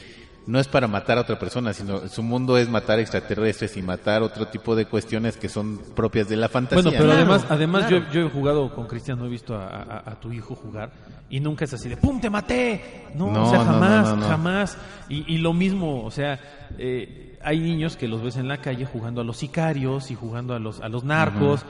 no 0.48 0.58
es 0.58 0.66
para 0.66 0.88
matar 0.88 1.18
a 1.18 1.20
otra 1.20 1.38
persona, 1.38 1.72
sino 1.74 2.08
su 2.08 2.22
mundo 2.22 2.56
es 2.56 2.68
matar 2.70 2.98
extraterrestres 2.98 3.76
y 3.76 3.82
matar 3.82 4.22
otro 4.22 4.46
tipo 4.48 4.74
de 4.74 4.86
cuestiones 4.86 5.36
que 5.36 5.48
son 5.48 5.78
propias 5.94 6.28
de 6.28 6.36
la 6.36 6.48
fantasía. 6.48 6.82
Bueno, 6.82 6.90
pero 6.98 7.06
¿no? 7.06 7.12
además, 7.12 7.46
además 7.50 7.84
claro. 7.86 8.04
yo, 8.06 8.12
yo 8.22 8.26
he 8.26 8.30
jugado 8.30 8.74
con 8.74 8.86
Cristian, 8.86 9.18
no 9.18 9.26
he 9.26 9.28
visto 9.28 9.54
a, 9.54 9.66
a- 9.66 10.10
a 10.10 10.14
tu 10.18 10.32
hijo 10.32 10.54
jugar 10.54 10.90
y 11.28 11.38
nunca 11.40 11.66
es 11.66 11.74
así 11.74 11.88
de 11.90 11.98
¡pum, 11.98 12.18
te 12.20 12.30
maté! 12.30 13.04
No, 13.14 13.30
No, 13.30 13.44
o 13.44 13.50
sea, 13.50 13.58
no, 13.58 13.64
no, 13.66 13.70
jamás, 13.72 14.08
no, 14.08 14.16
no. 14.16 14.26
jamás. 14.26 14.78
Y, 15.10 15.34
y 15.34 15.38
lo 15.38 15.52
mismo, 15.52 16.02
o 16.02 16.10
sea, 16.10 16.40
eh, 16.78 17.38
hay 17.42 17.60
niños 17.60 17.96
que 17.98 18.08
los 18.08 18.22
ves 18.22 18.36
en 18.36 18.48
la 18.48 18.56
calle 18.58 18.86
jugando 18.86 19.20
a 19.20 19.24
los 19.24 19.36
sicarios 19.36 20.10
y 20.10 20.14
jugando 20.14 20.54
a 20.54 20.58
los, 20.58 20.80
a 20.80 20.88
los 20.88 21.04
narcos 21.04 21.66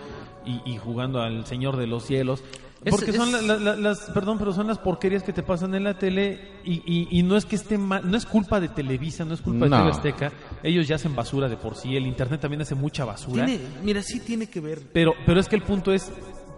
y, 0.46 0.62
y 0.64 0.78
jugando 0.78 1.20
al 1.20 1.44
Señor 1.46 1.76
de 1.76 1.86
los 1.88 2.04
Cielos. 2.04 2.42
Es- 2.84 2.92
Porque 2.94 3.12
son 3.12 3.28
es- 3.34 3.42
la- 3.42 3.56
la- 3.56 3.58
la- 3.58 3.76
las, 3.76 3.98
perdón, 4.10 4.38
pero 4.38 4.52
son 4.52 4.68
las 4.68 4.78
porquerías 4.78 5.22
que 5.24 5.32
te 5.32 5.42
pasan 5.42 5.74
en 5.74 5.82
la 5.84 5.98
tele 5.98 6.40
y, 6.64 6.74
y- 6.86 7.08
y 7.10 7.22
no 7.24 7.36
es 7.36 7.44
que 7.44 7.56
esté 7.56 7.76
mal, 7.76 8.08
no 8.08 8.16
es 8.16 8.24
culpa 8.24 8.60
de 8.60 8.68
Televisa, 8.68 9.24
no 9.24 9.34
es 9.34 9.40
culpa 9.40 9.66
No. 9.66 9.76
de 9.76 9.82
TV 9.82 9.90
Azteca. 9.90 10.32
Ellos 10.62 10.86
ya 10.86 10.94
hacen 10.96 11.14
basura 11.16 11.48
de 11.48 11.56
por 11.56 11.74
sí, 11.74 11.96
el 11.96 12.06
internet 12.06 12.40
también 12.40 12.62
hace 12.62 12.74
mucha 12.76 13.04
basura. 13.04 13.44
tiene- 13.46 13.62
mira, 13.82 14.00
sí 14.02 14.20
tiene 14.20 14.46
que 14.48 14.60
ver. 14.60 14.80
Pero, 14.92 15.14
pero 15.26 15.40
es 15.40 15.48
que 15.48 15.56
el 15.56 15.62
punto 15.62 15.92
es, 15.92 16.10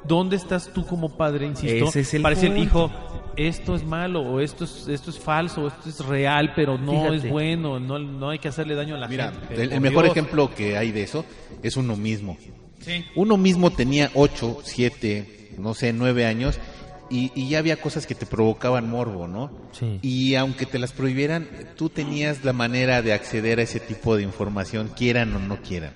¿dónde 0.06 0.36
estás 0.36 0.70
tú 0.74 0.84
como 0.84 1.16
padre, 1.16 1.46
insisto? 1.46 1.86
Ese 1.88 2.00
es 2.00 2.12
el 2.44 2.58
hijo, 2.58 2.90
esto 3.36 3.74
es 3.74 3.82
malo, 3.84 4.20
o 4.20 4.40
esto 4.40 4.64
es, 4.64 4.88
esto 4.88 5.08
es 5.08 5.18
falso, 5.18 5.62
o 5.62 5.68
esto 5.68 5.88
es 5.88 6.04
real, 6.04 6.52
pero 6.54 6.76
no 6.76 6.92
Fíjate. 6.92 7.16
es 7.16 7.30
bueno, 7.30 7.80
no, 7.80 7.98
no 7.98 8.28
hay 8.28 8.38
que 8.38 8.48
hacerle 8.48 8.74
daño 8.74 8.94
a 8.94 8.98
la 8.98 9.08
Mira, 9.08 9.32
gente. 9.48 9.62
el, 9.74 9.80
mejor 9.80 10.04
Dios. 10.04 10.16
ejemplo 10.16 10.54
que 10.54 10.76
hay 10.76 10.92
de 10.92 11.02
eso 11.02 11.24
es 11.62 11.78
uno 11.78 11.96
mismo. 11.96 12.36
Sí. 12.80 13.04
Uno 13.14 13.36
mismo 13.38 13.70
tenía 13.70 14.10
8, 14.14 14.58
7, 14.64 15.39
no 15.58 15.74
sé, 15.74 15.92
9 15.92 16.26
años 16.26 16.58
y, 17.10 17.32
y 17.34 17.48
ya 17.48 17.58
había 17.58 17.76
cosas 17.76 18.06
que 18.06 18.14
te 18.14 18.24
provocaban 18.24 18.88
morbo, 18.88 19.26
¿no? 19.26 19.50
Sí. 19.72 19.98
Y 20.00 20.36
aunque 20.36 20.64
te 20.64 20.78
las 20.78 20.92
prohibieran, 20.92 21.48
tú 21.76 21.90
tenías 21.90 22.44
la 22.44 22.52
manera 22.52 23.02
de 23.02 23.12
acceder 23.12 23.58
a 23.58 23.62
ese 23.62 23.80
tipo 23.80 24.16
de 24.16 24.22
información, 24.22 24.90
quieran 24.96 25.34
o 25.34 25.40
no 25.40 25.60
quieran. 25.60 25.92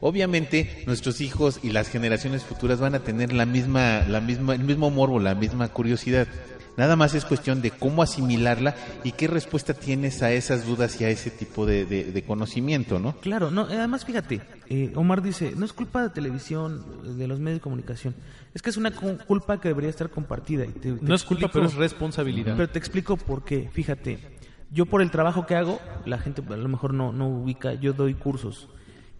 Obviamente, 0.00 0.84
nuestros 0.86 1.20
hijos 1.20 1.58
y 1.62 1.70
las 1.70 1.88
generaciones 1.88 2.44
futuras 2.44 2.78
van 2.78 2.94
a 2.94 3.00
tener 3.00 3.32
la 3.32 3.46
misma, 3.46 4.04
la 4.08 4.20
misma, 4.20 4.54
el 4.54 4.62
mismo 4.62 4.90
morbo, 4.90 5.18
la 5.18 5.34
misma 5.34 5.68
curiosidad. 5.68 6.28
Nada 6.76 6.94
más 6.96 7.14
es 7.14 7.24
cuestión 7.24 7.62
de 7.62 7.70
cómo 7.70 8.02
asimilarla 8.02 8.74
y 9.04 9.12
qué 9.12 9.26
respuesta 9.28 9.72
tienes 9.74 10.22
a 10.22 10.30
esas 10.32 10.66
dudas 10.66 11.00
y 11.00 11.04
a 11.04 11.08
ese 11.08 11.30
tipo 11.30 11.64
de, 11.66 11.84
de- 11.86 12.04
de 12.12 12.22
conocimiento, 12.22 12.98
¿no? 12.98 13.16
Claro, 13.20 13.50
no, 13.50 13.62
además 13.62 14.04
fíjate, 14.04 14.42
eh, 14.68 14.92
Omar 14.94 15.22
dice, 15.22 15.54
no 15.56 15.64
es 15.64 15.72
culpa 15.72 16.02
de 16.02 16.10
televisión, 16.10 16.84
de 17.18 17.26
los 17.26 17.40
medios 17.40 17.58
de 17.60 17.62
comunicación, 17.62 18.14
es 18.54 18.60
que 18.62 18.70
es 18.70 18.76
una 18.76 18.90
cu- 18.90 19.18
culpa 19.26 19.60
que 19.60 19.68
debería 19.68 19.88
estar 19.90 20.10
compartida. 20.10 20.64
y 20.66 20.68
te- 20.72 20.92
te 20.92 21.02
No 21.04 21.14
es 21.14 21.24
culpa, 21.24 21.48
pero 21.52 21.66
es 21.66 21.74
responsabilidad. 21.74 22.54
Pero 22.56 22.68
te 22.68 22.78
explico 22.78 23.16
por 23.16 23.44
qué, 23.44 23.70
fíjate, 23.72 24.18
yo 24.70 24.84
por 24.86 25.00
el 25.00 25.10
trabajo 25.10 25.46
que 25.46 25.54
hago, 25.54 25.80
la 26.04 26.18
gente 26.18 26.42
a 26.46 26.56
lo 26.56 26.68
mejor 26.68 26.92
no, 26.92 27.12
no 27.12 27.28
ubica, 27.28 27.72
yo 27.74 27.92
doy 27.94 28.14
cursos 28.14 28.68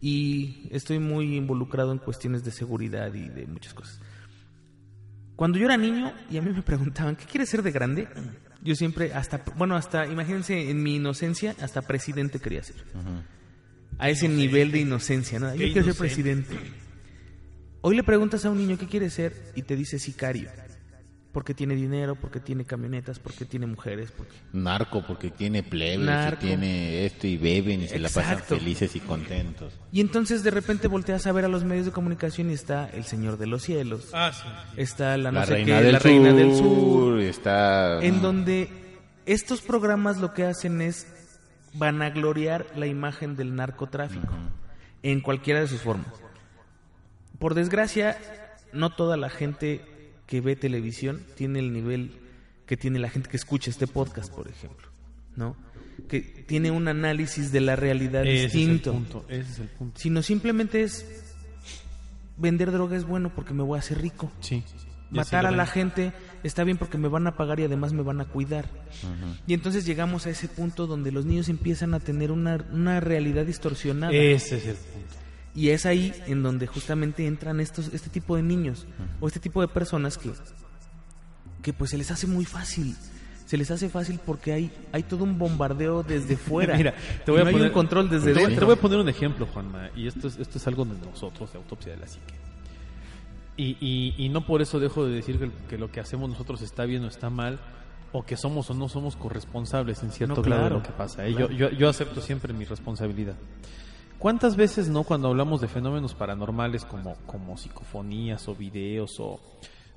y 0.00 0.68
estoy 0.72 0.98
muy 0.98 1.36
involucrado 1.36 1.92
en 1.92 1.98
cuestiones 1.98 2.44
de 2.44 2.50
seguridad 2.50 3.12
y 3.14 3.28
de 3.28 3.46
muchas 3.46 3.72
cosas. 3.74 4.00
Cuando 5.36 5.58
yo 5.58 5.66
era 5.66 5.76
niño 5.76 6.12
y 6.30 6.38
a 6.38 6.42
mí 6.42 6.50
me 6.50 6.62
preguntaban, 6.62 7.14
¿qué 7.14 7.26
quieres 7.26 7.50
ser 7.50 7.62
de 7.62 7.70
grande? 7.70 8.08
Yo 8.62 8.74
siempre, 8.74 9.12
hasta, 9.12 9.42
bueno, 9.56 9.76
hasta, 9.76 10.06
imagínense, 10.06 10.70
en 10.70 10.82
mi 10.82 10.96
inocencia, 10.96 11.54
hasta 11.60 11.82
presidente 11.82 12.40
quería 12.40 12.62
ser. 12.62 12.76
A 13.98 14.08
ese 14.10 14.28
nivel 14.28 14.72
de 14.72 14.80
inocencia, 14.80 15.38
¿no? 15.38 15.54
Yo 15.54 15.66
quiero 15.72 15.84
ser 15.84 15.94
presidente. 15.94 16.56
Hoy 17.82 17.96
le 17.96 18.02
preguntas 18.02 18.44
a 18.44 18.50
un 18.50 18.58
niño 18.58 18.78
qué 18.78 18.86
quiere 18.86 19.10
ser 19.10 19.52
y 19.54 19.62
te 19.62 19.76
dice 19.76 19.98
sicario. 19.98 20.50
Porque 21.36 21.52
tiene 21.52 21.74
dinero, 21.74 22.14
porque 22.14 22.40
tiene 22.40 22.64
camionetas, 22.64 23.18
porque 23.18 23.44
tiene 23.44 23.66
mujeres, 23.66 24.10
porque... 24.10 24.32
Narco, 24.54 25.04
porque 25.06 25.28
tiene 25.30 25.62
plebes, 25.62 26.06
Narco. 26.06 26.42
y 26.42 26.48
tiene 26.48 27.04
esto 27.04 27.26
y 27.26 27.36
beben 27.36 27.82
y 27.82 27.88
se 27.88 27.98
la 27.98 28.08
pasan 28.08 28.32
Exacto. 28.32 28.56
felices 28.56 28.96
y 28.96 29.00
contentos. 29.00 29.78
Y 29.92 30.00
entonces 30.00 30.42
de 30.42 30.50
repente 30.50 30.88
volteas 30.88 31.26
a 31.26 31.32
ver 31.32 31.44
a 31.44 31.48
los 31.48 31.62
medios 31.62 31.84
de 31.84 31.92
comunicación 31.92 32.48
y 32.48 32.54
está 32.54 32.88
el 32.88 33.04
Señor 33.04 33.36
de 33.36 33.46
los 33.48 33.62
Cielos, 33.64 34.08
Ah, 34.14 34.32
sí. 34.32 34.48
está 34.80 35.14
la 35.18 35.30
no 35.30 35.40
La, 35.40 35.44
sé 35.46 35.52
reina, 35.56 35.76
qué, 35.78 35.82
del 35.84 35.92
la 35.92 36.00
sur, 36.00 36.08
Reina 36.10 36.32
del 36.32 36.54
Sur, 36.56 37.20
está... 37.20 38.02
en 38.02 38.22
donde 38.22 38.70
estos 39.26 39.60
programas 39.60 40.16
lo 40.16 40.32
que 40.32 40.44
hacen 40.44 40.80
es 40.80 41.06
vanagloriar 41.74 42.64
la 42.76 42.86
imagen 42.86 43.36
del 43.36 43.54
narcotráfico 43.54 44.32
en 45.02 45.20
cualquiera 45.20 45.60
de 45.60 45.68
sus 45.68 45.82
formas. 45.82 46.14
Por 47.38 47.52
desgracia, 47.52 48.16
no 48.72 48.88
toda 48.88 49.18
la 49.18 49.28
gente 49.28 49.84
que 50.26 50.40
ve 50.40 50.56
televisión 50.56 51.22
tiene 51.36 51.60
el 51.60 51.72
nivel 51.72 52.12
que 52.66 52.76
tiene 52.76 52.98
la 52.98 53.08
gente 53.08 53.28
que 53.28 53.36
escucha 53.36 53.70
este 53.70 53.86
podcast, 53.86 54.32
por 54.32 54.48
ejemplo, 54.48 54.88
¿no? 55.36 55.56
Que 56.08 56.20
tiene 56.20 56.70
un 56.70 56.88
análisis 56.88 57.52
de 57.52 57.60
la 57.60 57.76
realidad 57.76 58.22
Ese 58.22 58.32
es 58.32 58.54
el 58.54 58.60
distinto, 58.60 58.92
punto. 58.92 59.24
Ese 59.28 59.52
es 59.52 59.58
el 59.60 59.68
punto. 59.68 59.98
sino 60.00 60.22
simplemente 60.22 60.82
es 60.82 61.06
vender 62.36 62.70
droga 62.70 62.96
es 62.96 63.04
bueno 63.04 63.32
porque 63.34 63.54
me 63.54 63.62
voy 63.62 63.76
a 63.76 63.80
hacer 63.80 64.00
rico. 64.00 64.30
Sí. 64.40 64.62
Matar 65.10 65.46
a 65.46 65.52
la 65.52 65.66
gente 65.66 66.12
está 66.42 66.64
bien 66.64 66.78
porque 66.78 66.98
me 66.98 67.06
van 67.06 67.28
a 67.28 67.36
pagar 67.36 67.60
y 67.60 67.64
además 67.64 67.92
me 67.92 68.02
van 68.02 68.20
a 68.20 68.24
cuidar. 68.24 68.68
Y 69.46 69.54
entonces 69.54 69.86
llegamos 69.86 70.26
a 70.26 70.30
ese 70.30 70.48
punto 70.48 70.88
donde 70.88 71.12
los 71.12 71.24
niños 71.24 71.48
empiezan 71.48 71.94
a 71.94 72.00
tener 72.00 72.32
una, 72.32 72.64
una 72.72 72.98
realidad 72.98 73.46
distorsionada. 73.46 74.12
Ese 74.12 74.56
es 74.56 74.66
el 74.66 74.74
punto. 74.74 75.25
Y 75.56 75.70
es 75.70 75.86
ahí 75.86 76.12
en 76.26 76.42
donde 76.42 76.66
justamente 76.66 77.26
entran 77.26 77.60
estos, 77.60 77.88
este 77.94 78.10
tipo 78.10 78.36
de 78.36 78.42
niños 78.42 78.86
o 79.20 79.26
este 79.26 79.40
tipo 79.40 79.62
de 79.62 79.68
personas 79.68 80.18
que, 80.18 80.30
que 81.62 81.72
pues 81.72 81.90
se 81.90 81.98
les 81.98 82.10
hace 82.10 82.26
muy 82.26 82.44
fácil. 82.44 82.94
Se 83.46 83.56
les 83.56 83.70
hace 83.70 83.88
fácil 83.88 84.20
porque 84.24 84.52
hay, 84.52 84.70
hay 84.92 85.02
todo 85.04 85.24
un 85.24 85.38
bombardeo 85.38 86.02
desde 86.02 86.36
fuera. 86.48 86.76
Mira, 86.76 86.94
te 87.24 87.30
voy 87.30 87.40
a 87.40 87.44
no 87.44 87.50
poner, 87.52 87.62
hay 87.62 87.68
un 87.68 87.74
control 87.74 88.10
desde 88.10 88.34
te 88.34 88.40
dentro. 88.40 88.58
Te 88.58 88.64
voy 88.66 88.74
a 88.74 88.80
poner 88.80 88.98
un 88.98 89.08
ejemplo, 89.08 89.46
Juanma, 89.46 89.88
y 89.96 90.06
esto 90.06 90.28
es, 90.28 90.36
esto 90.36 90.58
es 90.58 90.66
algo 90.66 90.84
de 90.84 90.94
nosotros, 91.06 91.50
de 91.52 91.58
autopsia 91.58 91.92
de 91.92 91.98
la 92.00 92.06
psique. 92.06 92.34
Y, 93.56 93.78
y, 93.80 94.14
y 94.18 94.28
no 94.28 94.44
por 94.44 94.60
eso 94.60 94.78
dejo 94.78 95.06
de 95.06 95.14
decir 95.14 95.38
que, 95.38 95.50
que 95.70 95.78
lo 95.78 95.90
que 95.90 96.00
hacemos 96.00 96.28
nosotros 96.28 96.60
está 96.60 96.84
bien 96.84 97.02
o 97.04 97.08
está 97.08 97.30
mal, 97.30 97.58
o 98.12 98.24
que 98.24 98.36
somos 98.36 98.68
o 98.68 98.74
no 98.74 98.88
somos 98.90 99.16
corresponsables 99.16 100.02
en 100.02 100.10
cierto 100.10 100.36
No, 100.36 100.42
grado 100.42 100.62
de 100.62 100.68
claro. 100.68 100.76
lo 100.80 100.82
que 100.86 100.92
pasa. 100.92 101.26
¿eh? 101.26 101.32
Yo, 101.32 101.50
yo, 101.50 101.70
yo 101.70 101.88
acepto 101.88 102.20
siempre 102.20 102.52
mi 102.52 102.64
responsabilidad. 102.66 103.36
¿Cuántas 104.18 104.56
veces 104.56 104.88
no 104.88 105.04
cuando 105.04 105.28
hablamos 105.28 105.60
de 105.60 105.68
fenómenos 105.68 106.14
paranormales 106.14 106.84
como, 106.84 107.14
como 107.26 107.56
psicofonías 107.56 108.48
o 108.48 108.54
videos 108.54 109.20
o 109.20 109.40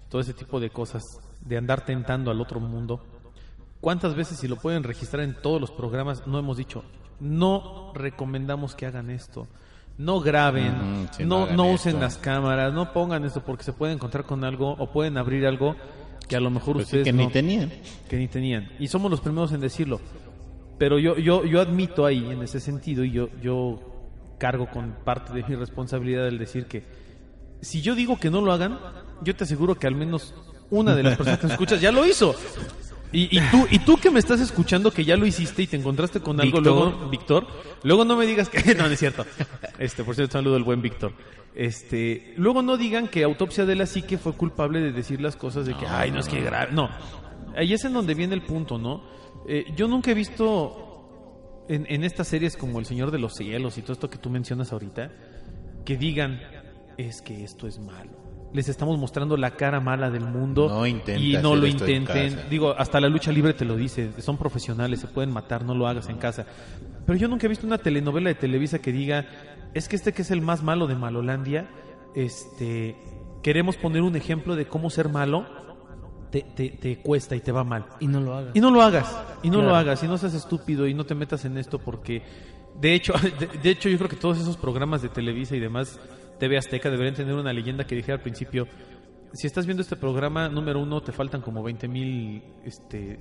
todo 0.10 0.22
ese 0.22 0.34
tipo 0.34 0.60
de 0.60 0.70
cosas 0.70 1.04
de 1.42 1.58
andar 1.58 1.86
tentando 1.86 2.30
al 2.32 2.42
otro 2.42 2.60
mundo? 2.60 3.00
¿Cuántas 3.82 4.16
veces 4.16 4.38
si 4.40 4.48
lo 4.48 4.58
pueden 4.58 4.84
registrar 4.84 5.24
en 5.24 5.36
todos 5.42 5.62
los 5.62 5.72
programas 5.72 6.28
no 6.28 6.38
hemos 6.38 6.58
dicho 6.58 6.84
no 7.20 7.92
recomendamos 7.96 8.76
que 8.76 8.86
hagan 8.86 9.10
esto? 9.10 9.48
No 9.98 10.22
graben, 10.22 11.08
no 11.26 11.46
no, 11.48 11.48
esto. 11.48 11.64
usen 11.66 12.00
las 12.00 12.18
cámaras, 12.18 12.74
no 12.74 12.94
pongan 12.94 13.26
esto 13.26 13.42
porque 13.42 13.64
se 13.66 13.74
pueden 13.74 13.96
encontrar 13.96 14.24
con 14.26 14.46
algo 14.46 14.72
o 14.72 14.92
pueden 14.92 15.18
abrir 15.18 15.46
algo 15.46 15.76
que 16.30 16.38
a 16.38 16.40
lo 16.40 16.50
mejor 16.50 16.76
Pues 16.76 16.88
sí, 16.88 16.98
ustedes 17.00 17.06
que 17.06 17.12
no 17.14 17.24
ni 17.26 17.32
tenían. 17.34 17.72
que 18.10 18.16
ni 18.18 18.28
tenían. 18.30 18.70
Y 18.80 18.88
somos 18.88 19.12
los 19.12 19.20
primeros 19.20 19.52
en 19.52 19.60
decirlo. 19.60 20.00
Pero 20.78 21.00
yo, 21.00 21.18
yo, 21.18 21.44
yo 21.44 21.60
admito 21.60 22.06
ahí, 22.06 22.26
en 22.32 22.42
ese 22.42 22.62
sentido, 22.62 23.04
y 23.04 23.12
yo, 23.12 23.28
yo 23.42 23.89
cargo 24.40 24.68
con 24.72 24.96
parte 25.06 25.34
de 25.34 25.44
mi 25.44 25.56
responsabilidad 25.56 26.28
el 26.28 26.40
decir 26.40 26.66
que 26.66 26.84
si 27.62 27.82
yo 27.82 27.94
digo 27.94 28.20
que 28.20 28.32
no 28.32 28.42
lo 28.42 28.52
hagan, 28.52 28.80
yo 29.22 29.36
te 29.36 29.44
aseguro 29.44 29.76
que 29.76 29.86
al 29.86 29.94
menos 29.94 30.34
una 30.72 30.96
de 30.96 31.04
las 31.04 31.18
personas 31.18 31.40
que 31.40 31.48
me 31.48 31.54
escuchas 31.54 31.82
ya 31.82 31.92
lo 31.92 32.06
hizo. 32.06 32.36
Y, 33.12 33.36
y 33.36 33.42
tú, 33.50 33.68
y 33.72 33.80
tú 33.80 33.98
que 33.98 34.12
me 34.12 34.20
estás 34.20 34.40
escuchando 34.40 34.92
que 34.92 35.04
ya 35.04 35.18
lo 35.18 35.26
hiciste 35.26 35.64
y 35.64 35.68
te 35.68 35.76
encontraste 35.76 36.20
con 36.20 36.40
algo, 36.40 36.58
Víctor. 36.58 36.76
luego, 36.76 37.10
Víctor, 37.10 37.48
luego 37.84 38.06
no 38.06 38.16
me 38.16 38.26
digas 38.26 38.50
que 38.50 38.76
no, 38.76 38.88
no 38.88 38.94
es 38.94 39.00
cierto. 39.00 39.26
Este, 39.80 40.04
por 40.04 40.16
cierto, 40.16 40.34
saludo 40.34 40.56
al 40.56 40.64
buen 40.64 40.82
Víctor. 40.82 41.14
Este, 41.56 42.34
luego 42.38 42.62
no 42.62 42.78
digan 42.78 43.08
que 43.08 43.24
Autopsia 43.24 43.66
de 43.66 43.76
la 43.76 43.88
Psique 43.88 44.18
fue 44.18 44.34
culpable 44.34 44.80
de 44.80 44.92
decir 44.92 45.20
las 45.20 45.36
cosas 45.36 45.66
de 45.66 45.74
que, 45.74 45.88
ay, 45.88 46.12
no 46.12 46.20
es 46.20 46.28
que 46.28 46.40
grave. 46.40 46.72
No, 46.72 46.90
ahí 47.56 47.74
es 47.74 47.84
en 47.84 47.94
donde 47.94 48.14
viene 48.14 48.36
el 48.36 48.44
punto, 48.44 48.78
¿no? 48.78 49.04
Eh, 49.48 49.66
yo 49.76 49.88
nunca 49.88 50.12
he 50.12 50.14
visto 50.14 50.89
en, 51.70 51.86
en 51.88 52.04
estas 52.04 52.28
series 52.28 52.58
como 52.58 52.80
El 52.80 52.86
Señor 52.86 53.12
de 53.12 53.20
los 53.20 53.36
Cielos 53.36 53.78
y 53.78 53.82
todo 53.82 53.94
esto 53.94 54.10
que 54.10 54.18
tú 54.18 54.30
mencionas 54.30 54.74
ahorita, 54.74 55.12
que 55.86 55.96
digan, 55.96 56.42
es 56.98 57.22
que 57.22 57.44
esto 57.44 57.68
es 57.68 57.80
malo. 57.80 58.12
Les 58.52 58.68
estamos 58.68 58.98
mostrando 58.98 59.38
la 59.38 59.52
cara 59.52 59.80
mala 59.80 60.10
del 60.10 60.26
mundo 60.26 60.68
No 60.68 60.88
y 60.88 61.38
no 61.42 61.56
lo 61.56 61.68
intenten. 61.68 62.50
Digo, 62.50 62.74
hasta 62.76 63.00
la 63.00 63.08
lucha 63.08 63.32
libre 63.32 63.54
te 63.54 63.64
lo 63.64 63.76
dice, 63.76 64.12
son 64.20 64.38
profesionales, 64.38 65.00
se 65.00 65.08
pueden 65.08 65.32
matar, 65.32 65.64
no 65.64 65.76
lo 65.76 65.88
hagas 65.88 66.10
en 66.10 66.18
casa. 66.18 66.48
Pero 67.06 67.18
yo 67.18 67.28
nunca 67.28 67.46
he 67.46 67.50
visto 67.50 67.68
una 67.68 67.78
telenovela 67.78 68.30
de 68.30 68.36
Televisa 68.36 68.80
que 68.80 68.92
diga, 68.92 69.28
es 69.76 69.88
que 69.88 69.96
este 69.96 70.14
que 70.14 70.24
es 70.24 70.32
el 70.32 70.42
más 70.42 70.64
malo 70.64 70.88
de 70.88 70.96
Malolandia, 70.96 71.70
este, 72.16 72.96
queremos 73.44 73.78
poner 73.78 74.02
un 74.02 74.16
ejemplo 74.16 74.56
de 74.56 74.66
cómo 74.66 74.90
ser 74.90 75.10
malo 75.10 75.46
te, 76.32 76.42
te, 76.42 76.70
te 76.70 76.98
cuesta 77.00 77.36
y 77.36 77.40
te 77.42 77.52
va 77.52 77.64
mal. 77.64 77.86
Y 78.00 78.08
no 78.08 78.20
lo 78.20 78.36
hagas. 78.36 78.52
Y 78.56 78.60
no 78.62 78.72
lo 78.72 78.82
hagas, 78.82 79.18
y 79.44 79.50
no 79.50 79.58
Claro. 79.58 79.70
lo 79.70 79.76
hagas, 79.76 80.04
y 80.04 80.08
no 80.08 80.18
seas 80.18 80.34
estúpido 80.34 80.88
y 80.88 80.94
no 80.94 81.06
te 81.06 81.16
metas 81.16 81.46
en 81.46 81.58
esto 81.58 81.80
porque, 81.80 82.22
de 82.80 82.94
hecho, 82.94 83.14
de, 83.40 83.48
de 83.62 83.70
hecho 83.70 83.90
yo 83.90 83.98
creo 83.98 84.10
que 84.10 84.16
todos 84.16 84.40
esos 84.40 84.58
programas 84.58 85.02
de 85.02 85.10
Televisa 85.10 85.56
y 85.56 85.60
demás, 85.60 86.00
TV 86.40 86.58
Azteca, 86.58 86.90
deberían 86.90 87.16
tener 87.16 87.34
una 87.36 87.52
leyenda 87.54 87.86
que 87.86 87.96
dijera 87.96 88.16
al 88.16 88.22
principio, 88.22 88.68
si 89.34 89.46
estás 89.48 89.66
viendo 89.66 89.82
este 89.84 89.96
programa, 89.96 90.50
número 90.50 90.80
uno, 90.80 91.02
te 91.02 91.12
faltan 91.12 91.42
como 91.42 91.62
20 91.62 91.88
mil 91.88 92.42
este, 92.66 93.20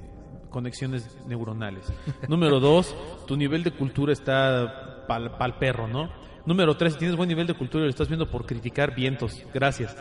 conexiones 0.50 1.18
neuronales. 1.26 1.92
número 2.28 2.60
dos, 2.60 2.94
tu 3.26 3.36
nivel 3.36 3.62
de 3.62 3.72
cultura 3.72 4.12
está 4.12 5.04
pal, 5.06 5.36
pal 5.36 5.58
perro, 5.58 5.86
¿no? 5.88 6.10
Número 6.46 6.76
tres, 6.78 6.94
si 6.94 7.00
tienes 7.00 7.16
buen 7.16 7.28
nivel 7.28 7.46
de 7.46 7.52
cultura 7.52 7.82
y 7.82 7.86
lo 7.86 7.90
estás 7.90 8.08
viendo 8.08 8.30
por 8.30 8.46
criticar 8.46 8.94
vientos, 8.94 9.42
gracias. 9.52 9.94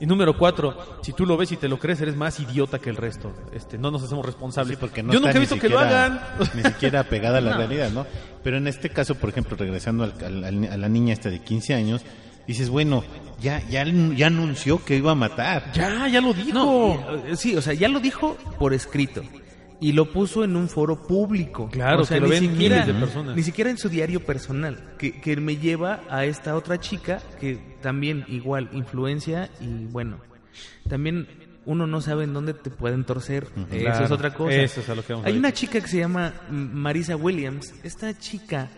Y 0.00 0.06
número 0.06 0.36
cuatro, 0.36 0.76
si 1.02 1.12
tú 1.12 1.24
lo 1.24 1.36
ves 1.36 1.52
y 1.52 1.56
te 1.56 1.68
lo 1.68 1.78
crees, 1.78 2.00
eres 2.00 2.16
más 2.16 2.40
idiota 2.40 2.78
que 2.78 2.90
el 2.90 2.96
resto. 2.96 3.32
Este, 3.52 3.78
no 3.78 3.90
nos 3.90 4.02
hacemos 4.02 4.26
responsables. 4.26 4.76
Sí, 4.76 4.80
porque 4.80 5.02
no 5.02 5.12
Yo 5.12 5.20
nunca 5.20 5.32
he 5.36 5.38
visto 5.40 5.58
que 5.58 5.68
lo 5.68 5.78
hagan. 5.78 6.20
Ni 6.54 6.62
siquiera 6.62 7.04
pegada 7.04 7.38
a 7.38 7.40
la 7.40 7.56
realidad, 7.56 7.90
¿no? 7.90 8.06
Pero 8.42 8.56
en 8.58 8.66
este 8.66 8.90
caso, 8.90 9.14
por 9.14 9.30
ejemplo, 9.30 9.56
regresando 9.56 10.04
al- 10.04 10.14
al- 10.24 10.44
al- 10.44 10.72
a 10.72 10.76
la 10.76 10.88
niña 10.88 11.12
esta 11.12 11.30
de 11.30 11.40
15 11.40 11.74
años, 11.74 12.02
dices, 12.46 12.68
bueno, 12.70 13.04
ya, 13.40 13.60
ya, 13.70 13.84
ya 13.84 14.26
anunció 14.26 14.84
que 14.84 14.96
iba 14.96 15.12
a 15.12 15.14
matar. 15.14 15.70
Ya, 15.72 16.08
ya 16.08 16.20
lo 16.20 16.34
dijo. 16.34 16.52
No, 16.52 17.16
eh, 17.26 17.36
sí, 17.36 17.56
o 17.56 17.62
sea, 17.62 17.72
ya 17.74 17.88
lo 17.88 18.00
dijo 18.00 18.36
por 18.58 18.74
escrito. 18.74 19.22
Y 19.80 19.92
lo 19.92 20.10
puso 20.12 20.44
en 20.44 20.56
un 20.56 20.68
foro 20.68 21.02
público. 21.06 21.68
Claro, 21.70 22.02
o 22.02 22.04
sea, 22.04 22.16
que 22.16 22.20
lo 22.22 22.28
ni 22.28 22.32
ven 22.32 22.50
siquiera, 22.50 22.76
miles 22.82 22.94
de 22.94 23.00
personas. 23.00 23.36
Ni 23.36 23.42
siquiera 23.42 23.70
en 23.70 23.78
su 23.78 23.88
diario 23.88 24.20
personal. 24.24 24.94
Que, 24.98 25.20
que 25.20 25.36
me 25.36 25.56
lleva 25.56 26.00
a 26.08 26.24
esta 26.24 26.56
otra 26.56 26.78
chica 26.80 27.20
que 27.40 27.58
también 27.82 28.24
igual 28.28 28.70
influencia 28.72 29.50
y 29.60 29.86
bueno, 29.86 30.18
también 30.88 31.28
uno 31.66 31.86
no 31.86 32.00
sabe 32.00 32.24
en 32.24 32.32
dónde 32.32 32.54
te 32.54 32.70
pueden 32.70 33.04
torcer. 33.04 33.44
Eso 33.56 33.78
Claro, 33.78 34.04
es 34.04 34.10
otra 34.10 34.34
cosa. 34.34 34.54
eso 34.54 34.80
es 34.80 34.88
a 34.88 34.94
lo 34.94 35.04
que 35.04 35.12
vamos 35.12 35.26
a 35.26 35.28
Hay 35.28 35.36
una 35.36 35.52
chica 35.52 35.80
que 35.80 35.88
se 35.88 35.98
llama 35.98 36.34
Marisa 36.50 37.16
Williams. 37.16 37.74
Esta 37.82 38.16
chica 38.18 38.68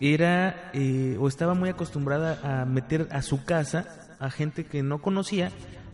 era 0.00 0.70
eh, 0.74 1.16
o 1.20 1.28
estaba 1.28 1.54
muy 1.54 1.68
acostumbrada 1.68 2.62
a 2.62 2.64
meter 2.64 3.08
a 3.12 3.22
su 3.22 3.44
casa 3.44 4.16
a 4.18 4.30
gente 4.30 4.64
que 4.66 4.82
no 4.82 5.00
conocía 5.00 5.50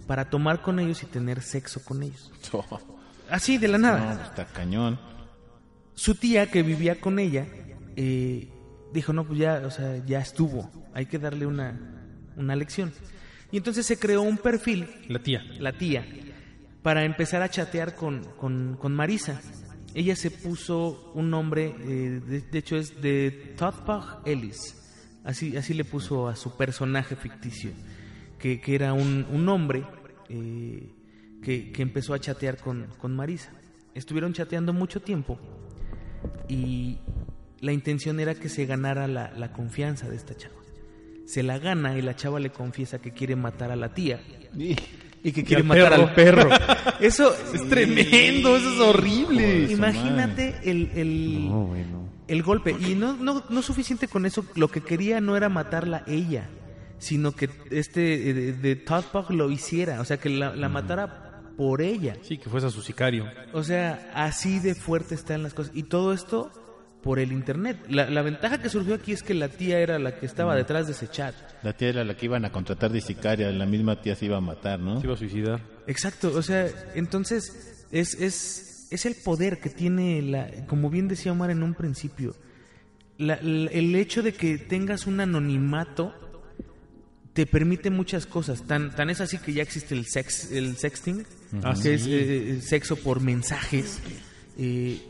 para 0.07 0.31
tomar 0.31 0.63
con 0.63 0.81
ellos 0.81 1.03
y 1.03 1.07
tener 1.07 1.43
sexo 1.43 1.83
con 1.85 2.03
ellos. 2.03 2.31
Así, 3.31 3.59
de 3.59 3.68
la 3.68 3.78
No, 3.78 3.87
nada. 3.89 4.14
pues, 4.16 4.28
está 4.28 4.45
cañón. 4.47 4.99
Su 5.95 6.14
tía 6.14 6.51
que 6.51 6.62
vivía 6.62 7.01
con 7.01 7.18
ella 7.18 7.47
eh, 7.97 8.49
dijo, 8.93 9.12
no, 9.12 9.24
pues 9.26 9.39
ya, 9.39 9.62
o 9.64 9.70
sea, 9.70 10.05
ya 10.05 10.20
estuvo. 10.20 10.70
Hay 10.95 11.07
que 11.07 11.18
darle 11.18 11.47
una, 11.47 11.78
una 12.37 12.57
lección. 12.57 12.93
Y 13.53 13.57
entonces 13.59 13.85
se 13.87 13.99
creó 13.99 14.22
un 14.22 14.39
perfil 14.39 14.89
La 15.09 15.18
tía. 15.18 15.43
la 15.59 15.72
tía, 15.72 16.07
para 16.83 17.05
empezar 17.05 17.43
a 17.43 17.49
chatear 17.49 17.95
con, 17.95 18.24
con, 18.37 18.76
con 18.81 18.95
Marisa. 18.95 19.41
Ella 19.93 20.14
se 20.14 20.31
puso 20.31 21.11
un 21.14 21.31
nombre, 21.31 21.74
eh, 21.81 22.20
de, 22.24 22.41
de 22.43 22.59
hecho 22.59 22.76
es 22.76 23.03
de 23.03 23.55
Toddpug 23.59 24.22
Ellis, 24.24 24.76
así, 25.24 25.57
así 25.57 25.74
le 25.74 25.85
puso 25.85 26.28
a 26.28 26.37
su 26.37 26.57
personaje 26.57 27.16
ficticio, 27.16 27.72
que, 28.39 28.61
que 28.61 28.76
era 28.76 28.93
un, 28.93 29.26
un 29.33 29.49
hombre 29.49 29.85
eh, 30.28 30.93
que, 31.43 31.72
que 31.72 31.82
empezó 31.82 32.14
a 32.14 32.18
chatear 32.20 32.57
con, 32.59 32.86
con 32.99 33.14
Marisa. 33.14 33.53
Estuvieron 33.95 34.32
chateando 34.32 34.72
mucho 34.72 35.01
tiempo 35.01 35.38
y 36.49 36.99
la 37.61 37.72
intención 37.72 38.20
era 38.20 38.34
que 38.34 38.49
se 38.49 38.66
ganara 38.66 39.07
la, 39.09 39.32
la 39.36 39.53
confianza 39.53 40.09
de 40.09 40.16
esta 40.16 40.36
chava. 40.36 40.55
Se 41.26 41.43
la 41.43 41.59
gana 41.59 41.97
y 41.97 42.03
la 42.03 42.16
chava 42.16 42.41
le 42.41 42.51
confiesa 42.51 43.01
que 43.01 43.12
quiere 43.12 43.36
matar 43.36 43.70
a 43.70 43.76
la 43.76 43.95
tía 43.95 44.20
y 45.22 45.32
que 45.32 45.45
quiere 45.45 45.62
al 45.62 45.68
matar 45.68 46.14
perro. 46.14 46.51
al 46.51 46.55
perro. 46.55 46.97
Eso 47.01 47.34
Es 47.55 47.68
tremendo, 47.68 48.57
eso 48.57 48.74
es 48.74 48.80
horrible. 48.80 49.70
Imagínate 49.70 50.57
el, 50.64 50.91
el, 50.95 51.49
No, 51.49 51.66
bueno. 51.66 52.09
el 52.26 52.43
golpe. 52.43 52.74
Y 52.80 52.95
no, 52.95 53.14
no, 53.16 53.45
no 53.49 53.62
suficiente 53.62 54.09
con 54.09 54.26
eso, 54.26 54.45
lo 54.55 54.68
que 54.68 54.82
quería 54.82 55.20
no 55.20 55.36
era 55.36 55.49
matarla 55.49 56.05
ella, 56.07 56.49
sino 56.99 57.32
que 57.32 57.49
este 57.70 58.30
eh, 58.30 58.34
de, 58.34 58.53
de 58.53 58.76
Todd 58.76 59.05
Pug 59.12 59.30
lo 59.30 59.51
hiciera, 59.51 60.01
o 60.01 60.05
sea, 60.05 60.18
que 60.18 60.28
la, 60.30 60.55
la 60.55 60.68
matara 60.68 61.30
por 61.61 61.83
ella. 61.83 62.17
Sí, 62.23 62.39
que 62.39 62.49
fuese 62.49 62.69
a 62.69 62.71
su 62.71 62.81
sicario. 62.81 63.27
O 63.53 63.63
sea, 63.63 64.11
así 64.15 64.61
de 64.61 64.75
fuerte 64.75 65.15
están 65.15 65.43
las 65.43 65.53
cosas. 65.53 65.73
Y 65.75 65.83
todo 65.83 66.15
esto 66.15 66.51
por 67.03 67.19
el 67.19 67.33
internet. 67.33 67.77
La, 67.91 68.09
la 68.09 68.23
ventaja 68.23 68.63
que 68.63 68.71
surgió 68.71 68.95
aquí 68.95 69.13
es 69.13 69.23
que 69.23 69.35
la 69.35 69.49
tía 69.49 69.79
era 69.79 69.99
la 69.99 70.19
que 70.19 70.25
estaba 70.25 70.55
detrás 70.57 70.87
de 70.87 70.93
ese 70.93 71.09
chat. 71.09 71.35
La 71.63 71.75
tía 71.75 71.91
era 71.91 72.03
la 72.05 72.17
que 72.17 72.25
iban 72.25 72.47
a 72.47 72.51
contratar 72.51 72.91
de 72.91 73.03
sicaria, 73.03 73.51
la 73.51 73.67
misma 73.67 74.01
tía 74.01 74.15
se 74.17 74.25
iba 74.25 74.39
a 74.39 74.41
matar, 74.41 74.81
¿no? 74.81 75.01
Se 75.01 75.07
iba 75.07 75.13
a 75.13 75.19
suicidar. 75.19 75.61
Exacto, 75.87 76.33
o 76.35 76.41
sea, 76.41 76.67
entonces 76.95 77.87
es, 77.91 78.15
es, 78.15 78.89
es 78.91 79.05
el 79.05 79.17
poder 79.23 79.61
que 79.61 79.69
tiene, 79.69 80.23
la, 80.23 80.49
como 80.67 80.89
bien 80.89 81.09
decía 81.09 81.33
Omar 81.33 81.51
en 81.51 81.63
un 81.63 81.75
principio, 81.75 82.35
la- 83.19 83.39
la- 83.43 83.71
el 83.71 83.95
hecho 83.97 84.23
de 84.23 84.33
que 84.33 84.57
tengas 84.57 85.07
un 85.07 85.21
anonimato 85.21 86.15
te 87.33 87.47
permite 87.47 87.91
muchas 87.91 88.26
cosas. 88.26 88.62
Tan, 88.62 88.95
tan 88.95 89.11
es 89.11 89.20
así 89.20 89.39
que 89.39 89.53
ya 89.53 89.62
existe 89.62 89.95
el, 89.95 90.07
sex, 90.07 90.51
el 90.51 90.76
sexting, 90.76 91.26
que 91.83 91.95
es 91.95 92.07
eh, 92.07 92.51
el 92.51 92.62
sexo 92.62 92.97
por 92.97 93.20
mensajes, 93.20 94.01
eh, 94.59 95.01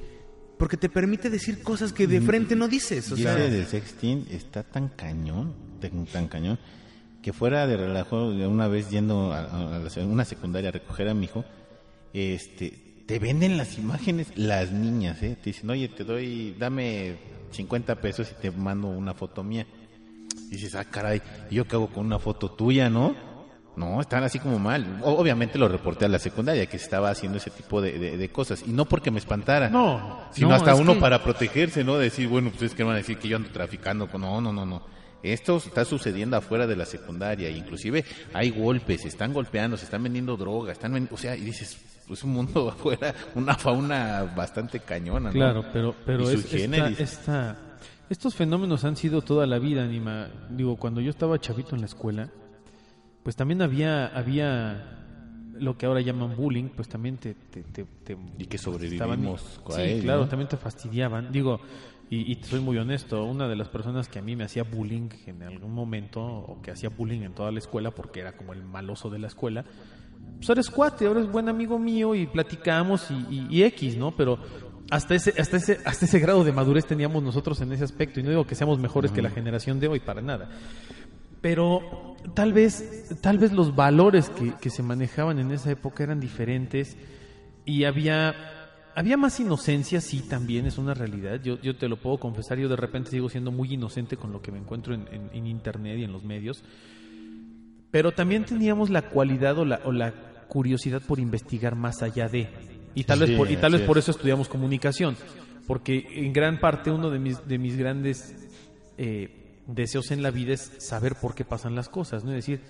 porque 0.59 0.77
te 0.77 0.89
permite 0.89 1.31
decir 1.31 1.63
cosas 1.63 1.93
que 1.93 2.07
de 2.07 2.21
frente 2.21 2.57
no 2.57 2.69
dices. 2.69 3.11
O 3.13 3.17
y 3.17 3.23
sea, 3.23 3.39
ese 3.39 3.51
de 3.51 3.65
sexting 3.65 4.27
está 4.31 4.63
tan 4.63 4.89
cañón, 4.89 5.55
tan, 5.81 6.07
tan 6.07 6.29
cañón, 6.29 6.59
que 7.23 7.33
fuera 7.33 7.67
de 7.67 7.77
relajo, 7.77 8.29
una 8.29 8.69
vez 8.69 8.91
yendo 8.91 9.33
a, 9.33 9.45
a 9.45 10.05
una 10.05 10.25
secundaria 10.25 10.69
a 10.69 10.73
recoger 10.73 11.09
a 11.09 11.15
mi 11.15 11.25
hijo, 11.25 11.45
este, 12.13 13.05
te 13.07 13.19
venden 13.19 13.57
las 13.57 13.79
imágenes 13.79 14.29
las 14.37 14.71
niñas, 14.71 15.23
¿eh? 15.23 15.37
Te 15.43 15.51
dicen, 15.51 15.71
oye, 15.71 15.89
te 15.89 16.05
doy, 16.05 16.55
dame 16.59 17.17
50 17.51 18.01
pesos 18.01 18.31
y 18.31 18.41
te 18.41 18.51
mando 18.51 18.89
una 18.89 19.15
foto 19.15 19.43
mía. 19.43 19.67
Y 20.51 20.57
dices, 20.57 20.75
ah, 20.75 20.85
caray, 20.85 21.23
¿y 21.49 21.55
yo 21.55 21.67
qué 21.67 21.77
hago 21.77 21.89
con 21.89 22.05
una 22.07 22.19
foto 22.19 22.51
tuya, 22.51 22.91
no? 22.91 23.15
No, 23.77 24.01
están 24.01 24.25
así 24.25 24.41
como 24.41 24.59
mal. 24.59 24.99
Obviamente 25.05 25.57
lo 25.59 25.69
reporté 25.69 26.05
a 26.05 26.09
la 26.09 26.19
secundaria, 26.19 26.67
que 26.67 26.77
se 26.77 26.85
estaba 26.85 27.09
haciendo 27.09 27.39
ese 27.39 27.51
tipo 27.51 27.81
de, 27.81 27.99
de- 27.99 28.17
de 28.19 28.29
cosas. 28.29 28.65
Y 28.67 28.73
no 28.73 28.85
porque 28.85 29.11
me 29.13 29.19
espantara. 29.21 29.71
No, 29.71 30.25
Sino 30.33 30.49
no, 30.49 30.55
hasta 30.57 30.73
es 30.73 30.81
uno 30.81 30.95
que- 30.95 31.01
para 31.01 31.23
protegerse, 31.23 31.85
¿no? 31.85 31.97
Decir, 31.97 32.27
bueno, 32.29 32.51
pues 32.51 32.63
es 32.73 32.75
que 32.75 32.83
van 32.83 32.95
a 32.95 32.99
decir 32.99 33.17
que 33.19 33.29
yo 33.29 33.37
ando 33.37 33.49
traficando. 33.51 34.09
con- 34.09 34.21
No, 34.23 34.41
no, 34.41 34.53
no, 34.53 34.67
no. 34.67 34.85
Esto 35.23 35.59
está 35.59 35.85
sucediendo 35.85 36.37
afuera 36.37 36.67
de 36.67 36.75
la 36.77 36.85
secundaria. 36.85 37.49
Inclusive 37.49 38.05
hay 38.35 38.51
golpes, 38.51 39.03
se 39.03 39.09
están 39.09 39.33
golpeando, 39.33 39.77
se 39.77 39.85
están 39.85 40.03
vendiendo 40.03 40.37
drogas. 40.37 40.73
Están 40.73 40.93
ven- 40.95 41.09
o 41.13 41.17
sea, 41.17 41.37
y 41.37 41.43
dices, 41.43 41.79
pues 42.09 42.25
un 42.25 42.33
mundo 42.33 42.69
afuera, 42.77 43.15
una 43.37 43.55
fauna 43.55 44.33
bastante 44.37 44.81
cañona, 44.81 45.29
¿no? 45.29 45.33
Claro, 45.33 45.65
pero, 45.73 45.95
pero 46.05 46.25
Y 46.29 46.35
es, 46.35 46.53
esta- 46.53 46.89
esta- 46.89 47.59
estos 48.11 48.35
fenómenos 48.35 48.85
han 48.85 48.97
sido 48.97 49.23
toda 49.23 49.47
la 49.47 49.59
vida, 49.59 49.83
Anima. 49.85 50.29
Digo, 50.51 50.77
cuando 50.77 51.01
yo 51.01 51.11
estaba 51.11 51.39
chavito 51.41 51.75
en 51.75 51.81
la 51.81 51.87
escuela, 51.87 52.29
pues 53.23 53.37
también 53.37 53.63
había, 53.63 54.07
había 54.09 54.97
lo 55.55 55.77
que 55.79 55.87
ahora 55.87 56.01
llaman 56.01 56.37
bullying, 56.37 56.69
pues 56.75 56.89
también 56.89 57.17
te... 57.19 57.35
te, 57.35 57.63
te- 57.63 57.85
te- 58.05 58.17
Y 58.39 58.47
que 58.47 58.57
estaban- 58.57 58.79
sobrevivimos 58.81 59.61
a 59.69 59.73
Sí, 59.73 59.81
él, 59.83 60.03
claro, 60.03 60.23
¿no? 60.23 60.29
también 60.29 60.49
te 60.49 60.57
fastidiaban. 60.57 61.31
Digo, 61.33 61.61
y, 62.11 62.33
y 62.33 62.37
te 62.37 62.49
soy 62.49 62.61
muy 62.61 62.77
honesto, 62.79 63.25
una 63.25 63.47
de 63.47 63.55
las 63.57 63.69
personas 63.69 64.09
que 64.09 64.19
a 64.19 64.23
mí 64.23 64.35
me 64.37 64.45
hacía 64.45 64.65
bullying 64.65 65.09
en 65.27 65.43
algún 65.45 65.73
momento, 65.73 66.21
o 66.23 66.61
que 66.63 66.71
hacía 66.73 66.89
bullying 66.89 67.21
en 67.23 67.35
toda 67.35 67.53
la 67.53 67.59
escuela, 67.61 67.91
porque 67.93 68.21
era 68.21 68.37
como 68.37 68.53
el 68.53 68.65
maloso 68.65 69.11
de 69.11 69.19
la 69.21 69.29
escuela, 69.29 69.65
pues 70.39 70.49
eres 70.51 70.71
cuate, 70.71 71.07
ahora 71.07 71.21
es 71.21 71.31
buen 71.31 71.49
amigo 71.49 71.79
mío 71.79 72.15
y 72.15 72.27
platicamos 72.27 73.09
y, 73.11 73.15
y- 73.31 73.47
y 73.51 73.63
X, 73.65 73.97
¿no? 73.97 74.11
Pero 74.17 74.39
hasta 74.91 75.15
ese, 75.15 75.35
hasta 75.41 75.57
ese, 75.57 75.79
hasta 75.85 76.05
ese 76.05 76.19
grado 76.19 76.45
de 76.45 76.53
madurez 76.53 76.85
teníamos 76.87 77.23
nosotros 77.23 77.61
en 77.61 77.73
ese 77.73 77.85
aspecto. 77.85 78.21
Y 78.21 78.23
no 78.23 78.31
digo 78.31 78.47
que 78.47 78.55
seamos 78.55 78.79
mejores 78.79 79.13
que 79.13 79.23
la 79.23 79.31
generación 79.31 79.81
de 79.81 79.89
hoy, 79.89 80.01
para 80.01 80.21
nada. 80.21 80.49
Pero 81.41 82.17
tal 82.35 82.53
vez, 82.53 83.09
tal 83.23 83.39
vez 83.39 83.53
los 83.53 83.75
valores 83.75 84.29
que, 84.31 84.53
que 84.61 84.69
se 84.71 84.83
manejaban 84.83 85.39
en 85.39 85.51
esa 85.53 85.71
época 85.71 86.03
eran 86.03 86.21
diferentes 86.21 86.97
y 87.65 87.85
había, 87.85 88.35
había 88.95 89.17
más 89.17 89.41
inocencia, 89.41 90.01
sí, 90.03 90.21
también 90.29 90.67
es 90.67 90.77
una 90.77 90.93
realidad. 90.93 91.41
Yo, 91.43 91.59
yo 91.63 91.77
te 91.77 91.89
lo 91.89 91.97
puedo 91.97 92.19
confesar, 92.19 92.59
yo 92.59 92.69
de 92.69 92.77
repente 92.77 93.11
sigo 93.11 93.31
siendo 93.31 93.53
muy 93.53 93.73
inocente 93.73 94.17
con 94.19 94.33
lo 94.33 94.43
que 94.43 94.53
me 94.53 94.59
encuentro 94.59 94.93
en, 94.95 95.07
en- 95.13 95.31
en 95.33 95.47
internet 95.47 95.99
y 95.99 96.05
en 96.05 96.13
los 96.13 96.25
medios. 96.25 96.63
Pero 97.91 98.13
también 98.13 98.45
teníamos 98.45 98.91
la 98.91 99.03
cualidad 99.03 99.59
o 99.59 99.65
la, 99.65 99.81
o 99.85 99.93
la 99.93 100.13
curiosidad 100.49 101.01
por 101.01 101.19
investigar 101.21 101.75
más 101.75 102.03
allá 102.03 102.29
de. 102.29 102.49
Y 102.95 103.05
tal 103.05 103.21
Sí, 103.21 103.27
vez 103.27 103.37
por, 103.37 103.51
y 103.51 103.57
tal 103.57 103.73
vez 103.73 103.83
por 103.83 103.99
es. 103.99 104.05
eso 104.05 104.11
estudiamos 104.13 104.49
comunicación. 104.49 105.17
Porque 105.67 106.07
en 106.15 106.33
gran 106.33 106.59
parte 106.61 106.91
uno 106.91 107.11
de 107.11 107.19
mis, 107.19 107.47
de 107.47 107.59
mis 107.59 107.77
grandes 107.77 108.35
eh, 108.99 109.61
deseos 109.67 110.11
en 110.11 110.23
la 110.23 110.31
vida 110.31 110.55
es 110.55 110.73
saber 110.79 111.15
por 111.15 111.35
qué 111.35 111.45
pasan 111.45 111.75
las 111.75 111.89
cosas, 111.89 112.25
¿no? 112.25 112.31
Es 112.33 112.37
decir, 112.47 112.61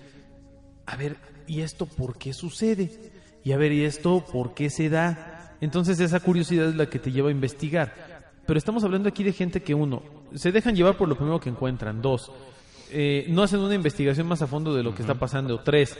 a 0.85 0.95
ver, 0.95 1.17
¿y 1.47 1.61
esto 1.61 1.85
por 1.87 2.17
qué 2.17 2.33
sucede? 2.33 2.91
Y 3.43 3.53
a 3.53 3.57
ver, 3.57 3.71
¿y 3.71 3.85
esto 3.85 4.23
por 4.31 4.53
qué 4.53 4.69
se 4.69 4.89
da? 4.89 5.55
Entonces 5.61 5.99
esa 5.99 6.19
curiosidad 6.19 6.69
es 6.69 6.75
la 6.75 6.89
que 6.89 6.99
te 6.99 7.11
lleva 7.11 7.29
a 7.29 7.31
investigar. 7.31 7.93
Pero 8.45 8.57
estamos 8.57 8.83
hablando 8.83 9.09
aquí 9.09 9.23
de 9.23 9.33
gente 9.33 9.61
que 9.61 9.73
uno, 9.73 10.03
se 10.35 10.51
dejan 10.51 10.75
llevar 10.75 10.97
por 10.97 11.07
lo 11.07 11.15
primero 11.15 11.39
que 11.39 11.49
encuentran, 11.49 12.01
dos, 12.01 12.31
eh, 12.91 13.25
no 13.29 13.43
hacen 13.43 13.59
una 13.59 13.75
investigación 13.75 14.27
más 14.27 14.41
a 14.41 14.47
fondo 14.47 14.75
de 14.75 14.83
lo 14.83 14.93
que 14.93 15.01
está 15.01 15.15
pasando, 15.15 15.59
tres, 15.61 15.97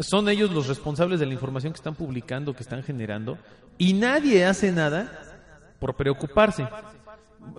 son 0.00 0.28
ellos 0.28 0.50
los 0.50 0.66
responsables 0.68 1.20
de 1.20 1.26
la 1.26 1.32
información 1.34 1.72
que 1.72 1.78
están 1.78 1.94
publicando, 1.94 2.54
que 2.54 2.62
están 2.62 2.82
generando, 2.82 3.38
y 3.78 3.92
nadie 3.94 4.44
hace 4.44 4.72
nada 4.72 5.10
por 5.78 5.94
preocuparse. 5.94 6.66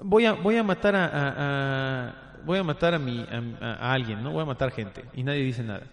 Voy 0.04 0.26
a, 0.26 0.34
voy 0.34 0.58
a 0.58 0.64
matar 0.64 0.96
a, 0.96 1.10
a- 1.14 2.14
voy 2.46 2.58
a 2.60 2.64
matar 2.64 2.94
a, 2.96 3.00
mi, 3.00 3.26
a, 3.62 3.94
alguien, 3.94 4.24
¿no? 4.24 4.32
Voy 4.32 4.42
a 4.44 4.46
matar 4.46 4.72
gente 4.72 5.04
y 5.14 5.24
nadie 5.24 5.44
dice 5.44 5.64
nada. 5.64 5.84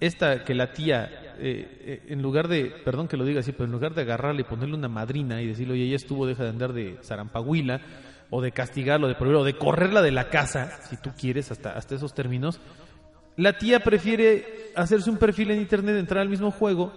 Esta 0.00 0.44
que 0.44 0.54
la 0.54 0.72
tía, 0.72 1.08
eh, 1.38 1.78
eh, 1.84 2.06
en 2.08 2.22
lugar 2.22 2.48
de, 2.48 2.64
perdón 2.84 3.06
que 3.06 3.16
lo 3.16 3.24
diga 3.24 3.38
así, 3.40 3.52
pero 3.52 3.66
en 3.66 3.72
lugar 3.72 3.94
de 3.94 4.02
agarrarle 4.02 4.40
y 4.40 4.44
ponerle 4.44 4.74
una 4.74 4.88
madrina 4.88 5.40
y 5.40 5.46
decirle, 5.46 5.74
oye, 5.74 5.88
ya 5.88 5.96
estuvo, 5.96 6.26
deja 6.26 6.42
de 6.42 6.48
andar 6.50 6.72
de 6.72 6.98
zarampahuila, 7.02 7.80
o 8.30 8.40
de 8.40 8.50
castigarlo, 8.50 9.06
de 9.06 9.14
prohibirlo, 9.14 9.42
o 9.42 9.44
de 9.44 9.54
correrla 9.56 10.02
de 10.02 10.10
la 10.10 10.28
casa, 10.28 10.80
si 10.88 10.96
tú 10.96 11.10
quieres, 11.16 11.52
hasta, 11.52 11.72
hasta 11.72 11.94
esos 11.94 12.14
términos, 12.14 12.58
la 13.36 13.56
tía 13.58 13.80
prefiere 13.80 14.70
hacerse 14.76 15.10
un 15.10 15.16
perfil 15.16 15.50
en 15.50 15.60
internet, 15.60 15.96
entrar 15.96 16.20
al 16.22 16.28
mismo 16.28 16.50
juego 16.50 16.92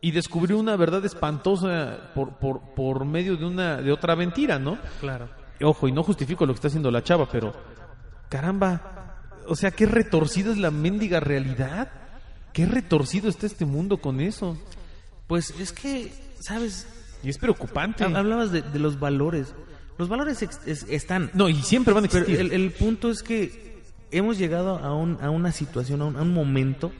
y 0.00 0.12
descubrir 0.12 0.54
una 0.56 0.76
verdad 0.76 1.04
espantosa 1.04 2.12
por, 2.14 2.36
por, 2.38 2.60
por 2.74 3.04
medio 3.04 3.36
de 3.36 3.44
una 3.44 3.78
de 3.78 3.90
otra 3.92 4.14
mentira, 4.16 4.58
¿no? 4.58 4.78
Claro. 5.00 5.28
Ojo, 5.60 5.88
y 5.88 5.92
no 5.92 6.02
justifico 6.04 6.46
lo 6.46 6.52
que 6.52 6.56
está 6.58 6.68
haciendo 6.68 6.90
la 6.90 7.02
chava, 7.02 7.28
pero 7.28 7.52
caramba, 8.28 9.16
o 9.46 9.56
sea, 9.56 9.70
qué 9.70 9.86
retorcida 9.86 10.52
es 10.52 10.58
la 10.58 10.70
mendiga 10.70 11.20
realidad. 11.20 11.90
Qué 12.52 12.66
retorcido 12.66 13.28
está 13.28 13.46
este 13.46 13.64
mundo 13.64 13.98
con 13.98 14.20
eso. 14.20 14.56
Pues 15.26 15.50
es 15.60 15.72
que, 15.72 16.12
¿sabes? 16.40 16.86
Y 17.22 17.28
es 17.30 17.38
preocupante. 17.38 18.04
Hab- 18.04 18.16
Hablabas 18.16 18.52
de, 18.52 18.62
de 18.62 18.78
los 18.78 18.98
valores. 18.98 19.54
Los 19.98 20.08
valores 20.08 20.42
ex- 20.42 20.60
es- 20.66 20.86
están. 20.88 21.30
No, 21.34 21.48
y 21.48 21.54
siempre 21.62 21.92
van 21.92 22.04
a 22.04 22.08
Pero 22.08 22.24
existir. 22.24 22.52
el, 22.52 22.60
el 22.60 22.70
punto 22.72 23.10
es 23.10 23.22
que 23.22 23.67
hemos 24.10 24.38
llegado 24.38 24.78
a, 24.78 24.94
un, 24.94 25.18
a 25.20 25.30
una 25.30 25.52
situación, 25.52 26.02
a 26.02 26.06
un, 26.06 26.16
a 26.16 26.22
un 26.22 26.32
momento 26.32 26.92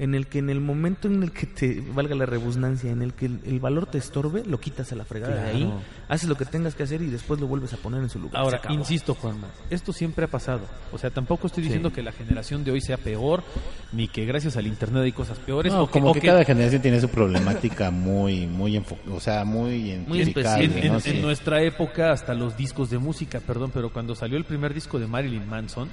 en 0.00 0.14
el 0.14 0.28
que 0.28 0.38
en 0.38 0.48
el 0.48 0.60
momento 0.60 1.08
en 1.08 1.24
el 1.24 1.32
que 1.32 1.44
te 1.46 1.80
valga 1.92 2.14
la 2.14 2.24
rebusnancia, 2.24 2.88
en 2.92 3.02
el 3.02 3.14
que 3.14 3.26
el, 3.26 3.40
el 3.44 3.58
valor 3.58 3.86
te 3.86 3.98
estorbe, 3.98 4.44
lo 4.46 4.60
quitas 4.60 4.92
a 4.92 4.94
la 4.94 5.04
fregada 5.04 5.42
de 5.42 5.50
ahí, 5.50 5.74
haces 6.08 6.28
lo 6.28 6.36
que 6.36 6.44
tengas 6.44 6.76
que 6.76 6.84
hacer 6.84 7.02
y 7.02 7.06
después 7.06 7.40
lo 7.40 7.48
vuelves 7.48 7.72
a 7.72 7.78
poner 7.78 8.00
en 8.04 8.08
su 8.08 8.20
lugar. 8.20 8.40
Ahora, 8.40 8.60
insisto, 8.68 9.16
Juanma, 9.16 9.48
esto 9.70 9.92
siempre 9.92 10.26
ha 10.26 10.28
pasado. 10.28 10.60
O 10.92 10.98
sea, 10.98 11.10
tampoco 11.10 11.48
estoy 11.48 11.64
diciendo 11.64 11.92
que 11.92 12.04
la 12.04 12.12
generación 12.12 12.62
de 12.62 12.70
hoy 12.70 12.80
sea 12.80 12.96
peor, 12.96 13.42
ni 13.90 14.06
que 14.06 14.24
gracias 14.24 14.56
al 14.56 14.68
Internet 14.68 15.02
hay 15.02 15.10
cosas 15.10 15.40
peores. 15.40 15.72
No, 15.72 15.82
o 15.82 15.86
que, 15.88 15.98
como 15.98 16.10
o 16.10 16.14
que, 16.14 16.20
que 16.20 16.28
cada 16.28 16.44
generación 16.44 16.80
tiene 16.80 17.00
su 17.00 17.08
problemática 17.08 17.90
muy, 17.90 18.46
muy 18.46 18.80
o 19.10 19.18
sea, 19.18 19.44
muy 19.44 19.72
identificable, 19.72 20.64
en, 20.66 20.78
en- 20.78 20.88
¿no? 20.92 20.94
en 20.94 21.00
Sí. 21.00 21.18
nuestra 21.20 21.60
época, 21.60 22.12
hasta 22.12 22.34
los 22.34 22.56
discos 22.56 22.88
de 22.90 22.98
música, 22.98 23.40
perdón, 23.40 23.72
pero 23.74 23.92
cuando 23.92 24.14
salió 24.14 24.38
el 24.38 24.44
primer 24.44 24.72
disco 24.74 25.00
de 25.00 25.08
Marilyn 25.08 25.48
Manson, 25.48 25.88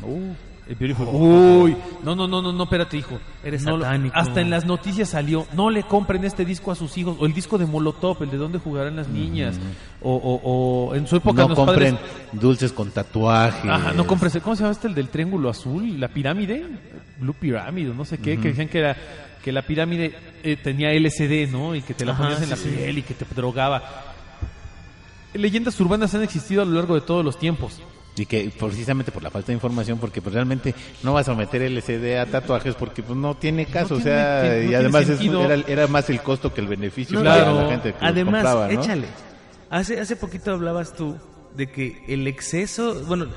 el 0.68 0.76
Beautiful- 0.78 1.08
uy, 1.12 1.78
no, 2.04 2.16
no, 2.16 2.28
no, 2.28 2.42
no, 2.42 2.52
no, 2.52 2.64
espérate, 2.64 2.98
hijo. 2.98 3.20
Eres 3.44 3.64
No 3.64 3.78
satánico. 3.80 4.16
hasta 4.18 4.42
en 4.42 4.50
las 4.50 4.66
noticias 4.66 5.10
salió, 5.10 5.46
no 5.54 5.70
le 5.70 5.84
compren 5.84 6.24
este 6.26 6.44
disco 6.44 6.72
a 6.72 6.76
sus 6.76 6.98
hijos, 6.98 7.18
o 7.20 7.26
el 7.26 7.34
disco 7.34 7.58
de 7.58 7.66
Molotov, 7.68 8.24
el 8.24 8.32
de 8.32 8.38
dónde 8.38 8.58
jugarán 8.60 8.96
las 8.96 9.08
niñas, 9.08 9.60
o, 10.02 10.14
o- 10.16 10.90
o 10.90 10.96
en 10.96 11.06
su 11.08 11.18
época 11.18 11.44
No 11.44 11.50
los 11.50 11.56
compren 11.58 11.96
padres- 11.98 12.32
dulces 12.42 12.72
con 12.74 12.90
tatuajes. 12.92 13.70
Ajá, 13.70 13.94
no 13.94 14.08
compres, 14.08 14.38
¿cómo 14.42 14.56
se 14.56 14.64
llama 14.64 14.72
este 14.74 14.88
el 14.88 14.96
del 14.96 15.10
triángulo 15.10 15.50
azul? 15.50 16.00
¿La 16.00 16.08
pirámide? 16.08 16.66
Blue 17.20 17.34
Pyramid, 17.40 17.92
o 17.92 17.94
no 17.94 18.04
sé 18.04 18.18
qué, 18.18 18.38
que 18.40 18.50
decían 18.50 18.68
que 18.68 18.80
era 18.80 18.98
que 19.44 19.52
la 19.52 19.62
pirámide 19.62 20.16
eh, 20.44 20.58
tenía 20.58 20.92
LSD, 20.92 21.48
¿no? 21.52 21.76
Y 21.76 21.84
que 21.84 21.94
te 21.94 22.04
la 22.04 22.14
Ajá, 22.14 22.24
ponías 22.24 22.42
en 22.42 22.50
la 22.50 22.56
sí. 22.56 22.70
piel 22.70 22.98
y 22.98 23.02
que 23.04 23.14
te 23.14 23.26
drogaba. 23.36 23.84
Leyendas 25.34 25.80
urbanas 25.80 26.16
han 26.16 26.24
existido 26.24 26.62
a 26.62 26.66
lo 26.66 26.72
largo 26.72 26.96
de 26.96 27.02
todos 27.02 27.24
los 27.24 27.38
tiempos. 27.38 27.82
Y 28.18 28.26
que 28.26 28.50
precisamente 28.58 29.12
por 29.12 29.22
la 29.24 29.30
falta 29.30 29.48
de 29.48 29.54
información, 29.54 29.98
porque 30.00 30.22
pues 30.22 30.34
realmente 30.34 30.74
no 31.04 31.12
vas 31.14 31.28
a 31.28 31.36
meter 31.36 31.62
LCD 31.64 32.18
a 32.18 32.26
tatuajes 32.26 32.74
porque 32.76 33.04
pues 33.04 33.18
no 33.18 33.36
tiene 33.36 33.66
caso, 33.66 33.96
o 33.96 33.98
tiene- 33.98 34.04
sea, 34.12 34.44
no 34.64 34.72
y 34.72 34.74
además 34.76 35.10
es- 35.10 35.20
era, 35.22 35.56
era 35.68 35.88
más 35.88 36.10
el 36.10 36.22
costo 36.22 36.54
que 36.54 36.62
el 36.62 36.68
beneficio 36.68 37.16
No, 37.18 37.24
claro. 37.24 37.64
la 37.64 37.70
gente 37.70 37.92
que 37.94 37.98
Además, 38.06 38.46
échale. 38.72 39.08
Hace, 39.70 40.00
hace 40.00 40.16
poquito 40.16 40.52
hablabas 40.52 40.94
tú 40.96 41.18
de 41.58 41.70
que 41.70 42.04
el 42.08 42.28
exceso, 42.28 43.04
bueno, 43.06 43.28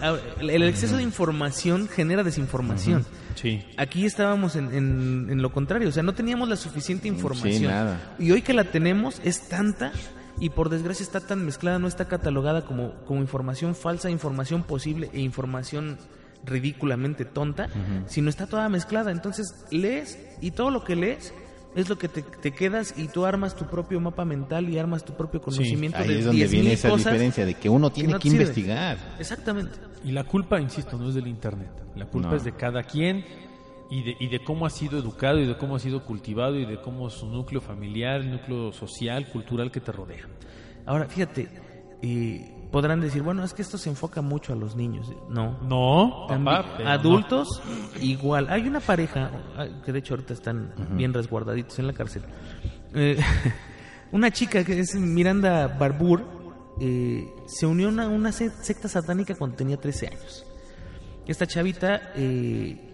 el 0.41 0.63
exceso 0.65 0.97
de 0.97 1.03
información 1.03 1.89
genera 1.89 2.23
desinformación. 2.23 3.05
Sí. 3.35 3.65
Aquí 3.77 4.07
estábamos 4.07 4.55
en, 4.57 4.73
en- 4.75 5.27
en 5.31 5.43
lo 5.43 5.51
contrario, 5.53 5.89
o 5.89 5.93
sea, 5.93 6.03
no 6.05 6.15
teníamos 6.15 6.49
la 6.49 6.57
suficiente 6.57 7.09
información. 7.09 7.53
Sí, 7.53 7.67
nada. 7.67 8.15
Y 8.19 8.31
hoy 8.31 8.43
que 8.43 8.53
la 8.53 8.65
tenemos 8.65 9.21
es 9.25 9.49
tanta 9.49 9.93
y 10.41 10.51
por 10.51 10.69
desgracia 10.69 11.03
está 11.03 11.21
tan 11.21 11.45
mezclada, 11.45 11.79
no 11.79 11.89
está 11.89 12.07
catalogada 12.07 12.65
como, 12.65 12.93
como 13.07 13.21
información 13.21 13.75
falsa, 13.75 14.11
información 14.11 14.63
posible 14.63 15.11
e 15.13 15.21
información 15.21 15.99
ridículamente 16.45 17.25
tonta, 17.25 17.69
sino 18.07 18.31
está 18.31 18.47
toda 18.47 18.69
mezclada. 18.69 19.11
Entonces 19.11 19.65
lees 19.71 20.19
y 20.41 20.53
todo 20.53 20.71
lo 20.71 20.85
que 20.85 20.97
lees 20.97 21.35
es 21.75 21.89
lo 21.89 21.99
que 21.99 22.09
te, 22.09 22.23
te 22.23 22.53
quedas 22.53 22.95
y 22.97 23.09
tú 23.09 23.27
armas 23.27 23.55
tu 23.55 23.67
propio 23.67 24.01
mapa 24.01 24.25
mental 24.25 24.69
y 24.69 24.79
armas 24.79 25.05
tu 25.05 25.15
propio 25.15 25.41
conocimiento 25.41 25.99
Ahí 25.99 26.09
de 26.09 26.19
es 26.21 26.25
donde 26.25 26.47
10.000 26.47 26.51
viene 26.51 26.73
esa 26.73 26.89
diferencia 26.95 27.45
de 27.45 27.55
que 27.55 27.69
uno 27.69 27.91
tiene 27.91 28.13
no 28.13 28.19
que 28.19 28.23
te 28.25 28.31
sirven. 28.31 28.47
investigar. 28.47 28.99
Exactamente. 29.19 29.73
Y 30.05 30.13
la 30.13 30.25
culpa, 30.25 30.61
insisto, 30.61 30.97
no 30.97 31.09
es 31.09 31.15
del 31.15 31.27
Internet. 31.27 31.71
La 31.97 32.07
culpa 32.07 32.31
No. 32.31 32.37
es 32.37 32.45
de 32.45 32.53
cada 32.53 32.83
quien 32.85 33.25
y 33.91 34.03
de, 34.03 34.17
y 34.21 34.29
de 34.29 34.45
cómo 34.45 34.67
ha 34.67 34.71
sido 34.71 34.99
educado 34.99 35.39
y 35.39 35.47
de 35.47 35.57
cómo 35.57 35.77
ha 35.77 35.79
sido 35.79 36.05
cultivado 36.05 36.57
y 36.57 36.67
de 36.67 36.81
cómo 36.81 37.09
su 37.11 37.27
núcleo 37.27 37.61
familiar, 37.61 38.25
núcleo 38.25 38.73
social, 38.73 39.27
cultural 39.29 39.71
que 39.71 39.81
te 39.81 39.93
rodea. 39.93 40.27
Ahora, 40.87 41.07
fíjate, 41.07 41.49
eh, 42.03 42.55
podrán 42.71 43.01
decir, 43.01 43.23
bueno, 43.23 43.43
es 43.45 43.55
que 43.55 43.63
esto 43.63 43.79
se 43.79 43.89
enfoca 43.91 44.21
mucho 44.23 44.53
a 44.53 44.57
los 44.57 44.77
niños. 44.77 45.11
No. 45.29 45.59
No, 45.63 46.27
También, 46.29 46.57
papá, 46.63 46.93
adultos, 46.93 47.63
igual. 48.01 48.47
Hay 48.51 48.67
una 48.69 48.81
pareja, 48.81 49.31
ah, 49.57 49.67
que 49.85 49.93
de 49.93 49.99
hecho 50.01 50.15
ahorita 50.15 50.35
están 50.35 50.73
bien 50.93 51.13
resguardaditos 51.15 51.79
en 51.79 51.87
la 51.87 51.93
cárcel. 51.95 52.23
Eh, 52.95 53.19
una 54.13 54.31
chica 54.31 54.65
que 54.65 54.81
es 54.81 54.95
Miranda 54.95 55.67
Barbour 55.67 56.25
eh, 56.81 57.27
se 57.47 57.67
unió 57.67 57.89
a 57.89 57.91
una, 57.91 58.09
una 58.09 58.33
se- 58.33 58.51
secta 58.63 58.87
satánica 58.89 59.35
cuando 59.35 59.57
tenía 59.57 59.77
13 59.79 60.07
años. 60.09 60.45
Esta 61.27 61.47
chavita, 61.47 62.13
eh, 62.17 62.88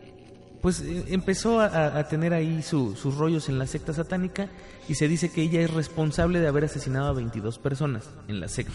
pues 0.65 0.81
eh, 0.81 1.05
empezó 1.09 1.61
a- 1.61 2.09
tener 2.09 2.33
ahí 2.33 2.63
su- 2.63 2.97
sus 2.97 3.17
rollos 3.17 3.51
en 3.51 3.59
la 3.59 3.67
secta 3.67 3.93
satánica 3.93 4.49
y 4.89 4.95
se 4.95 5.09
dice 5.09 5.31
que 5.31 5.43
ella 5.43 5.61
es 5.61 5.71
responsable 5.71 6.41
de 6.41 6.49
haber 6.49 6.65
asesinado 6.65 7.09
a 7.09 7.13
22 7.13 7.59
personas 7.59 8.09
en 8.29 8.41
la 8.41 8.49
secta. 8.49 8.73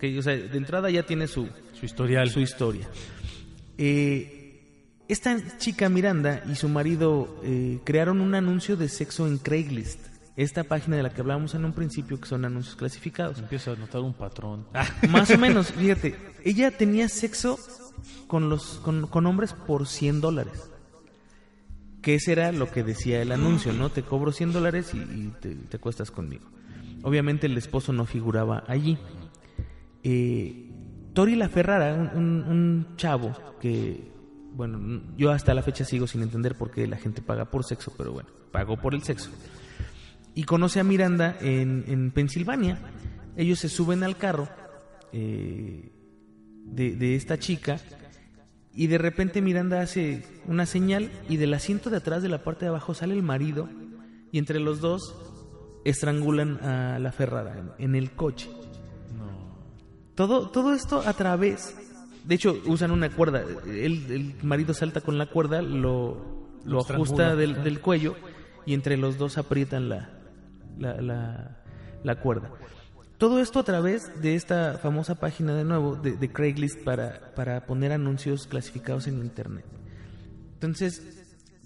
Que, 0.00 0.18
o 0.18 0.22
sea, 0.22 0.34
de 0.34 0.56
entrada 0.56 0.88
ya 0.88 1.02
tiene 1.02 1.26
su, 1.28 1.46
historial. 1.82 2.30
su 2.30 2.40
historia. 2.40 2.88
Eh, 3.76 4.62
esta 5.08 5.36
chica 5.58 5.88
Miranda 5.90 6.42
y 6.50 6.54
su 6.54 6.68
marido 6.68 7.40
eh, 7.44 7.78
crearon 7.84 8.20
un 8.22 8.34
anuncio 8.34 8.76
de 8.76 8.88
sexo 8.88 9.26
en 9.26 9.36
Craigslist. 9.38 10.00
Esta 10.36 10.64
página 10.64 10.96
de 10.96 11.02
la 11.02 11.10
que 11.10 11.20
hablábamos 11.20 11.54
en 11.54 11.64
un 11.66 11.72
principio, 11.74 12.18
que 12.20 12.26
son 12.28 12.44
anuncios 12.46 12.76
clasificados. 12.76 13.38
Empiezo 13.38 13.72
a 13.72 13.76
notar 13.76 14.00
un 14.00 14.14
patrón. 14.14 14.66
Más 15.10 15.30
o 15.30 15.36
menos, 15.36 15.72
fíjate, 15.72 16.14
ella 16.44 16.70
tenía 16.70 17.08
sexo 17.08 17.58
con, 18.28 18.48
los, 18.48 18.78
con, 18.84 19.08
con 19.08 19.26
hombres 19.26 19.52
por 19.52 19.86
100 19.88 20.20
dólares. 20.20 20.70
Que 22.02 22.14
ese 22.14 22.32
era 22.32 22.52
lo 22.52 22.70
que 22.70 22.84
decía 22.84 23.20
el 23.20 23.32
anuncio, 23.32 23.72
¿no? 23.72 23.90
Te 23.90 24.02
cobro 24.02 24.32
100 24.32 24.52
dólares 24.52 24.92
y, 24.94 25.28
te, 25.40 25.76
acuestas 25.76 26.10
conmigo. 26.10 26.44
Obviamente 27.02 27.46
el 27.46 27.56
esposo 27.56 27.92
no 27.92 28.06
figuraba 28.06 28.64
allí. 28.66 28.98
Eh, 30.02 30.70
Tori 31.12 31.34
La 31.34 31.48
Ferrara, 31.48 32.12
un, 32.14 32.94
chavo 32.96 33.32
que, 33.60 34.12
bueno, 34.52 35.02
yo 35.16 35.32
hasta 35.32 35.54
la 35.54 35.62
fecha 35.62 35.84
sigo 35.84 36.06
sin 36.06 36.22
entender 36.22 36.54
por 36.56 36.70
qué 36.70 36.86
la 36.86 36.96
gente 36.96 37.20
paga 37.22 37.46
por 37.46 37.64
sexo, 37.64 37.92
pero 37.96 38.12
bueno, 38.12 38.28
pagó 38.52 38.76
por 38.76 38.94
el 38.94 39.02
sexo. 39.02 39.30
Y 40.34 40.44
conoce 40.44 40.78
a 40.78 40.84
Miranda 40.84 41.36
en, 41.40 41.84
en 41.88 42.12
Pensilvania. 42.12 42.78
Ellos 43.36 43.58
se 43.58 43.68
suben 43.68 44.04
al 44.04 44.16
carro 44.16 44.48
eh, 45.12 45.90
de 46.64 47.16
esta 47.16 47.38
chica 47.38 47.80
y 48.78 48.86
de 48.86 48.96
repente 48.96 49.42
Miranda 49.42 49.80
hace 49.80 50.22
una 50.46 50.64
señal 50.64 51.10
y 51.28 51.36
del 51.36 51.52
asiento 51.52 51.90
de 51.90 51.96
atrás 51.96 52.22
de 52.22 52.28
la 52.28 52.44
parte 52.44 52.64
de 52.64 52.68
abajo 52.68 52.94
sale 52.94 53.12
el 53.14 53.22
marido 53.24 53.68
y 54.30 54.38
entre 54.38 54.60
los 54.60 54.80
dos 54.80 55.14
estrangulan 55.84 56.58
a 56.64 56.98
la 57.00 57.10
Ferrara 57.12 57.74
en, 57.78 57.94
el 57.96 58.12
coche. 58.12 58.48
Todo, 60.14 60.48
todo 60.50 60.74
esto 60.74 61.00
a 61.04 61.12
través. 61.12 61.76
De 62.24 62.34
hecho, 62.34 62.60
usan 62.66 62.90
una 62.90 63.10
cuerda. 63.10 63.42
El, 63.66 64.10
el 64.10 64.34
marido 64.42 64.74
salta 64.74 65.00
con 65.00 65.16
la 65.18 65.26
cuerda, 65.26 65.62
lo, 65.62 66.48
lo 66.64 66.72
Lo 66.72 66.80
ajusta 66.80 67.34
del, 67.36 67.62
del 67.64 67.80
cuello 67.80 68.16
y 68.66 68.74
entre 68.74 68.96
los 68.96 69.16
dos 69.18 69.38
aprietan 69.38 69.88
la, 69.88 70.10
la, 70.78 71.00
la- 71.00 71.54
la 72.04 72.20
cuerda. 72.20 72.50
Todo 73.18 73.40
esto 73.40 73.58
a 73.58 73.64
través 73.64 74.22
de 74.22 74.36
esta 74.36 74.78
famosa 74.78 75.16
página 75.16 75.52
de 75.56 75.64
nuevo 75.64 75.96
de, 75.96 76.16
de 76.16 76.32
Craigslist 76.32 76.84
para, 76.84 77.34
para 77.34 77.66
poner 77.66 77.90
anuncios 77.90 78.46
clasificados 78.46 79.08
en 79.08 79.18
Internet. 79.18 79.64
Entonces, 80.54 81.02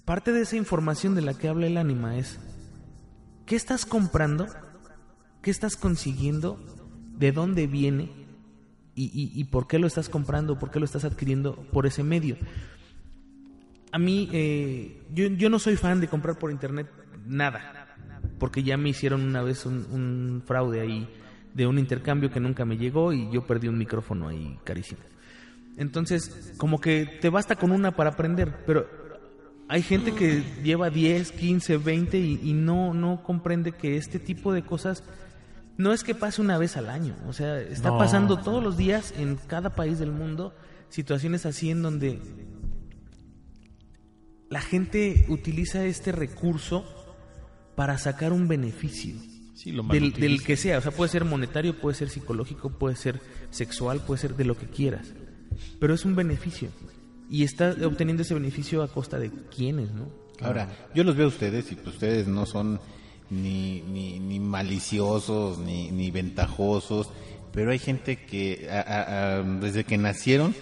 parte 0.03 0.31
de 0.31 0.41
esa 0.41 0.55
información 0.55 1.13
de 1.13 1.21
la 1.21 1.35
que 1.35 1.47
habla 1.47 1.67
el 1.67 1.77
ánima 1.77 2.17
es, 2.17 2.39
¿qué 3.45 3.55
estás 3.55 3.85
comprando? 3.85 4.47
¿Qué 5.43 5.51
estás 5.51 5.75
consiguiendo? 5.75 6.59
¿De 7.19 7.31
dónde 7.31 7.67
viene? 7.67 8.09
¿Y, 8.95 9.05
y, 9.05 9.39
y 9.39 9.43
por 9.43 9.67
qué 9.67 9.77
lo 9.77 9.85
estás 9.85 10.09
comprando? 10.09 10.57
¿Por 10.57 10.71
qué 10.71 10.79
lo 10.79 10.85
estás 10.85 11.05
adquiriendo 11.05 11.55
por 11.71 11.85
ese 11.85 12.01
medio? 12.01 12.35
A 13.91 13.99
mí, 13.99 14.27
eh, 14.33 15.03
yo, 15.13 15.27
yo 15.27 15.51
no 15.51 15.59
soy 15.59 15.75
fan 15.75 15.99
de 16.01 16.07
comprar 16.07 16.39
por 16.39 16.49
internet 16.49 16.89
nada, 17.27 17.95
porque 18.39 18.63
ya 18.63 18.75
me 18.75 18.89
hicieron 18.89 19.21
una 19.21 19.43
vez 19.43 19.67
un, 19.67 19.85
un 19.91 20.43
fraude 20.47 20.81
ahí 20.81 21.07
de 21.53 21.67
un 21.67 21.77
intercambio 21.79 22.31
que 22.31 22.39
nunca 22.39 22.65
me 22.65 22.77
llegó 22.77 23.13
y 23.13 23.29
yo 23.31 23.45
perdí 23.45 23.67
un 23.67 23.77
micrófono 23.77 24.27
ahí 24.27 24.57
carísimo. 24.63 25.01
Entonces, 25.77 26.53
como 26.57 26.79
que 26.79 27.05
te 27.21 27.29
basta 27.29 27.55
con 27.55 27.71
una 27.71 27.95
para 27.95 28.11
aprender, 28.11 28.63
pero 28.65 28.87
hay 29.67 29.81
gente 29.81 30.13
que 30.13 30.43
lleva 30.63 30.89
10, 30.89 31.31
15, 31.31 31.77
20 31.77 32.17
y, 32.19 32.39
y 32.43 32.53
no, 32.53 32.93
no 32.93 33.23
comprende 33.23 33.71
que 33.71 33.97
este 33.97 34.19
tipo 34.19 34.53
de 34.53 34.63
cosas 34.63 35.03
no 35.77 35.91
es 35.93 36.03
que 36.03 36.13
pase 36.13 36.41
una 36.41 36.57
vez 36.59 36.77
al 36.77 36.89
año, 36.89 37.15
o 37.27 37.33
sea, 37.33 37.59
está 37.59 37.89
No. 37.89 37.97
pasando 37.97 38.37
todos 38.37 38.63
los 38.63 38.77
días 38.77 39.13
en 39.17 39.35
cada 39.47 39.71
país 39.75 39.97
del 39.97 40.11
mundo 40.11 40.53
situaciones 40.89 41.47
así 41.47 41.71
en 41.71 41.81
donde 41.81 42.19
la 44.49 44.61
gente 44.61 45.25
utiliza 45.29 45.83
este 45.85 46.11
recurso 46.11 46.85
para 47.75 47.97
sacar 47.97 48.31
un 48.33 48.47
beneficio. 48.47 49.15
Sí, 49.53 49.71
lo 49.71 49.83
Del, 49.83 50.43
que 50.43 50.57
sea, 50.57 50.79
o 50.79 50.81
sea, 50.81 50.91
puede 50.91 51.09
ser 51.11 51.25
monetario, 51.25 51.77
puede 51.79 51.95
ser 51.95 52.09
psicológico, 52.09 52.71
puede 52.71 52.95
ser 52.95 53.21
sexual, 53.51 54.01
puede 54.05 54.19
ser 54.19 54.35
de 54.35 54.45
lo 54.45 54.57
que 54.57 54.65
quieras. 54.67 55.13
Pero 55.79 55.93
es 55.93 56.05
un 56.05 56.15
beneficio. 56.15 56.69
Y 57.29 57.43
está 57.43 57.75
obteniendo 57.85 58.23
ese 58.23 58.33
beneficio 58.33 58.81
a 58.83 58.87
costa 58.87 59.19
de 59.19 59.31
quiénes, 59.55 59.91
¿no? 59.91 60.09
Ahora, 60.41 60.67
yo 60.95 61.03
los 61.03 61.15
veo 61.15 61.25
a 61.25 61.29
ustedes 61.29 61.71
y 61.71 61.75
pues 61.75 61.95
ustedes 61.95 62.27
no 62.27 62.45
son 62.45 62.79
ni, 63.29 63.81
ni, 63.81 64.19
ni 64.19 64.39
maliciosos 64.39 65.59
ni, 65.59 65.91
ni 65.91 66.09
ventajosos, 66.11 67.09
pero 67.53 67.71
hay 67.71 67.79
gente 67.79 68.17
que 68.25 68.67
a- 68.69 68.81
a- 68.81 69.37
a- 69.37 69.43
desde 69.43 69.83
que 69.83 69.97
nacieron 69.97 70.55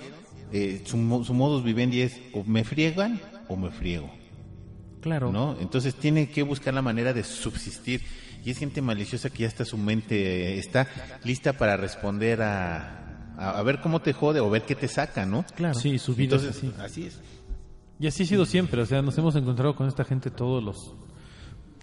eh, 0.52 0.82
su, 0.86 0.98
mo- 0.98 1.24
su 1.24 1.34
modus 1.34 1.64
vivendi 1.64 2.02
es 2.02 2.20
o 2.34 2.44
me 2.44 2.64
friegan 2.66 3.20
o 3.48 3.56
me 3.56 3.72
friego. 3.72 4.12
Claro. 5.02 5.32
¿no? 5.32 5.58
Entonces 5.60 5.96
tiene 5.96 6.30
que 6.30 6.44
buscar 6.44 6.74
la 6.74 6.82
manera 6.82 7.14
de 7.14 7.24
subsistir. 7.24 8.02
Y 8.44 8.52
es 8.52 8.58
gente 8.58 8.82
maliciosa 8.82 9.30
que 9.30 9.40
ya 9.44 9.48
está 9.48 9.66
su 9.66 9.78
mente, 9.78 10.16
eh, 10.16 10.60
está 10.60 10.88
lista 11.24 11.54
para 11.54 11.78
responder 11.78 12.42
a, 12.42 13.34
a, 13.38 13.60
a 13.60 13.64
ver 13.64 13.82
cómo 13.82 14.02
te 14.02 14.14
jode 14.14 14.40
o 14.40 14.50
ver 14.50 14.64
qué 14.64 14.76
te 14.76 14.88
saca, 14.88 15.26
¿no? 15.26 15.46
Claro. 15.56 15.76
Sí, 15.76 16.00
su 16.00 16.16
vida 16.16 16.38
es 16.38 16.46
así. 16.46 16.74
así 16.80 17.06
es. 17.06 17.20
Y 18.00 18.08
así 18.08 18.24
ha 18.24 18.26
sido 18.26 18.46
siempre, 18.46 18.82
o 18.82 18.86
sea, 18.86 19.04
nos 19.04 19.16
hemos 19.20 19.36
encontrado 19.36 19.76
con 19.76 19.88
esta 19.88 20.04
gente 20.04 20.32
todos 20.32 20.64
los... 20.64 20.96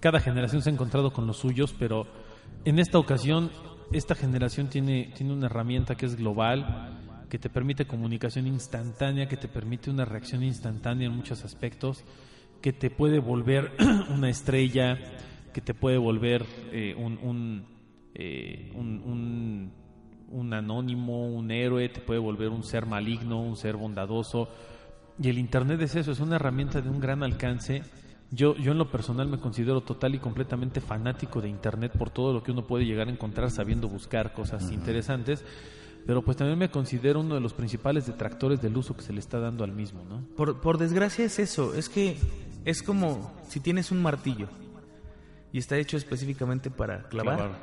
Cada 0.00 0.18
generación 0.18 0.62
se 0.62 0.70
ha 0.70 0.72
encontrado 0.72 1.12
con 1.12 1.28
los 1.28 1.36
suyos, 1.36 1.74
pero 1.78 2.06
en 2.64 2.80
esta 2.80 2.98
ocasión 2.98 3.52
esta 3.92 4.14
generación 4.14 4.68
tiene, 4.68 5.12
tiene 5.16 5.32
una 5.32 5.46
herramienta 5.46 5.94
que 5.94 6.06
es 6.06 6.16
global, 6.16 6.98
que 7.28 7.38
te 7.38 7.48
permite 7.48 7.86
comunicación 7.86 8.46
instantánea, 8.46 9.28
que 9.28 9.36
te 9.36 9.48
permite 9.48 9.90
una 9.90 10.04
reacción 10.04 10.42
instantánea 10.42 11.06
en 11.06 11.14
muchos 11.14 11.44
aspectos, 11.44 12.04
que 12.60 12.72
te 12.72 12.90
puede 12.90 13.20
volver 13.20 13.72
una 14.10 14.28
estrella, 14.28 14.98
que 15.52 15.60
te 15.60 15.74
puede 15.74 15.98
volver 15.98 16.44
eh, 16.72 16.94
un, 16.96 17.18
un, 17.22 17.64
eh, 18.14 18.72
un- 18.74 19.02
un- 19.04 19.72
un 20.30 20.52
anónimo, 20.52 21.26
un 21.26 21.50
héroe, 21.50 21.88
te 21.88 22.00
puede 22.00 22.20
volver 22.20 22.50
un 22.50 22.62
ser 22.62 22.84
maligno, 22.86 23.40
un 23.40 23.56
ser 23.56 23.76
bondadoso. 23.76 24.48
Y 25.20 25.28
el 25.28 25.38
Internet 25.38 25.80
es 25.80 25.94
eso, 25.96 26.12
es 26.12 26.20
una 26.20 26.36
herramienta 26.36 26.80
de 26.82 26.90
un 26.90 27.00
gran 27.00 27.22
alcance. 27.22 27.82
Yo, 28.30 28.54
yo 28.56 28.72
en 28.72 28.78
lo 28.78 28.90
personal 28.90 29.26
me 29.26 29.38
considero 29.38 29.80
total 29.80 30.14
y 30.14 30.18
completamente 30.18 30.82
fanático 30.82 31.40
de 31.40 31.48
Internet 31.48 31.92
por 31.96 32.10
todo 32.10 32.34
lo 32.34 32.42
que 32.42 32.52
uno 32.52 32.66
puede 32.66 32.84
llegar 32.84 33.08
a 33.08 33.10
encontrar 33.10 33.50
sabiendo 33.50 33.88
buscar 33.88 34.34
cosas 34.34 34.70
interesantes, 34.70 35.42
pero 36.06 36.20
pues 36.20 36.36
también 36.36 36.58
me 36.58 36.70
considero 36.70 37.20
uno 37.20 37.34
de 37.34 37.40
los 37.40 37.54
principales 37.54 38.06
detractores 38.06 38.60
del 38.60 38.76
uso 38.76 38.94
que 38.94 39.02
se 39.02 39.14
le 39.14 39.20
está 39.20 39.38
dando 39.40 39.64
al 39.64 39.72
mismo, 39.72 40.04
¿no? 40.04 40.20
Por, 40.36 40.60
por 40.60 40.76
desgracia 40.76 41.24
es 41.24 41.38
eso, 41.38 41.74
es 41.74 41.88
que 41.88 42.18
es 42.66 42.82
como 42.82 43.32
si 43.48 43.60
tienes 43.60 43.90
un 43.90 44.02
martillo 44.02 44.48
y 45.52 45.58
está 45.58 45.76
hecho 45.76 45.96
específicamente 45.96 46.70
para 46.70 47.04
clavar, 47.08 47.36
Clavar. 47.36 47.58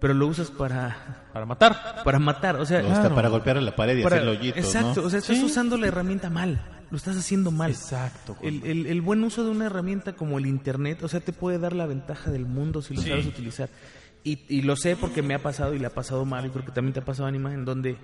pero 0.00 0.14
lo 0.14 0.26
usas 0.26 0.50
para, 0.50 1.26
Para 1.32 1.46
matar. 1.46 2.02
para 2.04 2.18
matar, 2.18 2.56
o 2.56 2.66
sea, 2.66 2.82
O 2.84 2.90
hasta 2.90 3.14
para 3.14 3.28
golpear 3.28 3.58
a 3.58 3.60
la 3.60 3.74
pared 3.76 3.96
y 3.98 4.02
para- 4.02 4.16
hacer 4.16 4.28
hoyitos, 4.28 4.58
exacto, 4.64 5.00
¿no? 5.02 5.06
o 5.06 5.10
sea, 5.10 5.18
estás 5.18 5.36
Sí. 5.38 5.44
usando 5.44 5.76
la 5.76 5.86
herramienta 5.88 6.30
mal, 6.30 6.60
lo 6.90 6.96
estás 6.96 7.16
haciendo 7.16 7.50
mal. 7.50 7.70
Exacto. 7.70 8.36
El, 8.42 8.64
el- 8.64 8.86
el 8.86 9.00
buen 9.02 9.22
uso 9.22 9.44
de 9.44 9.50
una 9.50 9.66
herramienta 9.66 10.14
como 10.14 10.38
el 10.38 10.46
Internet, 10.46 11.02
o 11.02 11.08
sea, 11.08 11.20
te 11.20 11.32
puede 11.32 11.58
dar 11.58 11.74
la 11.74 11.86
ventaja 11.86 12.30
del 12.30 12.46
mundo 12.46 12.82
si 12.82 12.94
lo 12.94 13.02
sabes 13.02 13.26
utilizar. 13.26 13.68
Y, 14.24 14.40
y 14.48 14.62
lo 14.62 14.76
sé 14.76 14.96
porque 14.96 15.22
me 15.22 15.34
ha 15.34 15.38
pasado 15.42 15.72
y 15.74 15.78
le 15.78 15.86
ha 15.86 15.94
pasado 15.94 16.24
mal, 16.26 16.44
y 16.46 16.50
creo 16.50 16.64
que 16.64 16.72
también 16.72 16.92
te 16.92 17.00
ha 17.00 17.04
pasado, 17.04 17.26
Anima, 17.28 17.54
en 17.54 17.64
donde, 17.64 17.96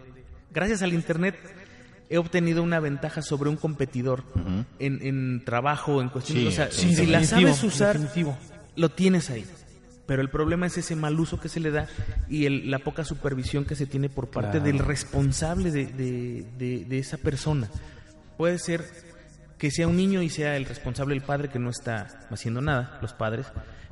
gracias 0.52 0.80
al 0.82 0.94
Internet, 0.94 1.36
he 2.08 2.16
obtenido 2.18 2.62
una 2.62 2.78
ventaja 2.80 3.20
sobre 3.20 3.50
un 3.50 3.56
competidor 3.56 4.22
en, 4.78 5.00
en 5.02 5.44
trabajo, 5.44 6.00
en 6.00 6.08
cuestiones. 6.08 6.44
Sí, 6.44 6.48
o 6.48 6.52
sea, 6.52 6.70
sí, 6.70 6.94
si 6.94 7.06
la 7.06 7.22
sabes 7.24 7.62
usar, 7.64 7.98
definitivo. 7.98 8.38
Lo 8.77 8.91
tienes 8.91 9.31
ahí. 9.31 9.45
Pero 10.07 10.22
el 10.22 10.31
problema 10.31 10.66
es 10.66 10.79
ese 10.79 10.95
mal 10.95 11.18
uso 11.18 11.41
que 11.41 11.49
se 11.49 11.59
le 11.59 11.70
da 11.72 11.89
y 12.29 12.47
el- 12.47 12.70
la 12.70 12.79
poca 12.79 13.05
supervisión 13.05 13.64
que 13.64 13.74
se 13.74 13.87
tiene 13.87 14.09
por 14.09 14.29
parte 14.31 14.53
Claro. 14.53 14.64
del 14.66 14.79
responsable 14.79 15.72
de, 15.72 15.87
de- 15.87 16.47
de- 16.59 16.85
de 16.85 16.99
esa 16.99 17.16
persona. 17.18 17.68
Puede 18.37 18.59
ser 18.61 18.85
que 19.59 19.70
sea 19.72 19.89
un 19.89 19.97
niño 19.97 20.22
y 20.22 20.29
sea 20.31 20.57
el 20.57 20.64
responsable 20.66 21.14
el 21.14 21.22
padre 21.22 21.49
que 21.49 21.59
no 21.59 21.70
está 21.70 22.20
haciendo 22.31 22.61
nada, 22.61 22.99
los 23.03 23.14
padres. 23.14 23.47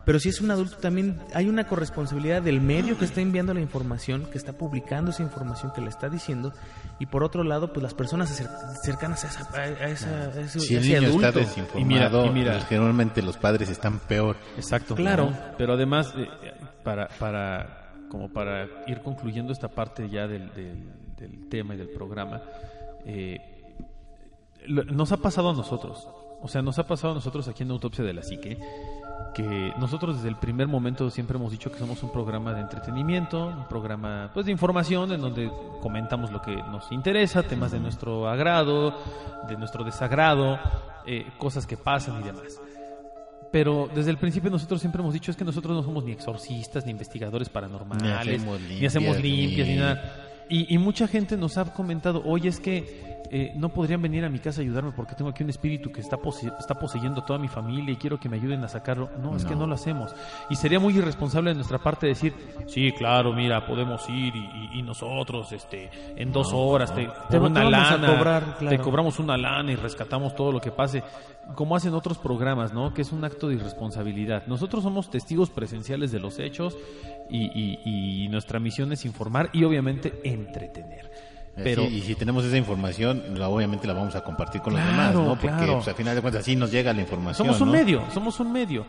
Pero 0.04 0.18
si 0.20 0.28
es 0.28 0.40
un 0.42 0.50
adulto 0.50 0.76
también 0.76 1.18
hay 1.32 1.48
una 1.48 1.66
corresponsabilidad 1.66 2.42
del 2.42 2.60
medio 2.60 2.98
que 2.98 3.06
está 3.06 3.20
enviando 3.22 3.54
la 3.54 3.60
información, 3.60 4.26
que 4.30 4.36
está 4.36 4.52
publicando 4.52 5.12
esa 5.12 5.22
información, 5.22 5.72
que 5.74 5.80
le 5.80 5.88
está 5.88 6.08
diciendo, 6.10 6.52
y 6.98 7.06
por 7.06 7.24
otro 7.24 7.42
lado, 7.42 7.72
pues 7.72 7.82
las 7.82 7.94
personas 7.94 8.28
cercanas 8.82 9.24
a, 9.24 9.28
esa, 9.28 9.50
a, 9.84 9.88
esa- 9.88 10.08
a 10.26 10.40
ese, 10.40 10.60
Si 10.60 10.76
el 10.76 10.82
niño 10.82 11.08
adulto. 11.08 11.26
está 11.28 11.38
desinformado, 11.40 11.80
Y 11.80 11.84
mira, 11.84 12.10
y 12.26 12.30
mira. 12.30 12.52
pues, 12.52 12.64
generalmente 12.66 13.22
los 13.22 13.38
padres 13.38 13.70
están 13.70 13.98
peor. 14.00 14.36
Exacto. 14.56 14.94
Claro. 14.94 15.30
¿no? 15.30 15.36
Pero 15.56 15.72
además, 15.72 16.12
eh, 16.16 16.26
para, 16.82 17.08
para, 17.18 17.94
como 18.10 18.28
para 18.30 18.68
ir 18.86 19.00
concluyendo 19.00 19.52
esta 19.54 19.68
parte 19.68 20.10
ya 20.10 20.26
del, 20.28 20.52
del, 20.54 20.92
del 21.16 21.48
tema 21.48 21.74
y 21.74 21.78
del 21.78 21.88
programa, 21.88 22.42
eh, 23.06 23.40
nos 24.68 25.12
ha 25.12 25.16
pasado 25.18 25.50
a 25.50 25.54
nosotros. 25.54 26.08
O 26.44 26.48
sea, 26.48 26.60
nos 26.62 26.78
ha 26.78 26.86
pasado 26.86 27.12
a 27.12 27.14
nosotros 27.16 27.48
aquí 27.48 27.62
en 27.62 27.70
Autopsia 27.70 28.04
de 28.04 28.12
la 28.12 28.22
Psique 28.22 28.58
que 29.34 29.72
nosotros 29.78 30.14
desde 30.16 30.28
el 30.28 30.36
primer 30.36 30.68
momento 30.68 31.10
siempre 31.10 31.36
hemos 31.36 31.50
dicho 31.50 31.72
que 31.72 31.78
somos 31.78 32.00
un 32.04 32.12
programa 32.12 32.52
de 32.54 32.60
entretenimiento, 32.60 33.46
un 33.48 33.66
programa 33.66 34.30
pues 34.32 34.46
de 34.46 34.52
información 34.52 35.10
en 35.12 35.20
donde 35.22 35.50
comentamos 35.82 36.30
lo 36.30 36.40
que 36.40 36.54
nos 36.54 36.92
interesa, 36.92 37.42
temas 37.42 37.72
de 37.72 37.80
nuestro 37.80 38.28
agrado, 38.28 38.94
de 39.48 39.56
nuestro 39.56 39.82
desagrado, 39.82 40.60
eh, 41.04 41.26
cosas 41.38 41.66
que 41.66 41.76
pasan 41.76 42.20
y 42.20 42.24
demás. 42.24 42.60
Pero 43.50 43.88
desde 43.92 44.10
el 44.10 44.18
principio 44.18 44.50
nosotros 44.50 44.80
siempre 44.80 45.00
hemos 45.00 45.14
dicho 45.14 45.30
es 45.30 45.36
que 45.36 45.44
nosotros 45.44 45.76
no 45.76 45.82
somos 45.82 46.04
ni 46.04 46.12
exorcistas, 46.12 46.84
ni 46.84 46.90
investigadores 46.92 47.48
paranormales, 47.48 48.02
Ni 48.04 48.10
hacemos 48.36 48.60
ni 48.60 48.86
hacemos 48.86 49.20
limpias, 49.20 49.22
limpias, 49.22 49.66
ni, 49.68 49.74
ni- 49.74 49.80
nada. 49.80 50.23
Y, 50.48 50.72
y 50.74 50.78
mucha 50.78 51.06
gente 51.08 51.36
nos 51.36 51.56
ha 51.58 51.64
comentado, 51.72 52.22
oye, 52.24 52.48
es 52.48 52.60
que 52.60 53.14
eh, 53.30 53.52
no 53.56 53.70
podrían 53.70 54.00
venir 54.02 54.24
a 54.24 54.28
mi 54.28 54.38
casa 54.38 54.60
a 54.60 54.64
ayudarme 54.64 54.92
porque 54.92 55.14
tengo 55.14 55.30
aquí 55.30 55.42
un 55.42 55.50
espíritu 55.50 55.90
que 55.90 56.00
está, 56.00 56.18
pose- 56.18 56.52
está 56.58 56.74
poseyendo 56.74 57.22
a 57.22 57.26
toda 57.26 57.38
mi 57.38 57.48
familia 57.48 57.92
y 57.92 57.96
quiero 57.96 58.20
que 58.20 58.28
me 58.28 58.36
ayuden 58.36 58.62
a 58.62 58.68
sacarlo. 58.68 59.08
No, 59.20 59.34
es 59.36 59.44
que 59.44 59.56
No. 59.56 59.66
lo 59.66 59.74
hacemos. 59.74 60.14
Y 60.50 60.56
sería 60.56 60.78
muy 60.78 60.96
irresponsable 60.96 61.50
de 61.50 61.56
nuestra 61.56 61.78
parte 61.78 62.06
decir, 62.06 62.34
sí, 62.66 62.92
claro, 62.92 63.32
mira, 63.32 63.66
podemos 63.66 64.08
ir 64.10 64.36
y, 64.36 64.38
y- 64.74 64.78
y 64.78 64.82
nosotros 64.82 65.50
este, 65.52 65.90
en 66.16 66.30
dos 66.30 66.52
horas 66.52 66.94
te, 66.94 67.08
Te 67.30 67.38
una 67.38 67.64
lana, 67.64 68.14
cobrar, 68.14 68.58
te 68.58 68.78
cobramos 68.78 69.18
una 69.18 69.36
lana 69.38 69.72
y 69.72 69.76
rescatamos 69.76 70.34
todo 70.36 70.52
lo 70.52 70.60
que 70.60 70.70
pase, 70.70 71.02
como 71.54 71.74
hacen 71.76 71.94
otros 71.94 72.18
programas, 72.18 72.72
¿no? 72.72 72.92
Que 72.94 73.02
es 73.02 73.10
un 73.12 73.24
acto 73.24 73.48
de 73.48 73.54
irresponsabilidad. 73.54 74.46
Nosotros 74.46 74.82
somos 74.82 75.10
testigos 75.10 75.50
presenciales 75.50 76.12
de 76.12 76.20
los 76.20 76.38
hechos 76.38 76.76
y, 77.30 77.46
y- 77.46 78.24
y 78.24 78.28
nuestra 78.28 78.60
misión 78.60 78.92
es 78.92 79.04
informar 79.06 79.48
y 79.52 79.64
obviamente 79.64 80.12
entretener. 80.34 81.10
Pero 81.56 81.84
Así, 81.84 81.98
y 81.98 82.00
si 82.02 82.14
tenemos 82.16 82.44
esa 82.44 82.56
información, 82.56 83.38
la- 83.38 83.48
obviamente 83.48 83.86
la 83.86 83.92
vamos 83.94 84.16
a 84.16 84.22
compartir 84.24 84.60
con 84.60 84.72
los 84.74 84.84
demás, 84.84 85.14
¿no? 85.14 85.28
Porque 85.28 85.46
claro. 85.46 85.74
pues, 85.76 85.88
al 85.88 85.94
final 85.94 86.16
de 86.16 86.20
cuentas 86.20 86.42
así 86.42 86.56
nos 86.56 86.70
llega 86.72 86.92
la 86.92 87.00
información. 87.00 87.46
somos 87.46 87.60
un 87.60 87.68
¿no? 87.68 87.72
medio, 87.72 88.02
somos 88.12 88.40
un 88.40 88.52
medio. 88.52 88.86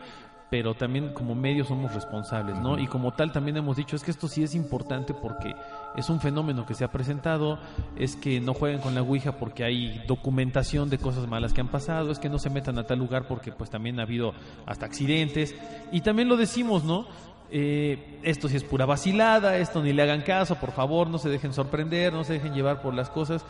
Pero 0.48 0.76
también 0.76 1.12
como 1.14 1.34
medio 1.34 1.64
somos 1.66 1.94
responsables, 1.94 2.56
¿no? 2.60 2.78
Y 2.78 2.86
como 2.86 3.12
tal 3.14 3.32
también 3.32 3.58
hemos 3.58 3.78
dicho, 3.78 3.96
es 3.96 4.04
que 4.04 4.12
esto 4.12 4.28
sí 4.28 4.44
es 4.44 4.54
importante 4.54 5.14
porque 5.16 5.56
es 5.96 6.08
un 6.10 6.22
fenómeno 6.22 6.68
que 6.68 6.76
se 6.76 6.84
ha 6.86 6.92
presentado, 6.92 7.58
es 7.98 8.16
que 8.16 8.40
no 8.40 8.54
jueguen 8.54 8.80
con 8.80 8.94
la 8.94 9.02
Ouija 9.02 9.38
porque 9.38 9.64
hay 9.64 10.04
documentación 10.08 10.90
de 10.92 11.00
cosas 11.00 11.28
malas 11.28 11.52
que 11.52 11.62
han 11.62 11.70
pasado, 11.70 12.12
es 12.12 12.20
que 12.20 12.30
no 12.30 12.38
se 12.38 12.52
metan 12.52 12.78
a 12.78 12.84
tal 12.86 13.00
lugar 13.00 13.28
porque 13.28 13.52
pues 13.52 13.72
también 13.72 14.00
ha 14.00 14.04
habido 14.04 14.34
hasta 14.68 14.86
accidentes. 14.86 15.56
Y 15.92 16.02
también 16.02 16.30
lo 16.30 16.38
decimos, 16.38 16.84
¿no? 16.84 17.08
Eh, 17.52 18.20
esto 18.24 18.48
sí 18.50 18.56
es 18.58 18.64
pura 18.64 18.86
vacilada, 18.86 19.58
esto 19.58 19.82
ni 19.82 19.94
le 19.94 20.02
hagan 20.02 20.22
caso, 20.22 20.56
por 20.56 20.72
favor, 20.72 21.10
no 21.10 21.18
se 21.18 21.30
dejen 21.30 21.54
sorprender, 21.54 22.12
no 22.14 22.24
se 22.24 22.34
dejen 22.34 22.54
llevar 22.54 22.82
por 22.82 22.94
las 22.94 23.10
cosas. 23.10 23.46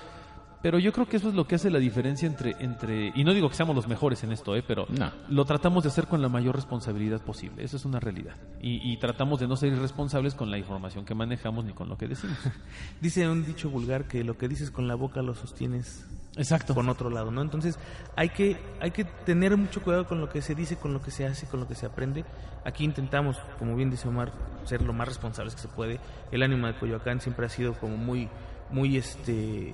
Pero 0.61 0.79
yo 0.79 0.91
creo 0.93 1.07
que 1.07 1.17
eso 1.17 1.29
es 1.29 1.35
lo 1.35 1.45
que 1.45 1.55
hace 1.55 1.69
la 1.69 1.77
diferencia 1.77 2.27
entre, 2.27 2.55
entre 2.59 3.11
y 3.13 3.23
no 3.23 3.35
digo 3.35 3.49
que 3.49 3.55
seamos 3.55 3.75
los 3.75 3.87
mejores 3.87 4.23
en 4.23 4.31
esto, 4.31 4.55
¿eh? 4.55 4.63
pero 4.67 4.87
No. 4.89 5.11
lo 5.29 5.45
tratamos 5.45 5.83
de 5.83 5.89
hacer 5.89 6.07
con 6.07 6.23
la 6.23 6.27
mayor 6.29 6.55
responsabilidad 6.55 7.21
posible. 7.21 7.63
Eso 7.63 7.77
es 7.77 7.85
una 7.85 7.99
realidad. 7.99 8.33
Y, 8.61 8.81
y 8.91 8.97
tratamos 8.97 9.39
de 9.39 9.47
no 9.47 9.57
ser 9.57 9.73
irresponsables 9.73 10.33
con 10.33 10.49
la 10.49 10.57
información 10.57 11.05
que 11.05 11.13
manejamos 11.13 11.65
ni 11.65 11.73
con 11.73 11.87
lo 11.87 11.99
que 11.99 12.07
decimos. 12.07 12.37
Dice 13.01 13.29
un 13.29 13.45
dicho 13.45 13.69
vulgar 13.69 14.05
que 14.07 14.23
lo 14.23 14.39
que 14.39 14.47
dices 14.47 14.71
con 14.71 14.87
la 14.87 14.95
boca 14.95 15.21
lo 15.21 15.35
sostienes 15.35 16.03
Exacto. 16.37 16.73
con 16.75 16.89
otro 16.89 17.09
lado, 17.09 17.31
¿no? 17.31 17.41
Entonces 17.41 17.79
hay 18.15 18.29
que, 18.29 18.57
hay 18.79 18.91
que 18.91 19.05
tener 19.05 19.55
mucho 19.57 19.81
cuidado 19.81 20.05
con 20.05 20.19
lo 20.19 20.29
que 20.29 20.41
se 20.41 20.55
dice, 20.55 20.75
con 20.77 20.93
lo 20.93 21.01
que 21.01 21.11
se 21.11 21.25
hace, 21.25 21.47
con 21.47 21.59
lo 21.59 21.67
que 21.67 21.75
se 21.75 21.85
aprende. 21.85 22.25
Aquí 22.65 22.83
intentamos, 22.83 23.37
como 23.59 23.75
bien 23.75 23.89
dice 23.89 24.07
Omar, 24.07 24.31
ser 24.65 24.81
lo 24.81 24.93
más 24.93 25.07
responsables 25.07 25.55
que 25.55 25.61
se 25.61 25.67
puede. 25.67 25.99
El 26.31 26.43
ánimo 26.43 26.67
de 26.67 26.75
Coyoacán 26.75 27.21
siempre 27.21 27.45
ha 27.45 27.49
sido 27.49 27.73
como 27.73 27.97
muy, 27.97 28.29
muy 28.69 28.97
este 28.97 29.73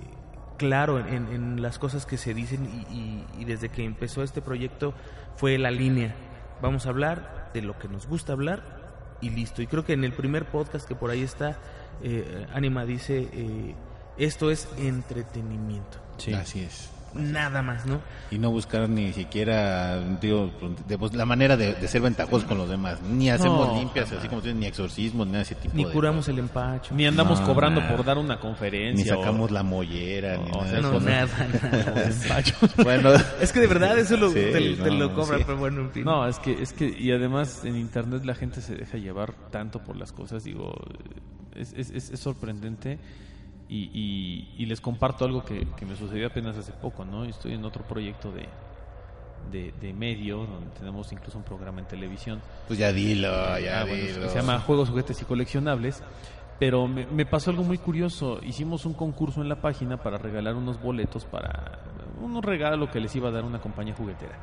claro 0.57 0.99
en, 0.99 1.59
las 1.59 1.80
cosas 1.80 2.05
que 2.05 2.18
se 2.18 2.36
dicen 2.36 2.86
y, 2.91 3.26
y- 3.39 3.45
desde 3.45 3.70
que 3.70 3.84
empezó 3.84 4.22
este 4.22 4.43
proyecto 4.43 4.93
fue 5.36 5.57
la 5.57 5.72
línea. 5.72 6.14
Vamos 6.62 6.86
a 6.86 6.89
hablar 6.89 7.49
de 7.53 7.64
lo 7.64 7.80
que 7.80 7.88
nos 7.88 8.05
gusta 8.05 8.34
hablar 8.34 9.18
y 9.22 9.32
listo. 9.32 9.64
Y 9.64 9.68
creo 9.68 9.84
que 9.84 9.93
en 9.93 10.03
el 10.03 10.14
primer 10.14 10.45
podcast 10.45 10.88
que 10.88 10.93
por 10.95 11.09
ahí 11.09 11.24
está, 11.24 11.57
eh, 12.03 12.45
dice, 12.86 13.28
eh, 13.34 13.76
esto 14.18 14.51
es 14.51 14.68
entretenimiento. 14.78 16.01
Sí. 16.22 16.34
Así 16.34 16.60
es. 16.62 16.90
Nada 17.14 17.62
más, 17.62 17.86
¿no? 17.86 18.00
Y 18.32 18.38
no 18.38 18.52
buscar 18.52 18.88
ni 18.88 19.12
siquiera, 19.12 20.00
digo, 20.22 20.50
de- 20.88 20.98
pues, 20.98 21.14
la 21.14 21.26
manera 21.26 21.58
de, 21.58 21.74
de 21.74 21.88
ser 21.90 22.02
ventajosos 22.02 22.46
con 22.48 22.58
los 22.58 22.70
demás. 22.70 23.02
Ni 23.02 23.30
hacemos 23.30 23.68
No, 23.68 23.78
limpias, 23.80 24.10
así 24.14 24.30
como 24.30 24.40
tú 24.40 24.48
dices, 24.48 24.58
ni 24.62 24.66
exorcismos, 24.68 25.28
ni 25.28 25.38
ese 25.38 25.56
tipo 25.56 25.76
Ni 25.76 25.84
de 25.84 25.92
curamos 25.92 26.30
el 26.30 26.40
empacho. 26.40 26.96
Ni 26.96 27.06
andamos 27.06 27.42
No, 27.42 27.48
cobrando 27.48 27.82
nada. 27.82 27.98
por 27.98 28.06
dar 28.06 28.18
una 28.18 28.36
Ni 28.36 28.40
conferencia. 28.40 29.14
sacamos 29.18 29.52
o- 29.52 29.54
la 29.54 29.62
mollera, 29.62 30.38
ni 30.38 30.52
o 30.52 30.62
nada 30.64 30.80
no, 30.80 30.88
eso. 30.98 31.00
nada, 31.02 31.48
nada. 31.62 32.44
Bueno, 32.82 33.10
Es 33.42 33.52
que 33.52 33.60
de 33.60 33.68
verdad 33.68 34.00
eso 34.00 34.16
lo, 34.16 34.30
Sí, 34.32 34.36
te, 34.36 34.76
te 34.76 34.90
no, 34.92 34.96
lo 34.98 35.14
cobran, 35.14 35.40
sí. 35.40 35.44
pero 35.46 35.58
bueno, 35.58 35.82
en 35.82 35.92
fin. 35.92 36.06
No, 36.06 36.26
es 36.26 36.40
que, 36.40 36.62
es 36.62 36.72
que, 36.72 36.88
y 36.98 37.12
además 37.12 37.66
en 37.66 37.76
internet 37.76 38.24
la 38.24 38.36
gente 38.36 38.62
se 38.62 38.76
deja 38.76 38.98
llevar 38.98 39.34
tanto 39.52 39.80
por 39.84 39.98
las 39.98 40.14
cosas, 40.14 40.46
digo, 40.46 40.74
es, 41.56 41.74
es, 41.74 41.90
es- 41.92 42.10
es 42.12 42.20
sorprendente. 42.22 43.00
Y, 43.72 43.90
y- 43.94 44.54
y 44.58 44.66
les 44.66 44.82
comparto 44.82 45.24
algo 45.26 45.46
que, 45.46 45.66
que 45.78 45.86
me 45.86 45.96
sucedió 45.96 46.28
apenas 46.28 46.58
hace 46.58 46.74
poco, 46.74 47.06
¿no? 47.06 47.24
Estoy 47.24 47.54
en 47.54 47.64
otro 47.64 47.84
proyecto 47.86 48.30
de, 48.32 48.46
de, 49.50 49.72
de 49.80 49.94
medio, 49.94 50.40
donde 50.46 50.70
tenemos 50.78 51.10
incluso 51.14 51.38
un 51.38 51.46
programa 51.46 51.80
en 51.80 51.88
televisión. 51.88 52.42
pues 52.68 52.78
ya 52.78 52.92
dilo, 52.92 53.30
ya 53.60 53.80
Ah, 53.82 53.86
bueno, 53.86 54.04
dilo. 54.06 54.30
se 54.30 54.36
llama 54.36 54.60
Juegos, 54.60 54.90
Juguetes 54.90 55.22
y 55.22 55.26
Coleccionables. 55.26 56.04
Pero 56.60 56.86
me, 56.88 57.08
me 57.08 57.26
pasó 57.26 57.50
algo 57.50 57.64
muy 57.64 57.78
curioso. 57.80 58.40
Hicimos 58.44 58.86
un 58.86 58.94
concurso 58.94 59.42
en 59.42 59.48
la 59.50 59.62
página 59.62 59.98
para 59.98 60.18
regalar 60.20 60.54
unos 60.56 60.80
boletos 60.80 61.24
para 61.26 61.80
un 62.22 62.44
regalo 62.44 62.92
que 62.92 63.00
les 63.00 63.16
iba 63.16 63.30
a 63.30 63.32
dar 63.32 63.46
una 63.46 63.60
compañía 63.62 63.96
juguetera. 63.96 64.36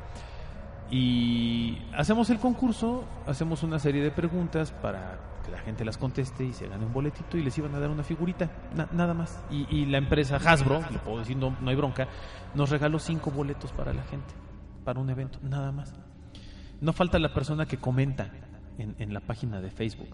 Y 0.91 1.77
hacemos 1.95 2.29
el 2.31 2.39
concurso, 2.39 3.03
hacemos 3.27 3.61
una 3.63 3.77
serie 3.79 4.01
de 4.01 4.11
preguntas 4.11 4.71
para 4.71 5.19
que 5.49 5.55
la 5.55 5.61
gente 5.61 5.83
las 5.85 5.97
conteste 5.97 6.43
y 6.45 6.53
se 6.53 6.67
gane 6.67 6.85
un 6.85 6.93
boletito 6.93 7.37
y 7.37 7.41
les 7.43 7.57
iban 7.57 7.73
a 7.75 7.79
dar 7.79 7.89
una 7.89 8.03
figurita, 8.03 8.49
na- 8.75 8.87
nada 8.91 9.13
más. 9.13 9.39
Y, 9.49 9.65
y 9.75 9.85
la 9.85 9.97
empresa 9.97 10.37
Hasbro, 10.37 10.81
le 10.91 10.99
puedo 10.99 11.19
decir, 11.19 11.37
no, 11.37 11.55
no 11.61 11.69
hay 11.69 11.75
bronca, 11.75 12.07
nos 12.55 12.69
regaló 12.69 12.99
cinco 12.99 13.31
boletos 13.31 13.71
para 13.71 13.93
la 13.93 14.03
gente, 14.03 14.33
para 14.83 14.99
un 14.99 15.09
evento, 15.09 15.39
nada 15.41 15.71
más. 15.71 15.93
No 16.81 16.93
falta 16.93 17.19
la 17.19 17.33
persona 17.33 17.65
que 17.65 17.77
comenta 17.77 18.29
en, 18.77 18.95
en 18.99 19.13
la 19.13 19.19
página 19.19 19.59
de 19.61 19.69
Facebook. 19.69 20.09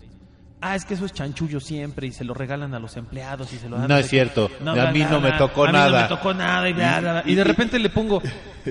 Ah, 0.61 0.75
es 0.75 0.85
que 0.85 0.93
eso 0.95 1.05
es 1.05 1.13
chanchullo 1.13 1.59
siempre 1.59 2.07
y 2.07 2.11
se 2.11 2.23
lo 2.23 2.33
regalan 2.33 2.73
a 2.73 2.79
los 2.79 2.97
empleados 2.97 3.53
y 3.53 3.57
se 3.57 3.69
lo 3.69 3.77
dan. 3.77 3.87
No 3.87 3.95
a- 3.95 3.99
es 3.99 4.07
cierto. 4.09 4.49
A 4.65 4.71
bla, 4.73 4.91
mí 4.91 4.99
no 5.03 5.19
me 5.21 5.31
tocó 5.33 5.65
A 5.65 5.67
mí 5.67 5.73
nada. 5.73 5.89
no 5.91 6.09
me 6.09 6.15
tocó 6.15 6.33
nada 6.33 6.67
y 6.69 6.73
bla, 6.73 6.99
bla, 7.01 7.11
bla. 7.21 7.23
Y 7.25 7.35
de 7.35 7.43
repente 7.43 7.77
le 7.77 7.89
pongo, 7.89 8.21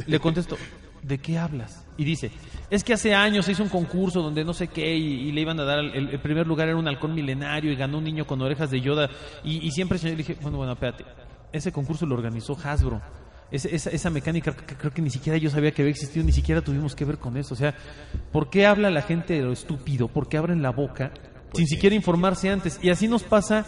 le 0.06 0.18
contesto, 0.18 0.56
¿de 1.06 1.18
qué 1.18 1.38
hablas? 1.38 1.86
Y 1.96 2.04
dice, 2.04 2.30
es 2.70 2.82
que 2.82 2.94
hace 2.94 3.14
años 3.14 3.44
se 3.44 3.52
hizo 3.52 3.62
un 3.62 3.68
concurso 3.68 4.22
donde 4.22 4.44
no 4.44 4.52
sé 4.52 4.68
qué 4.68 4.96
y, 4.96 5.28
y 5.28 5.32
le 5.32 5.42
iban 5.42 5.60
a 5.60 5.64
dar, 5.64 5.78
el, 5.78 6.08
el 6.08 6.20
primer 6.20 6.46
lugar 6.46 6.68
era 6.68 6.76
un 6.76 6.88
halcón 6.88 7.14
milenario 7.14 7.70
y 7.70 7.76
ganó 7.76 7.98
un 7.98 8.04
niño 8.04 8.26
con 8.26 8.40
orejas 8.40 8.70
de 8.70 8.80
Yoda. 8.80 9.08
Y, 9.44 9.66
y 9.66 9.70
siempre 9.70 9.98
le 10.02 10.16
dije, 10.16 10.36
bueno, 10.40 10.58
bueno, 10.58 10.72
espérate, 10.72 11.04
ese 11.52 11.70
concurso 11.72 12.06
lo 12.06 12.14
organizó 12.14 12.56
Hasbro. 12.62 13.00
Esa, 13.50 13.90
esa 13.90 14.10
mecánica 14.10 14.56
que 14.56 14.74
creo 14.74 14.92
que 14.92 15.02
ni 15.02 15.10
siquiera 15.10 15.38
yo 15.38 15.48
sabía 15.48 15.70
que 15.70 15.82
había 15.82 15.92
existido, 15.92 16.24
ni 16.24 16.32
siquiera 16.32 16.62
tuvimos 16.62 16.96
que 16.96 17.04
ver 17.04 17.18
con 17.18 17.36
eso. 17.36 17.54
O 17.54 17.56
sea, 17.56 17.74
¿por 18.32 18.50
qué 18.50 18.66
habla 18.66 18.90
la 18.90 19.02
gente 19.02 19.34
de 19.34 19.42
lo 19.42 19.52
estúpido? 19.52 20.08
¿Por 20.08 20.28
qué 20.28 20.38
abren 20.38 20.62
la 20.62 20.70
boca 20.70 21.12
sin 21.52 21.68
siquiera 21.68 21.94
informarse 21.94 22.50
antes? 22.50 22.80
Y 22.82 22.90
así 22.90 23.06
nos 23.06 23.22
pasa 23.22 23.64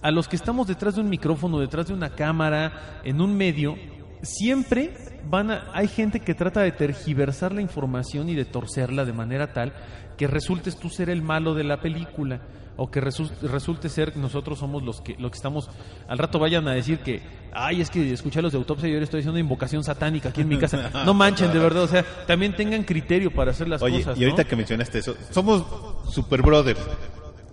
a 0.00 0.10
los 0.10 0.28
que 0.28 0.36
estamos 0.36 0.68
detrás 0.68 0.94
de 0.94 1.02
un 1.02 1.10
micrófono, 1.10 1.58
detrás 1.58 1.88
de 1.88 1.92
una 1.92 2.10
cámara, 2.10 3.00
en 3.04 3.20
un 3.20 3.36
medio, 3.36 3.74
siempre 4.22 4.94
van 5.28 5.50
a, 5.50 5.64
hay 5.72 5.88
gente 5.88 6.20
que 6.20 6.34
trata 6.34 6.60
de 6.60 6.72
tergiversar 6.72 7.52
la 7.52 7.60
información 7.62 8.28
y 8.28 8.34
de 8.34 8.44
torcerla 8.44 9.04
de 9.04 9.12
manera 9.12 9.52
tal 9.52 9.72
que 10.16 10.26
resultes 10.26 10.78
tú 10.78 10.88
ser 10.88 11.10
el 11.10 11.22
malo 11.22 11.54
de 11.54 11.64
la 11.64 11.80
película 11.80 12.40
o 12.78 12.90
que 12.90 13.00
resu- 13.02 13.30
resulte 13.40 13.88
ser 13.88 14.16
nosotros 14.18 14.58
somos 14.58 14.82
los 14.82 15.00
que 15.00 15.16
los 15.18 15.30
que 15.30 15.36
estamos 15.36 15.70
al 16.08 16.18
rato 16.18 16.38
vayan 16.38 16.68
a 16.68 16.72
decir 16.72 16.98
que 16.98 17.22
ay 17.52 17.80
es 17.80 17.88
que 17.90 18.12
escuché 18.12 18.38
a 18.38 18.42
los 18.42 18.52
de 18.52 18.58
autopsia 18.58 18.88
y 18.88 18.92
ahora 18.92 19.04
estoy 19.04 19.20
haciendo 19.20 19.32
una 19.32 19.40
invocación 19.40 19.82
satánica 19.82 20.28
aquí 20.28 20.42
en 20.42 20.48
mi 20.48 20.58
casa 20.58 20.90
no 21.06 21.14
manchen 21.14 21.52
de 21.52 21.58
verdad 21.58 21.84
o 21.84 21.88
sea 21.88 22.04
también 22.26 22.54
tengan 22.54 22.82
criterio 22.84 23.30
para 23.32 23.50
hacer 23.52 23.66
las 23.68 23.80
Oye, 23.82 23.98
cosas 23.98 24.18
y 24.18 24.24
ahorita 24.24 24.42
¿no? 24.42 24.48
que 24.48 24.56
mencionaste 24.56 24.98
eso, 24.98 25.14
somos 25.30 25.64
super 26.12 26.42
brothers. 26.42 26.80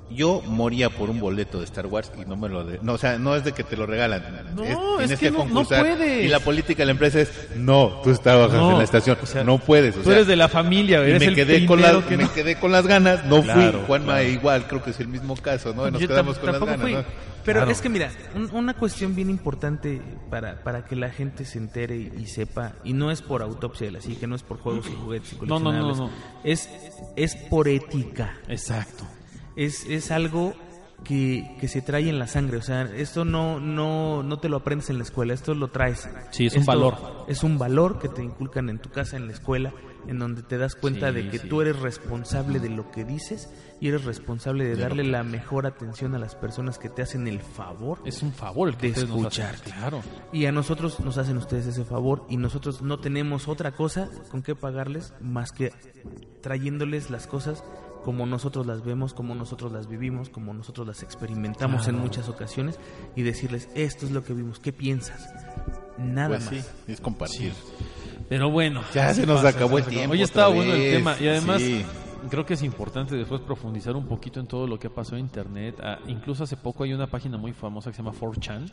Yo 0.09 0.41
moría 0.45 0.89
por 0.89 1.09
un 1.09 1.19
boleto 1.19 1.57
de 1.59 1.65
Star 1.65 1.87
Wars 1.87 2.11
y 2.21 2.25
no 2.29 2.35
me 2.35 2.47
lo 2.49 2.63
de, 2.63 2.79
no, 2.83 2.93
o 2.93 2.97
sea, 2.97 3.17
no 3.17 3.35
es 3.35 3.43
de 3.43 3.51
que 3.53 3.63
te 3.63 3.75
lo 3.75 3.85
regalan. 3.85 4.53
No, 4.55 4.61
tienes 4.97 5.11
es 5.11 5.19
que 5.19 5.31
no- 5.31 5.39
no 5.39 5.43
concursar. 5.45 5.79
puedes. 5.81 6.25
Y 6.25 6.27
la 6.27 6.39
política 6.39 6.83
de 6.83 6.85
la 6.87 6.91
empresa 6.91 7.21
es, 7.21 7.31
no, 7.55 8.01
tú 8.03 8.13
trabajas 8.17 8.53
No, 8.59 8.71
en 8.73 8.77
la 8.77 8.83
estación, 8.83 9.17
o 9.21 9.25
sea, 9.25 9.43
no 9.43 9.57
puedes. 9.57 9.95
o 9.95 9.99
Tú 9.99 10.03
sea, 10.05 10.13
eres 10.13 10.27
de 10.27 10.35
la 10.35 10.49
familia, 10.49 10.99
y 10.99 11.09
eres 11.09 11.19
me 11.21 11.25
el 11.27 11.35
quedé 11.35 11.65
con 11.65 11.77
primero 11.79 11.99
las, 11.99 12.07
que 12.07 12.17
me 12.17 12.23
no- 12.23 12.33
quedé 12.33 12.55
con 12.59 12.71
las 12.71 12.85
ganas, 12.85 13.25
no 13.25 13.41
Claro, 13.41 13.71
fui. 13.79 13.87
Juanma 13.87 14.13
claro. 14.13 14.29
igual, 14.29 14.67
creo 14.67 14.83
que 14.83 14.91
es 14.91 14.99
el 14.99 15.07
mismo 15.07 15.35
caso, 15.35 15.73
¿no? 15.73 15.89
Nos 15.89 15.99
Yo 16.01 16.07
quedamos 16.07 16.37
con 16.37 16.45
las 16.47 16.59
tampoco 16.59 16.71
ganas, 16.71 16.81
fui. 16.81 16.93
¿no? 16.93 17.33
Pero 17.43 17.59
Claro. 17.59 17.71
es 17.71 17.81
que 17.81 17.89
mira, 17.89 18.09
un- 18.35 18.49
una 18.53 18.73
cuestión 18.73 19.15
bien 19.15 19.29
importante 19.29 20.01
para, 20.29 20.63
para 20.63 20.85
que 20.85 20.95
la 20.95 21.09
gente 21.09 21.43
se 21.43 21.57
entere 21.57 21.97
y, 21.97 22.11
y 22.21 22.27
sepa, 22.27 22.73
y 22.85 22.93
no 22.93 23.11
es 23.11 23.21
por 23.21 23.41
autopsia 23.41 23.87
de 23.87 23.91
la 23.93 24.01
psique, 24.01 24.27
no 24.27 24.35
es 24.35 24.43
por 24.43 24.59
juegos 24.59 24.85
y 24.89 24.95
juguetes 24.95 25.33
y 25.41 25.45
No, 25.45 25.59
no, 25.59 25.71
no. 25.73 26.09
Es, 26.43 26.69
es 27.17 27.35
por 27.35 27.67
ética. 27.67 28.37
Exacto. 28.47 29.05
Es, 29.55 29.85
es 29.85 30.11
algo 30.11 30.53
que, 31.03 31.55
que 31.59 31.67
se 31.67 31.81
trae 31.81 32.07
en 32.09 32.19
la 32.19 32.27
sangre. 32.27 32.57
O 32.57 32.61
sea, 32.61 32.83
esto 32.83 33.25
no, 33.25 33.59
no, 33.59 34.23
no 34.23 34.39
te 34.39 34.49
lo 34.49 34.57
aprendes 34.57 34.89
en 34.89 34.97
la 34.97 35.03
escuela, 35.03 35.33
esto 35.33 35.53
lo 35.53 35.69
traes. 35.69 36.09
Sí, 36.31 36.45
es 36.47 36.55
un 36.55 36.65
valor. 36.65 37.25
Es 37.27 37.43
un 37.43 37.57
valor 37.57 37.99
que 37.99 38.09
te 38.09 38.23
inculcan 38.23 38.69
en 38.69 38.79
tu 38.79 38.89
casa, 38.89 39.17
en 39.17 39.27
la 39.27 39.33
escuela, 39.33 39.73
en 40.07 40.19
donde 40.19 40.43
te 40.43 40.57
das 40.57 40.75
cuenta 40.75 41.09
Sí, 41.09 41.15
de 41.15 41.29
que 41.29 41.39
sí. 41.39 41.47
tú 41.49 41.61
eres 41.61 41.79
responsable 41.79 42.59
de 42.59 42.69
lo 42.69 42.91
que 42.91 43.03
dices 43.05 43.49
y 43.81 43.87
eres 43.89 44.05
responsable 44.05 44.63
de 44.65 44.75
darle 44.77 45.03
la 45.03 45.23
mejor 45.23 45.65
atención 45.65 46.15
a 46.15 46.19
las 46.19 46.35
personas 46.35 46.77
que 46.79 46.89
te 46.89 47.01
hacen 47.01 47.27
el 47.27 47.39
favor. 47.41 47.99
Es 48.05 48.21
un 48.23 48.31
favor 48.33 48.69
el 48.69 48.77
que 48.77 48.91
De 48.91 49.01
escucharte. 49.01 49.71
Claro. 49.71 50.01
Y 50.31 50.45
a 50.45 50.51
nosotros 50.53 50.99
nos 51.01 51.17
hacen 51.17 51.35
ustedes 51.37 51.67
ese 51.67 51.83
favor 51.83 52.25
y 52.29 52.37
nosotros 52.37 52.81
no 52.81 52.99
tenemos 52.99 53.47
otra 53.49 53.73
cosa 53.73 54.09
con 54.31 54.41
que 54.41 54.55
pagarles 54.55 55.13
más 55.21 55.51
que 55.51 55.73
trayéndoles 56.41 57.09
las 57.09 57.27
cosas 57.27 57.63
como 58.03 58.25
nosotros 58.25 58.65
las 58.67 58.83
vemos, 58.83 59.13
como 59.13 59.33
nosotros 59.35 59.71
las 59.71 59.87
vivimos, 59.87 60.29
como 60.29 60.53
nosotros 60.53 60.85
las 60.87 61.03
experimentamos 61.03 61.87
en 61.87 61.93
Claro. 61.93 62.05
muchas 62.07 62.29
ocasiones 62.29 62.79
y 63.15 63.21
decirles, 63.23 63.69
esto 63.75 64.05
es 64.05 64.11
lo 64.11 64.23
que 64.23 64.33
vimos, 64.33 64.59
¿qué 64.59 64.73
piensas? 64.73 65.27
Nada 65.97 66.27
Pues 66.29 66.45
más. 66.51 66.53
sí, 66.55 66.91
es 66.91 67.01
compartir. 67.01 67.53
Pero 68.29 68.49
bueno. 68.49 68.81
Ya 68.93 69.13
se 69.13 69.25
nos 69.25 69.37
pasa, 69.41 69.49
acabó 69.57 69.77
el 69.77 69.85
tiempo 69.85 70.13
Oye, 70.13 70.23
estaba 70.23 70.47
bueno 70.47 70.73
el 70.73 70.91
tema. 70.95 71.15
Y 71.19 71.27
además, 71.27 71.61
Sí. 71.61 71.85
Creo 72.29 72.45
que 72.45 72.53
es 72.55 72.63
importante 72.63 73.15
después 73.15 73.41
profundizar 73.41 73.95
un 73.95 74.05
poquito 74.07 74.39
en 74.39 74.47
todo 74.47 74.67
lo 74.67 74.77
que 74.79 74.87
ha 74.87 74.89
pasado 74.89 75.17
en 75.17 75.23
Internet. 75.25 75.75
Ah, 75.81 75.99
incluso 76.07 76.43
hace 76.43 76.57
poco 76.57 76.83
hay 76.83 76.93
una 76.93 77.07
página 77.07 77.37
muy 77.37 77.53
famosa 77.53 77.89
que 77.91 77.95
se 77.97 78.03
llama 78.03 78.15
4chan. 78.19 78.71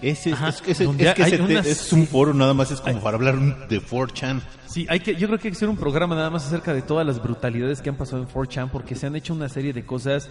Ese, 0.00 0.32
Ajá, 0.32 0.48
es, 0.48 0.78
donde 0.78 1.08
es 1.08 1.14
que 1.14 1.22
hay 1.22 1.30
te- 1.32 1.42
unas- 1.42 1.66
es 1.66 1.92
un 1.92 2.06
foro 2.06 2.32
nada 2.34 2.54
más, 2.54 2.70
es 2.70 2.80
como 2.80 3.00
para 3.00 3.16
hablar 3.16 3.68
de 3.68 3.80
4chan. 3.80 4.40
Sí, 4.66 4.86
hay 4.88 5.00
que, 5.00 5.14
yo 5.16 5.26
creo 5.26 5.38
que 5.38 5.48
hay 5.48 5.52
que 5.52 5.56
hacer 5.56 5.68
un 5.68 5.76
programa 5.76 6.14
nada 6.14 6.30
más 6.30 6.46
acerca 6.46 6.72
de 6.72 6.82
todas 6.82 7.06
las 7.06 7.22
brutalidades 7.22 7.82
que 7.82 7.90
han 7.90 7.96
pasado 7.96 8.22
en 8.22 8.28
4chan 8.28 8.70
porque 8.70 8.94
se 8.94 9.06
han 9.06 9.16
hecho 9.16 9.34
una 9.34 9.48
serie 9.48 9.72
de 9.72 9.84
cosas 9.84 10.30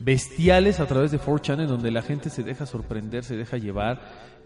bestiales 0.00 0.80
a 0.80 0.86
través 0.86 1.10
de 1.10 1.20
4chan 1.20 1.60
en 1.60 1.68
donde 1.68 1.90
la 1.90 2.02
gente 2.02 2.30
se 2.30 2.42
deja 2.42 2.66
sorprender, 2.66 3.24
se 3.24 3.36
deja 3.36 3.56
llevar 3.58 4.00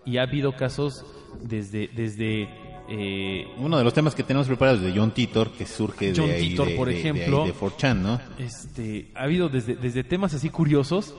y 0.05 0.19
ha 0.19 0.23
habido 0.23 0.57
casos 0.57 1.05
desde 1.43 1.89
desde 1.89 2.49
eh, 2.89 3.47
Uno 3.59 3.79
de 3.79 3.85
los 3.85 3.95
temas 3.95 4.15
que 4.15 4.23
tenemos 4.23 4.47
preparados 4.47 4.81
de 4.83 4.93
John 4.97 5.13
Titor, 5.13 5.51
que 5.53 5.67
surge 5.67 6.13
John 6.17 6.27
de 6.29 6.35
ahí, 6.35 6.49
Titor, 6.51 6.69
de, 6.69 6.75
por 6.77 6.89
de- 6.89 6.95
de 6.95 7.01
ahí, 7.01 7.07
ejemplo. 7.09 7.45
de 7.47 7.55
4chan, 7.55 7.97
¿no? 7.97 8.21
este 8.39 9.09
ha 9.15 9.23
habido 9.25 9.49
desde, 9.49 9.77
desde 9.77 10.05
temas 10.05 10.35
así 10.35 10.51
curiosos 10.51 11.15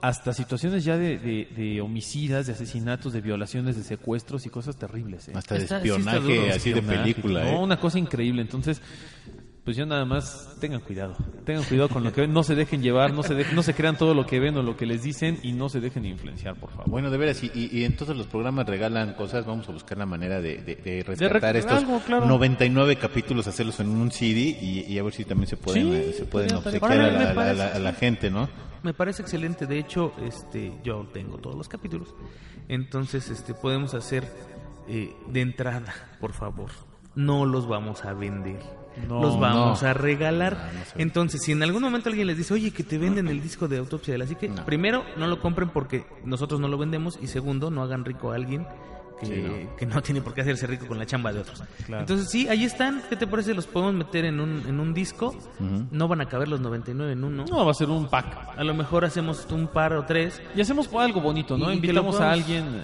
hasta 0.00 0.32
situaciones 0.32 0.84
ya 0.84 0.96
de, 0.96 1.18
de- 1.18 1.48
de 1.56 1.80
homicidas, 1.80 2.46
de 2.46 2.52
asesinatos, 2.52 3.12
de 3.12 3.20
violaciones, 3.20 3.76
de 3.76 3.82
secuestros 3.82 4.46
y 4.46 4.48
cosas 4.48 4.76
terribles. 4.76 5.28
¿eh? 5.28 5.32
Hasta 5.34 5.56
de 5.56 5.62
Está- 5.64 5.80
sí 5.80 5.88
está 5.88 5.96
espionaje, 5.96 6.36
duro. 6.40 6.54
así 6.54 6.72
de 6.72 6.82
película, 6.82 7.44
no, 7.44 7.50
¿eh? 7.50 7.58
una 7.58 7.80
cosa 7.80 7.98
increíble. 7.98 8.40
Entonces, 8.42 8.80
pues 9.68 9.76
yo 9.76 9.84
nada 9.84 10.06
más 10.06 10.56
tengan 10.60 10.80
cuidado. 10.80 11.14
Tengan 11.44 11.62
cuidado 11.64 11.90
con 11.90 12.02
lo 12.02 12.10
que 12.10 12.22
ven. 12.22 12.32
No 12.32 12.42
se 12.42 12.54
dejen 12.54 12.80
llevar, 12.80 13.12
no 13.12 13.22
se, 13.22 13.34
de- 13.34 13.52
no 13.52 13.62
se 13.62 13.74
crean 13.74 13.98
todo 13.98 14.14
lo 14.14 14.24
que 14.24 14.40
ven 14.40 14.56
o 14.56 14.62
lo 14.62 14.78
que 14.78 14.86
les 14.86 15.02
dicen 15.02 15.38
y 15.42 15.52
no 15.52 15.68
se 15.68 15.78
dejen 15.80 16.06
influenciar, 16.06 16.54
por 16.56 16.70
favor. 16.70 16.88
Bueno, 16.88 17.10
de 17.10 17.18
veras, 17.18 17.42
y, 17.44 17.50
y, 17.54 17.68
y 17.70 17.84
en 17.84 17.94
todos 17.94 18.16
los 18.16 18.26
programas 18.26 18.66
regalan 18.66 19.12
cosas, 19.12 19.44
vamos 19.44 19.68
a 19.68 19.72
buscar 19.72 19.98
la 19.98 20.06
manera 20.06 20.40
de, 20.40 20.56
de, 20.62 20.76
de 20.76 21.02
rescatar 21.06 21.54
estos 21.56 21.76
algo, 21.82 22.00
claro. 22.00 22.24
99 22.24 22.96
capítulos, 22.96 23.46
hacerlos 23.46 23.78
en 23.80 23.88
un 23.90 24.10
CD 24.10 24.40
y, 24.58 24.86
y 24.88 24.98
a 24.98 25.02
ver 25.02 25.12
si 25.12 25.26
también 25.26 25.48
se 25.48 25.58
pueden, 25.58 25.82
Sí, 26.04 26.12
se 26.14 26.24
pueden 26.24 26.54
obsequiar 26.54 26.92
a 26.92 27.10
la, 27.34 27.50
a 27.50 27.78
la- 27.78 27.88
a 27.90 27.92
gente, 27.92 28.30
¿no? 28.30 28.48
Me 28.82 28.94
parece 28.94 29.20
excelente. 29.20 29.66
De 29.66 29.78
hecho, 29.78 30.14
este, 30.24 30.72
yo 30.82 31.06
tengo 31.12 31.36
todos 31.36 31.56
los 31.56 31.68
capítulos. 31.68 32.14
Entonces, 32.68 33.28
este, 33.28 33.52
podemos 33.52 33.92
hacer 33.92 34.24
eh, 34.88 35.12
de 35.28 35.40
entrada, 35.42 35.92
por 36.20 36.32
favor. 36.32 36.70
No 37.14 37.44
los 37.44 37.68
vamos 37.68 38.06
a 38.06 38.14
vender. 38.14 38.60
No, 39.06 39.20
los 39.20 39.38
vamos 39.38 39.82
no. 39.82 39.88
a 39.88 39.94
regalar. 39.94 40.70
No, 40.72 40.80
Entonces, 41.02 41.40
si 41.42 41.52
en 41.52 41.62
algún 41.62 41.82
momento 41.82 42.08
alguien 42.08 42.26
les 42.26 42.36
dice, 42.36 42.54
oye, 42.54 42.70
que 42.70 42.82
te 42.82 42.98
venden 42.98 43.28
el 43.28 43.42
disco 43.42 43.68
de 43.68 43.78
autopsia 43.78 44.12
de 44.12 44.18
la 44.18 44.26
psique, 44.26 44.50
primero, 44.66 45.04
no 45.16 45.26
lo 45.26 45.40
compren 45.40 45.68
porque 45.68 46.06
nosotros 46.24 46.60
no 46.60 46.68
lo 46.68 46.78
vendemos. 46.78 47.18
Y 47.20 47.28
segundo, 47.28 47.70
no 47.70 47.82
hagan 47.82 48.04
rico 48.04 48.32
a 48.32 48.34
alguien 48.34 48.66
que, 49.20 49.26
Sí, 49.26 49.42
no. 49.46 49.76
que 49.76 49.86
no 49.86 50.00
tiene 50.02 50.20
por 50.22 50.34
qué 50.34 50.42
hacerse 50.42 50.66
rico 50.66 50.86
con 50.86 50.98
la 50.98 51.06
chamba 51.06 51.32
de 51.32 51.40
otros. 51.40 51.62
Claro. 51.86 52.00
Entonces, 52.02 52.30
sí, 52.30 52.48
ahí 52.48 52.64
están. 52.64 53.02
¿Qué 53.08 53.16
te 53.16 53.26
parece? 53.26 53.54
Los 53.54 53.66
podemos 53.66 53.94
meter 53.94 54.24
en 54.24 54.40
un, 54.40 54.62
en 54.66 54.80
un 54.80 54.94
disco. 54.94 55.34
No 55.90 56.08
van 56.08 56.20
a 56.20 56.26
caber 56.26 56.48
los 56.48 56.60
99 56.60 57.12
en 57.12 57.24
uno. 57.24 57.44
No, 57.48 57.64
va 57.64 57.70
a 57.70 57.74
ser 57.74 57.88
un 57.88 58.08
pack. 58.08 58.36
A 58.56 58.64
lo 58.64 58.74
mejor 58.74 59.04
hacemos 59.04 59.46
un 59.50 59.66
par 59.68 59.92
o 59.94 60.04
tres. 60.04 60.40
Y 60.54 60.60
hacemos 60.60 60.88
algo 60.94 61.20
bonito, 61.20 61.56
¿no? 61.58 61.66
Y 61.72 61.80
que 61.80 61.86
Invitamos 61.88 62.20
a 62.20 62.32
alguien. 62.32 62.64
eh, 62.66 62.80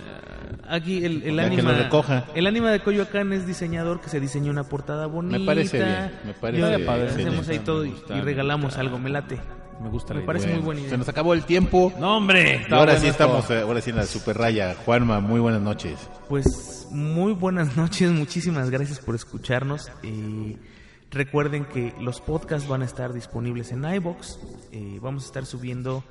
Aquí 0.66 1.04
el, 1.04 1.22
el 1.24 1.36
que 1.36 1.40
ánima. 1.42 1.72
lo 1.72 1.78
recoja. 1.78 2.24
El 2.34 2.46
ánima 2.46 2.70
de 2.70 2.80
Coyoacán 2.80 3.32
es 3.34 3.46
diseñador 3.46 4.00
que 4.00 4.08
se 4.08 4.18
diseñó 4.18 4.50
una 4.50 4.64
portada 4.64 5.06
bonita. 5.06 5.38
Me 5.38 5.44
parece 5.44 5.76
bien, 5.78 6.12
me 6.24 6.32
parece 6.32 6.76
bien, 7.16 7.28
Hacemos 7.28 7.48
ahí 7.48 7.58
todo 7.58 7.84
y, 7.84 7.94
y 8.08 8.20
regalamos 8.20 8.78
algo, 8.78 8.98
me 8.98 9.10
late. 9.10 9.38
Me 9.84 9.90
gusta 9.90 10.14
Me 10.14 10.20
la 10.20 10.26
parece 10.26 10.46
idea. 10.46 10.56
muy 10.56 10.64
buena 10.64 10.80
idea. 10.80 10.90
Se 10.90 10.98
nos 10.98 11.08
acabó 11.08 11.34
el 11.34 11.44
tiempo. 11.44 11.92
No, 12.00 12.16
hombre. 12.16 12.66
Y 12.68 12.72
ahora 12.74 12.92
sí 12.98 13.06
esto. 13.06 13.24
estamos, 13.24 13.50
eh, 13.50 13.60
ahora 13.60 13.80
sí 13.80 13.90
en 13.90 13.96
la 13.96 14.06
super 14.06 14.36
raya. 14.38 14.74
Juanma, 14.84 15.20
muy 15.20 15.38
buenas 15.40 15.60
noches. 15.60 15.98
Pues 16.28 16.88
muy 16.90 17.32
buenas 17.34 17.76
noches, 17.76 18.10
muchísimas 18.10 18.70
gracias 18.70 18.98
por 18.98 19.14
escucharnos. 19.14 19.90
Eh, 20.02 20.56
recuerden 21.10 21.64
que 21.66 21.92
los 22.00 22.20
podcasts 22.20 22.68
van 22.68 22.82
a 22.82 22.86
estar 22.86 23.12
disponibles 23.12 23.72
en 23.72 23.84
iBox. 23.84 24.38
Eh, 24.72 24.98
vamos 25.02 25.24
a 25.24 25.26
estar 25.26 25.46
subiendo 25.46 26.02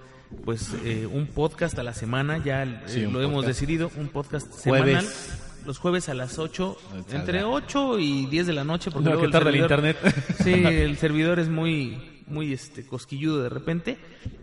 pues 0.46 0.74
eh, 0.84 1.06
un 1.12 1.28
podcast 1.28 1.78
a 1.80 1.84
la 1.84 1.94
semana, 1.94 2.38
ya 2.44 2.64
eh, 2.64 2.82
Sí, 2.86 3.02
lo 3.02 3.22
hemos 3.22 3.46
decidido, 3.46 3.92
un 3.98 4.08
podcast 4.08 4.48
Jueves. 4.64 5.00
semanal. 5.04 5.14
Los 5.66 5.78
jueves 5.78 6.10
a 6.10 6.14
las 6.14 6.40
8, 6.40 6.78
entre 7.14 7.44
8 7.44 7.98
y 8.00 8.26
10 8.26 8.48
de 8.48 8.54
la 8.54 8.64
noche, 8.66 8.92
porque 8.92 9.06
No, 9.10 9.16
luego 9.16 9.28
que 9.28 9.32
tarda 9.32 9.50
el 9.50 9.56
servidor- 9.56 9.72
internet. 9.80 10.26
Sí, 10.44 10.52
el 10.66 10.98
servidor 10.98 11.40
es 11.40 11.48
muy, 11.50 12.13
muy 12.28 12.54
este, 12.54 12.86
cosquilludo 12.86 13.44
de 13.44 13.50
repente, 13.50 13.98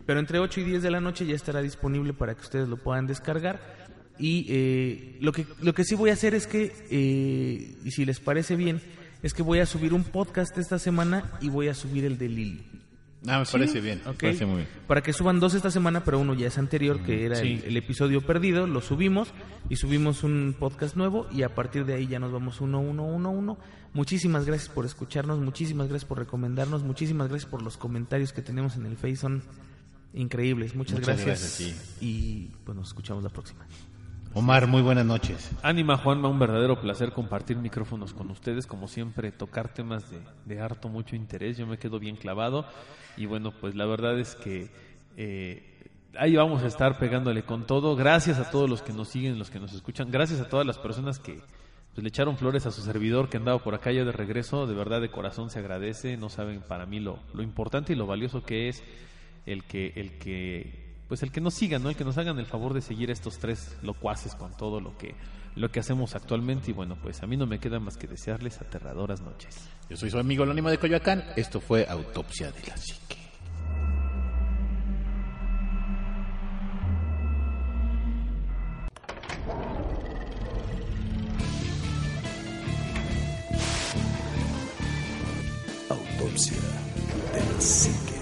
pero 0.07 0.21
entre 0.21 0.39
8 0.39 0.61
y 0.61 0.65
10 0.65 0.83
de 0.83 0.91
la 0.91 1.01
noche 1.01 1.27
ya 1.27 1.35
estará 1.35 1.63
disponible 1.63 2.13
para 2.13 2.35
que 2.35 2.43
ustedes 2.43 2.69
lo 2.69 2.77
puedan 2.77 3.07
descargar. 3.07 3.79
Y 4.19 4.47
eh, 4.51 5.19
lo, 5.21 5.33
que, 5.33 5.47
lo 5.63 5.73
que 5.73 5.85
sí 5.85 5.95
voy 5.95 6.11
a 6.11 6.13
hacer 6.13 6.35
es 6.35 6.47
que, 6.47 6.73
eh, 6.91 7.75
y 7.85 7.91
si 7.91 8.05
les 8.05 8.21
parece 8.21 8.55
bien, 8.55 8.83
es 9.23 9.35
que 9.35 9.43
voy 9.43 9.61
a 9.61 9.67
subir 9.67 9.95
un 9.95 10.05
podcast 10.05 10.57
esta 10.59 10.79
semana 10.79 11.39
y 11.41 11.49
voy 11.49 11.69
a 11.69 11.75
subir 11.75 12.05
el 12.05 12.19
de 12.19 12.29
Lili. 12.29 12.80
Ah, 13.27 13.39
me 13.39 13.45
parece 13.45 13.81
bien, 13.81 14.01
me 14.05 14.13
¿ok? 14.13 14.21
parece 14.21 14.47
muy 14.47 14.57
bien. 14.57 14.69
Para 14.87 15.03
que 15.03 15.13
suban 15.13 15.41
dos 15.41 15.55
esta 15.55 15.71
semana, 15.71 16.05
pero 16.05 16.19
uno 16.19 16.35
ya 16.35 16.47
es 16.47 16.57
anterior, 16.57 17.03
que 17.03 17.27
era 17.27 17.39
el, 17.39 17.77
episodio 17.77 18.23
perdido, 18.23 18.67
lo 18.67 18.81
subimos 18.81 19.29
y 19.69 19.77
subimos 19.77 20.25
un 20.25 20.55
podcast 20.59 20.97
nuevo 20.97 21.27
y 21.31 21.43
a 21.43 21.55
partir 21.55 21.85
de 21.85 21.95
ahí 21.95 22.07
ya 22.07 22.19
nos 22.19 22.33
vamos 22.33 22.61
uno, 22.61 22.81
uno, 22.81 23.05
uno, 23.05 23.31
uno. 23.31 23.59
Muchísimas 23.93 24.47
gracias 24.47 24.71
por 24.71 24.87
escucharnos, 24.87 25.39
muchísimas 25.39 25.89
gracias 25.89 26.09
por 26.09 26.19
recomendarnos, 26.19 26.83
muchísimas 26.83 27.29
gracias 27.29 27.51
por 27.51 27.63
los 27.63 27.77
comentarios 27.77 28.33
que 28.33 28.41
tenemos 28.41 28.77
en 28.77 28.87
el 28.87 28.97
Face, 28.97 29.17
son 29.17 29.43
increíbles. 30.15 30.75
Muchas, 30.75 31.01
Muchas 31.01 31.25
gracias. 31.25 31.59
gracias, 31.59 31.97
Y 32.01 32.51
pues 32.65 32.77
nos 32.77 32.89
escuchamos 32.89 33.23
la 33.23 33.31
próxima. 33.31 33.67
Omar, 34.33 34.69
muy 34.69 34.81
buenas 34.81 35.05
noches. 35.05 35.51
Ánima 35.61 35.97
Juanma, 35.97 36.29
un 36.29 36.39
verdadero 36.39 36.81
placer 36.81 37.11
compartir 37.11 37.57
micrófonos 37.57 38.15
con 38.15 38.31
ustedes, 38.31 38.65
como 38.65 38.87
siempre 38.87 39.33
tocar 39.33 39.75
temas 39.75 40.05
de, 40.45 40.61
harto 40.61 40.89
mucho 40.89 41.17
interés, 41.17 41.57
yo 41.59 41.67
me 41.67 41.79
quedo 41.79 41.99
bien 41.99 42.15
clavado. 42.15 42.65
Y 43.17 43.27
bueno, 43.27 43.51
pues 43.51 43.75
la 43.75 43.87
verdad 43.87 44.21
es 44.21 44.37
que 44.37 44.71
eh, 45.17 45.89
ahí 46.17 46.37
vamos 46.37 46.63
a 46.63 46.69
estar 46.69 46.97
pegándole 46.97 47.43
con 47.43 47.67
todo, 47.67 47.97
gracias 47.97 48.39
a 48.39 48.51
todos 48.51 48.71
los 48.71 48.83
que 48.83 48.93
nos 48.93 49.09
siguen, 49.09 49.37
los 49.37 49.51
que 49.51 49.59
nos 49.59 49.73
escuchan, 49.73 50.13
gracias 50.13 50.41
a 50.41 50.49
todas 50.49 50.65
las 50.65 50.79
personas 50.79 51.19
que 51.19 51.41
pues, 51.93 52.03
le 52.05 52.09
echaron 52.09 52.37
flores 52.37 52.67
a 52.67 52.71
su 52.71 52.83
servidor 52.83 53.29
que 53.31 53.37
andaba 53.37 53.59
por 53.59 53.75
acá 53.75 53.91
ya 53.91 54.05
de 54.05 54.13
regreso, 54.13 54.69
de 54.69 54.75
verdad 54.75 55.01
de 55.01 55.11
corazón 55.11 55.51
se 55.51 55.59
agradece, 55.59 56.17
no 56.17 56.29
saben 56.29 56.61
para 56.61 56.87
mí 56.87 57.01
lo, 57.01 57.19
lo 57.35 57.43
importante 57.43 57.95
y 57.95 57.97
lo 57.97 58.07
valioso 58.07 58.45
que 58.45 58.69
es 58.69 58.85
el 59.45 59.65
que, 59.65 59.93
el 59.97 60.19
que 60.19 60.90
pues 61.11 61.25
el 61.25 61.33
que 61.33 61.41
nos 61.41 61.55
sigan, 61.55 61.83
¿no? 61.83 61.91
El 61.91 61.97
que 61.97 62.05
nos 62.05 62.17
hagan 62.19 62.39
el 62.39 62.47
favor 62.47 62.73
de 62.73 62.81
seguir 62.81 63.11
estos 63.11 63.41
tres 63.41 63.77
locuaces 63.83 64.37
con 64.37 64.57
todo 64.57 64.81
lo 64.81 64.97
que 64.97 65.17
lo 65.57 65.69
que 65.69 65.81
hacemos 65.81 66.15
actualmente 66.15 66.71
y 66.71 66.73
bueno, 66.73 66.97
pues 67.03 67.21
a 67.25 67.27
mí 67.27 67.37
no 67.37 67.47
me 67.47 67.59
queda 67.59 67.81
más 67.81 67.97
que 67.97 68.07
desearles 68.07 68.61
aterradoras 68.61 69.21
noches. 69.21 69.69
Yo 69.89 69.97
soy 69.97 70.09
su 70.09 70.21
amigo 70.21 70.45
Anónimo 70.45 70.71
de 70.71 70.79
Coyoacán. 70.79 71.25
Esto 71.35 71.61
fue 71.61 71.85
Autopsia 71.89 72.53
de 72.53 72.63
la 72.65 72.77
Psique. 72.77 73.17
Autopsia 85.89 86.57
de 87.35 87.53
la 87.53 87.61
psique. 87.61 88.20